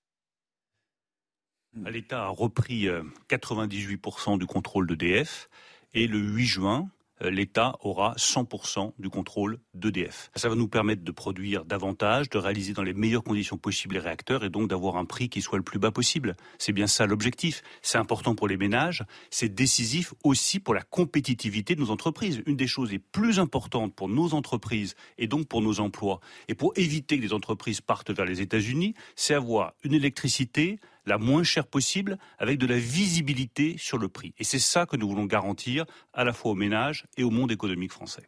L'État 1.85 2.23
a 2.23 2.29
repris 2.29 2.87
98% 3.29 4.33
euh, 4.33 4.37
du 4.39 4.47
contrôle 4.47 4.87
d'EDF 4.87 5.49
et 5.93 6.07
le 6.07 6.17
8 6.17 6.45
juin, 6.47 6.89
l'État 7.29 7.75
aura 7.81 8.13
100% 8.15 8.93
du 8.99 9.09
contrôle 9.09 9.59
d'EDF. 9.73 10.31
Ça 10.35 10.49
va 10.49 10.55
nous 10.55 10.67
permettre 10.67 11.03
de 11.03 11.11
produire 11.11 11.65
davantage, 11.65 12.29
de 12.29 12.37
réaliser 12.37 12.73
dans 12.73 12.83
les 12.83 12.93
meilleures 12.93 13.23
conditions 13.23 13.57
possibles 13.57 13.95
les 13.95 14.01
réacteurs 14.01 14.43
et 14.43 14.49
donc 14.49 14.69
d'avoir 14.69 14.97
un 14.97 15.05
prix 15.05 15.29
qui 15.29 15.41
soit 15.41 15.57
le 15.57 15.63
plus 15.63 15.79
bas 15.79 15.91
possible. 15.91 16.35
C'est 16.57 16.71
bien 16.71 16.87
ça 16.87 17.05
l'objectif. 17.05 17.63
C'est 17.81 17.97
important 17.97 18.35
pour 18.35 18.47
les 18.47 18.57
ménages, 18.57 19.03
c'est 19.29 19.53
décisif 19.53 20.13
aussi 20.23 20.59
pour 20.59 20.73
la 20.73 20.81
compétitivité 20.81 21.75
de 21.75 21.81
nos 21.81 21.91
entreprises. 21.91 22.41
Une 22.45 22.55
des 22.55 22.67
choses 22.67 22.91
les 22.91 22.99
plus 22.99 23.39
importantes 23.39 23.93
pour 23.95 24.09
nos 24.09 24.33
entreprises 24.33 24.95
et 25.17 25.27
donc 25.27 25.47
pour 25.47 25.61
nos 25.61 25.79
emplois 25.79 26.19
et 26.47 26.55
pour 26.55 26.73
éviter 26.75 27.17
que 27.17 27.23
les 27.23 27.33
entreprises 27.33 27.81
partent 27.81 28.11
vers 28.11 28.25
les 28.25 28.41
États-Unis, 28.41 28.93
c'est 29.15 29.33
avoir 29.33 29.73
une 29.83 29.93
électricité 29.93 30.79
la 31.05 31.17
moins 31.17 31.43
chère 31.43 31.67
possible 31.67 32.17
avec 32.37 32.57
de 32.57 32.65
la 32.65 32.77
visibilité 32.77 33.75
sur 33.77 33.97
le 33.97 34.09
prix. 34.09 34.33
Et 34.37 34.43
c'est 34.43 34.59
ça 34.59 34.85
que 34.85 34.95
nous 34.95 35.07
voulons 35.07 35.25
garantir 35.25 35.85
à 36.13 36.23
la 36.23 36.33
fois 36.33 36.51
aux 36.51 36.55
ménages 36.55 37.05
et 37.17 37.23
au 37.23 37.29
monde 37.29 37.51
économique 37.51 37.91
français. 37.91 38.23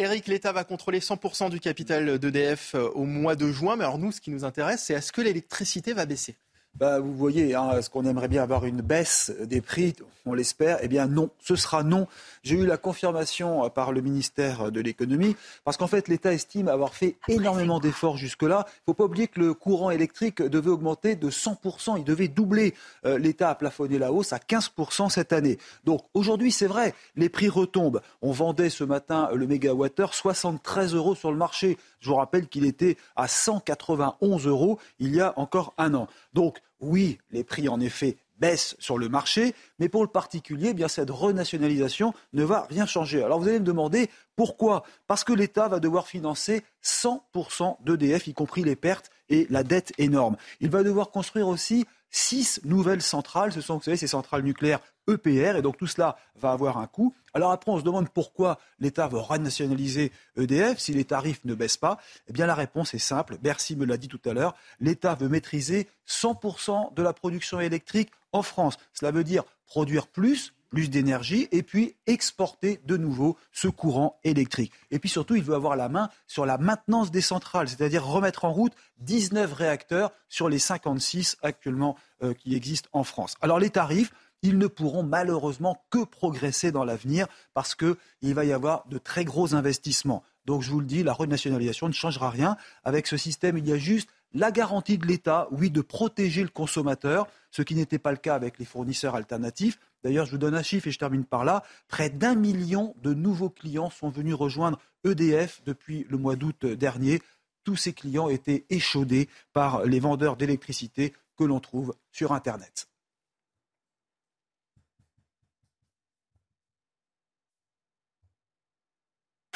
Eric, 0.00 0.28
l'État 0.28 0.52
va 0.52 0.62
contrôler 0.62 1.00
100% 1.00 1.50
du 1.50 1.58
capital 1.58 2.20
d'EDF 2.20 2.76
euh, 2.76 2.88
au 2.90 3.04
mois 3.04 3.34
de 3.34 3.50
juin. 3.50 3.74
Mais 3.74 3.82
alors 3.82 3.98
nous, 3.98 4.12
ce 4.12 4.20
qui 4.20 4.30
nous 4.30 4.44
intéresse, 4.44 4.84
c'est 4.84 4.94
est-ce 4.94 5.10
que 5.10 5.20
l'électricité 5.20 5.92
va 5.92 6.06
baisser? 6.06 6.36
Bah, 6.74 7.00
vous 7.00 7.14
voyez, 7.14 7.54
hein, 7.56 7.72
est-ce 7.76 7.90
qu'on 7.90 8.04
aimerait 8.04 8.28
bien 8.28 8.42
avoir 8.42 8.64
une 8.64 8.82
baisse 8.82 9.32
des 9.44 9.60
prix? 9.60 9.94
On 10.26 10.34
l'espère. 10.34 10.78
Eh 10.82 10.88
bien 10.88 11.06
non, 11.06 11.30
ce 11.40 11.56
sera 11.56 11.82
non. 11.82 12.06
J'ai 12.44 12.56
eu 12.56 12.66
la 12.66 12.76
confirmation 12.76 13.64
euh, 13.64 13.68
par 13.68 13.92
le 13.92 14.00
ministère 14.00 14.70
de 14.70 14.80
l'économie, 14.80 15.34
parce 15.64 15.76
qu'en 15.76 15.86
fait, 15.86 16.06
l'État 16.06 16.32
estime 16.32 16.68
avoir 16.68 16.94
fait 16.94 17.16
énormément 17.28 17.80
d'efforts 17.80 18.16
jusque-là. 18.16 18.64
Il 18.68 18.70
ne 18.70 18.84
faut 18.86 18.94
pas 18.94 19.04
oublier 19.04 19.26
que 19.26 19.40
le 19.40 19.54
courant 19.54 19.90
électrique 19.90 20.40
devait 20.40 20.70
augmenter 20.70 21.16
de 21.16 21.30
100%. 21.30 21.98
Il 21.98 22.04
devait 22.04 22.28
doubler. 22.28 22.74
Euh, 23.06 23.18
L'État 23.18 23.50
a 23.50 23.54
plafonné 23.54 23.98
la 23.98 24.12
hausse 24.12 24.32
à 24.32 24.38
15% 24.38 25.10
cette 25.10 25.32
année. 25.32 25.58
Donc 25.84 26.02
aujourd'hui, 26.14 26.52
c'est 26.52 26.66
vrai, 26.66 26.94
les 27.16 27.28
prix 27.28 27.48
retombent. 27.48 28.02
On 28.22 28.30
vendait 28.30 28.70
ce 28.70 28.84
matin 28.84 29.30
le 29.34 29.46
mégawattheure 29.46 30.14
73 30.14 30.94
euros 30.94 31.14
sur 31.14 31.32
le 31.32 31.38
marché. 31.38 31.76
Je 32.00 32.08
vous 32.08 32.16
rappelle 32.16 32.48
qu'il 32.48 32.64
était 32.64 32.96
à 33.16 33.28
191 33.28 34.46
euros 34.46 34.78
il 34.98 35.14
y 35.14 35.20
a 35.20 35.32
encore 35.38 35.74
un 35.78 35.94
an. 35.94 36.08
Donc 36.32 36.58
oui, 36.80 37.18
les 37.30 37.44
prix 37.44 37.68
en 37.68 37.80
effet 37.80 38.16
baissent 38.38 38.76
sur 38.78 38.98
le 38.98 39.08
marché, 39.08 39.54
mais 39.78 39.88
pour 39.88 40.02
le 40.02 40.08
particulier, 40.08 40.74
eh 40.76 40.88
cette 40.88 41.10
renationalisation 41.10 42.14
ne 42.32 42.44
va 42.44 42.66
rien 42.70 42.86
changer. 42.86 43.22
Alors 43.22 43.40
vous 43.40 43.48
allez 43.48 43.58
me 43.58 43.64
demander 43.64 44.08
pourquoi 44.36 44.84
Parce 45.06 45.24
que 45.24 45.32
l'État 45.32 45.68
va 45.68 45.80
devoir 45.80 46.06
financer 46.06 46.62
100% 46.84 47.76
d'EDF, 47.84 48.28
y 48.28 48.34
compris 48.34 48.62
les 48.62 48.76
pertes 48.76 49.10
et 49.28 49.46
la 49.50 49.64
dette 49.64 49.92
énorme. 49.98 50.36
Il 50.60 50.70
va 50.70 50.82
devoir 50.82 51.10
construire 51.10 51.48
aussi 51.48 51.84
six 52.10 52.60
nouvelles 52.64 53.02
centrales. 53.02 53.52
Ce 53.52 53.60
sont, 53.60 53.76
vous 53.76 53.82
savez, 53.82 53.96
ces 53.96 54.06
centrales 54.06 54.42
nucléaires 54.42 54.80
EPR, 55.08 55.56
et 55.56 55.62
donc 55.62 55.76
tout 55.78 55.86
cela 55.86 56.16
va 56.36 56.52
avoir 56.52 56.78
un 56.78 56.86
coût. 56.86 57.14
Alors 57.34 57.50
après, 57.50 57.70
on 57.70 57.78
se 57.78 57.84
demande 57.84 58.08
pourquoi 58.10 58.58
l'État 58.78 59.08
veut 59.08 59.18
renationaliser 59.18 60.12
EDF 60.36 60.78
si 60.78 60.92
les 60.92 61.04
tarifs 61.04 61.44
ne 61.44 61.54
baissent 61.54 61.76
pas. 61.76 61.98
Eh 62.28 62.32
bien, 62.32 62.46
la 62.46 62.54
réponse 62.54 62.94
est 62.94 62.98
simple. 62.98 63.38
Bercy 63.40 63.76
me 63.76 63.86
l'a 63.86 63.96
dit 63.96 64.08
tout 64.08 64.20
à 64.24 64.32
l'heure. 64.34 64.54
L'État 64.80 65.14
veut 65.14 65.28
maîtriser 65.28 65.88
100% 66.06 66.94
de 66.94 67.02
la 67.02 67.12
production 67.12 67.60
électrique 67.60 68.10
en 68.32 68.42
France. 68.42 68.76
Cela 68.92 69.10
veut 69.10 69.24
dire 69.24 69.44
produire 69.66 70.06
plus 70.06 70.52
plus 70.68 70.90
d'énergie 70.90 71.48
et 71.52 71.62
puis 71.62 71.96
exporter 72.06 72.80
de 72.84 72.96
nouveau 72.96 73.36
ce 73.52 73.68
courant 73.68 74.18
électrique. 74.24 74.72
Et 74.90 74.98
puis 74.98 75.08
surtout, 75.08 75.36
il 75.36 75.42
veut 75.42 75.54
avoir 75.54 75.76
la 75.76 75.88
main 75.88 76.10
sur 76.26 76.46
la 76.46 76.58
maintenance 76.58 77.10
des 77.10 77.20
centrales, 77.20 77.68
c'est-à-dire 77.68 78.04
remettre 78.04 78.44
en 78.44 78.52
route 78.52 78.72
19 78.98 79.52
réacteurs 79.52 80.12
sur 80.28 80.48
les 80.48 80.58
56 80.58 81.36
actuellement 81.42 81.96
euh, 82.22 82.34
qui 82.34 82.54
existent 82.54 82.88
en 82.92 83.04
France. 83.04 83.36
Alors 83.40 83.58
les 83.58 83.70
tarifs, 83.70 84.12
ils 84.42 84.58
ne 84.58 84.66
pourront 84.66 85.02
malheureusement 85.02 85.82
que 85.90 86.04
progresser 86.04 86.70
dans 86.70 86.84
l'avenir 86.84 87.26
parce 87.54 87.74
qu'il 87.74 87.96
va 88.34 88.44
y 88.44 88.52
avoir 88.52 88.86
de 88.88 88.98
très 88.98 89.24
gros 89.24 89.54
investissements. 89.54 90.22
Donc 90.44 90.62
je 90.62 90.70
vous 90.70 90.80
le 90.80 90.86
dis, 90.86 91.02
la 91.02 91.12
renationalisation 91.12 91.88
ne 91.88 91.92
changera 91.92 92.30
rien. 92.30 92.56
Avec 92.84 93.06
ce 93.06 93.16
système, 93.16 93.58
il 93.58 93.68
y 93.68 93.72
a 93.72 93.78
juste 93.78 94.08
la 94.32 94.50
garantie 94.50 94.98
de 94.98 95.06
l'État, 95.06 95.48
oui, 95.50 95.70
de 95.70 95.80
protéger 95.80 96.42
le 96.42 96.48
consommateur, 96.48 97.26
ce 97.50 97.62
qui 97.62 97.74
n'était 97.74 97.98
pas 97.98 98.10
le 98.10 98.18
cas 98.18 98.34
avec 98.34 98.58
les 98.58 98.64
fournisseurs 98.64 99.14
alternatifs. 99.14 99.78
D'ailleurs, 100.04 100.26
je 100.26 100.32
vous 100.32 100.38
donne 100.38 100.54
un 100.54 100.62
chiffre 100.62 100.86
et 100.86 100.90
je 100.90 100.98
termine 100.98 101.24
par 101.24 101.44
là. 101.44 101.62
Près 101.88 102.10
d'un 102.10 102.34
million 102.34 102.94
de 103.02 103.14
nouveaux 103.14 103.50
clients 103.50 103.90
sont 103.90 104.10
venus 104.10 104.34
rejoindre 104.34 104.78
EDF 105.04 105.62
depuis 105.64 106.06
le 106.08 106.18
mois 106.18 106.36
d'août 106.36 106.66
dernier. 106.66 107.22
Tous 107.64 107.76
ces 107.76 107.92
clients 107.92 108.28
étaient 108.28 108.64
échaudés 108.70 109.28
par 109.52 109.84
les 109.84 110.00
vendeurs 110.00 110.36
d'électricité 110.36 111.14
que 111.36 111.44
l'on 111.44 111.60
trouve 111.60 111.94
sur 112.12 112.32
Internet. 112.32 112.88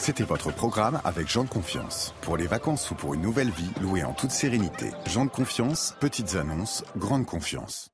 C'était 0.02 0.24
votre 0.24 0.50
programme 0.50 1.00
avec 1.04 1.28
Jean 1.28 1.44
de 1.44 1.48
Confiance. 1.48 2.12
Pour 2.22 2.36
les 2.36 2.48
vacances 2.48 2.90
ou 2.90 2.96
pour 2.96 3.14
une 3.14 3.20
nouvelle 3.20 3.50
vie, 3.50 3.70
louée 3.80 4.02
en 4.02 4.12
toute 4.14 4.32
sérénité. 4.32 4.90
Jean 5.06 5.26
de 5.26 5.30
Confiance, 5.30 5.94
petites 6.00 6.34
annonces, 6.34 6.82
grande 6.96 7.24
confiance. 7.24 7.88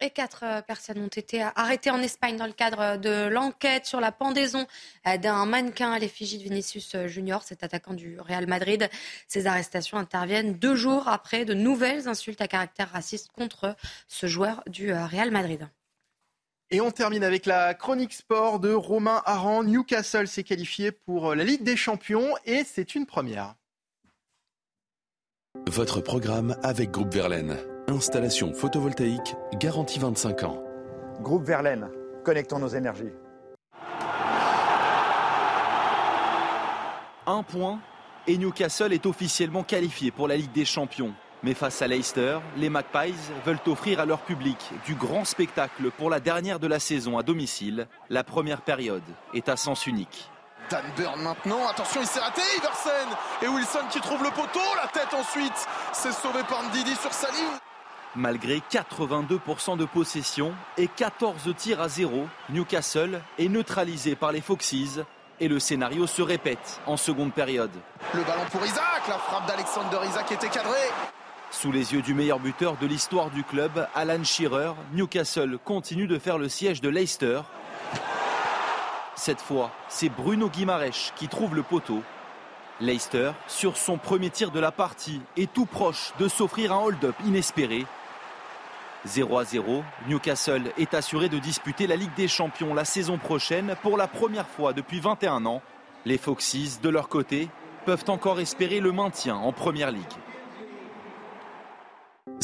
Et 0.00 0.08
quatre 0.08 0.42
euh, 0.42 0.62
personnes 0.62 1.02
ont 1.02 1.08
été 1.08 1.42
arrêtées 1.42 1.90
en 1.90 2.00
Espagne 2.00 2.38
dans 2.38 2.46
le 2.46 2.54
cadre 2.54 2.96
de 2.96 3.28
l'enquête 3.28 3.84
sur 3.84 4.00
la 4.00 4.10
pendaison 4.10 4.66
euh, 5.06 5.18
d'un 5.18 5.44
mannequin 5.44 5.92
à 5.92 5.98
l'effigie 5.98 6.38
de 6.38 6.44
Vinicius 6.44 6.94
euh, 6.94 7.08
Junior, 7.08 7.42
cet 7.42 7.62
attaquant 7.62 7.92
du 7.92 8.18
Real 8.18 8.46
Madrid. 8.46 8.88
Ces 9.28 9.46
arrestations 9.46 9.98
interviennent 9.98 10.54
deux 10.54 10.76
jours 10.76 11.08
après 11.08 11.44
de 11.44 11.52
nouvelles 11.52 12.08
insultes 12.08 12.40
à 12.40 12.48
caractère 12.48 12.88
raciste 12.90 13.28
contre 13.32 13.76
ce 14.08 14.26
joueur 14.26 14.62
du 14.66 14.94
Real 14.94 15.30
Madrid. 15.30 15.68
Et 16.74 16.80
on 16.80 16.90
termine 16.90 17.22
avec 17.22 17.46
la 17.46 17.72
chronique 17.72 18.12
sport 18.12 18.58
de 18.58 18.72
Romain 18.72 19.22
Aran. 19.26 19.62
Newcastle 19.62 20.26
s'est 20.26 20.42
qualifié 20.42 20.90
pour 20.90 21.36
la 21.36 21.44
Ligue 21.44 21.62
des 21.62 21.76
Champions 21.76 22.34
et 22.46 22.64
c'est 22.64 22.96
une 22.96 23.06
première. 23.06 23.54
Votre 25.68 26.00
programme 26.00 26.56
avec 26.64 26.90
Groupe 26.90 27.14
Verlaine. 27.14 27.58
Installation 27.86 28.52
photovoltaïque 28.52 29.36
garantie 29.60 30.00
25 30.00 30.42
ans. 30.42 30.64
Groupe 31.20 31.44
Verlaine, 31.44 31.90
connectons 32.24 32.58
nos 32.58 32.66
énergies. 32.66 33.12
Un 37.28 37.44
point 37.44 37.78
et 38.26 38.36
Newcastle 38.36 38.92
est 38.92 39.06
officiellement 39.06 39.62
qualifié 39.62 40.10
pour 40.10 40.26
la 40.26 40.36
Ligue 40.36 40.50
des 40.50 40.64
Champions. 40.64 41.14
Mais 41.44 41.52
face 41.52 41.82
à 41.82 41.86
Leicester, 41.86 42.38
les 42.56 42.70
Magpies 42.70 43.14
veulent 43.44 43.58
offrir 43.66 44.00
à 44.00 44.06
leur 44.06 44.20
public 44.20 44.56
du 44.86 44.94
grand 44.94 45.26
spectacle 45.26 45.90
pour 45.90 46.08
la 46.08 46.18
dernière 46.18 46.58
de 46.58 46.66
la 46.66 46.80
saison 46.80 47.18
à 47.18 47.22
domicile. 47.22 47.86
La 48.08 48.24
première 48.24 48.62
période 48.62 49.02
est 49.34 49.50
à 49.50 49.56
sens 49.58 49.86
unique. 49.86 50.30
Dan 50.70 50.82
Burn 50.96 51.20
maintenant, 51.20 51.68
attention 51.68 52.00
il 52.00 52.06
s'est 52.06 52.20
raté, 52.20 52.40
Iversen 52.56 53.08
et 53.42 53.48
Wilson 53.48 53.84
qui 53.90 54.00
trouve 54.00 54.22
le 54.22 54.30
poteau, 54.30 54.58
la 54.82 54.88
tête 54.88 55.12
ensuite, 55.12 55.68
c'est 55.92 56.12
sauvé 56.12 56.40
par 56.48 56.62
Ndidi 56.62 56.94
sur 56.96 57.12
sa 57.12 57.30
ligne. 57.30 57.58
Malgré 58.16 58.62
82% 58.70 59.76
de 59.76 59.84
possession 59.84 60.54
et 60.78 60.88
14 60.88 61.54
tirs 61.58 61.82
à 61.82 61.90
zéro, 61.90 62.26
Newcastle 62.48 63.20
est 63.38 63.50
neutralisé 63.50 64.14
par 64.14 64.32
les 64.32 64.40
Foxes 64.40 65.02
et 65.40 65.48
le 65.48 65.58
scénario 65.58 66.06
se 66.06 66.22
répète 66.22 66.80
en 66.86 66.96
seconde 66.96 67.34
période. 67.34 67.72
Le 68.14 68.22
ballon 68.22 68.46
pour 68.50 68.64
Isaac, 68.64 69.08
la 69.08 69.18
frappe 69.18 69.46
d'Alexander 69.46 69.98
Isaac 70.08 70.32
était 70.32 70.48
cadrée. 70.48 70.88
Sous 71.54 71.70
les 71.70 71.94
yeux 71.94 72.02
du 72.02 72.14
meilleur 72.14 72.40
buteur 72.40 72.76
de 72.78 72.86
l'histoire 72.86 73.30
du 73.30 73.44
club, 73.44 73.86
Alan 73.94 74.22
Shearer, 74.24 74.72
Newcastle 74.92 75.56
continue 75.64 76.08
de 76.08 76.18
faire 76.18 76.36
le 76.36 76.48
siège 76.48 76.80
de 76.80 76.88
Leicester. 76.88 77.42
Cette 79.14 79.40
fois, 79.40 79.70
c'est 79.88 80.08
Bruno 80.08 80.50
Guimaraes 80.50 81.12
qui 81.14 81.28
trouve 81.28 81.54
le 81.54 81.62
poteau. 81.62 82.02
Leicester, 82.80 83.30
sur 83.46 83.76
son 83.76 83.98
premier 83.98 84.30
tir 84.30 84.50
de 84.50 84.58
la 84.58 84.72
partie, 84.72 85.22
est 85.36 85.50
tout 85.50 85.64
proche 85.64 86.12
de 86.18 86.26
s'offrir 86.26 86.72
un 86.72 86.80
hold-up 86.80 87.14
inespéré. 87.24 87.86
0 89.04 89.38
à 89.38 89.44
0, 89.44 89.84
Newcastle 90.08 90.72
est 90.76 90.92
assuré 90.92 91.28
de 91.28 91.38
disputer 91.38 91.86
la 91.86 91.96
Ligue 91.96 92.14
des 92.16 92.28
Champions 92.28 92.74
la 92.74 92.84
saison 92.84 93.16
prochaine 93.16 93.76
pour 93.80 93.96
la 93.96 94.08
première 94.08 94.48
fois 94.48 94.72
depuis 94.72 94.98
21 94.98 95.46
ans. 95.46 95.62
Les 96.04 96.18
Foxes, 96.18 96.80
de 96.82 96.88
leur 96.88 97.08
côté, 97.08 97.48
peuvent 97.86 98.04
encore 98.08 98.40
espérer 98.40 98.80
le 98.80 98.90
maintien 98.90 99.36
en 99.36 99.52
Première 99.52 99.92
Ligue. 99.92 100.02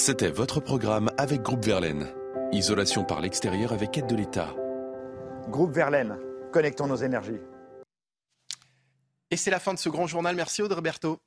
C'était 0.01 0.31
votre 0.31 0.61
programme 0.61 1.11
avec 1.19 1.43
Groupe 1.43 1.63
Verlaine. 1.63 2.07
Isolation 2.53 3.05
par 3.05 3.21
l'extérieur 3.21 3.75
avec 3.75 3.99
aide 3.99 4.07
de 4.07 4.17
l'État. 4.17 4.49
Groupe 5.51 5.73
Verlaine, 5.73 6.17
connectons 6.55 6.87
nos 6.87 6.97
énergies. 6.97 7.43
Et 9.31 9.37
c'est 9.37 9.51
la 9.51 9.61
fin 9.61 9.75
de 9.75 9.79
ce 9.79 9.91
grand 9.91 10.07
journal. 10.07 10.35
Merci 10.35 10.63
Audrey 10.63 10.81
Berthaud. 10.81 11.19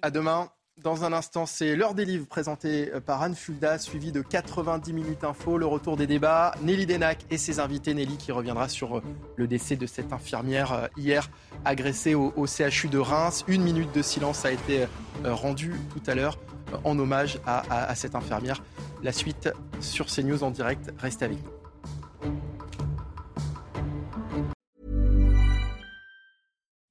À 0.00 0.12
demain. 0.12 0.48
Dans 0.80 1.02
un 1.02 1.12
instant, 1.12 1.44
c'est 1.44 1.74
l'heure 1.74 1.94
des 1.94 2.04
livres 2.04 2.26
présenté 2.26 2.92
par 3.04 3.20
Anne 3.20 3.34
Fulda, 3.34 3.78
suivi 3.78 4.12
de 4.12 4.22
90 4.22 4.92
minutes 4.92 5.24
info, 5.24 5.58
le 5.58 5.66
retour 5.66 5.96
des 5.96 6.06
débats. 6.06 6.54
Nelly 6.62 6.86
Denac 6.86 7.18
et 7.30 7.36
ses 7.36 7.58
invités. 7.58 7.94
Nelly 7.94 8.16
qui 8.16 8.30
reviendra 8.30 8.68
sur 8.68 9.02
le 9.34 9.46
décès 9.48 9.74
de 9.74 9.86
cette 9.86 10.12
infirmière 10.12 10.72
euh, 10.72 10.86
hier 10.96 11.28
agressée 11.64 12.14
au, 12.14 12.46
CHU 12.46 12.88
de 12.88 12.98
Reims. 12.98 13.44
Une 13.48 13.62
minute 13.62 13.92
de 13.92 14.02
silence 14.02 14.44
a 14.44 14.52
été 14.52 14.86
euh, 15.24 15.34
rendue 15.34 15.74
tout 15.92 16.08
à 16.08 16.14
l'heure 16.14 16.38
euh, 16.38 16.49
en 16.84 16.98
hommage 16.98 17.38
à, 17.46 17.88
à 17.88 17.94
cette 17.94 18.14
infirmière. 18.14 18.62
La 19.02 19.12
suite 19.12 19.50
sur 19.80 20.06
CNews 20.06 20.42
en 20.42 20.50
direct. 20.50 20.92
Restez 20.98 21.24
avec 21.24 21.38
nous. 21.42 21.50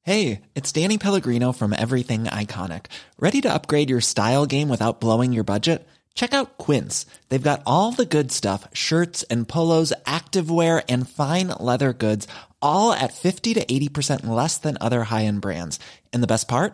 Hey, 0.10 0.42
it's 0.56 0.72
Danny 0.72 0.98
Pellegrino 0.98 1.52
from 1.52 1.72
Everything 1.72 2.24
Iconic. 2.24 2.88
Ready 3.20 3.42
to 3.42 3.54
upgrade 3.54 3.92
your 3.92 4.02
style 4.02 4.48
game 4.48 4.68
without 4.68 5.00
blowing 5.00 5.34
your 5.34 5.44
budget? 5.44 5.88
Check 6.16 6.34
out 6.34 6.58
Quince. 6.58 7.06
They've 7.30 7.50
got 7.50 7.62
all 7.68 7.92
the 7.92 8.08
good 8.08 8.32
stuff 8.32 8.68
shirts 8.74 9.22
and 9.30 9.48
polos, 9.48 9.94
activewear, 10.08 10.84
and 10.90 11.08
fine 11.08 11.50
leather 11.60 11.94
goods, 11.94 12.28
all 12.60 12.92
at 12.92 13.14
50 13.14 13.54
to 13.54 13.66
80% 13.66 14.26
less 14.26 14.58
than 14.58 14.80
other 14.82 15.04
high 15.04 15.26
end 15.26 15.42
brands. 15.42 15.80
And 16.12 16.24
the 16.24 16.34
best 16.34 16.48
part? 16.48 16.74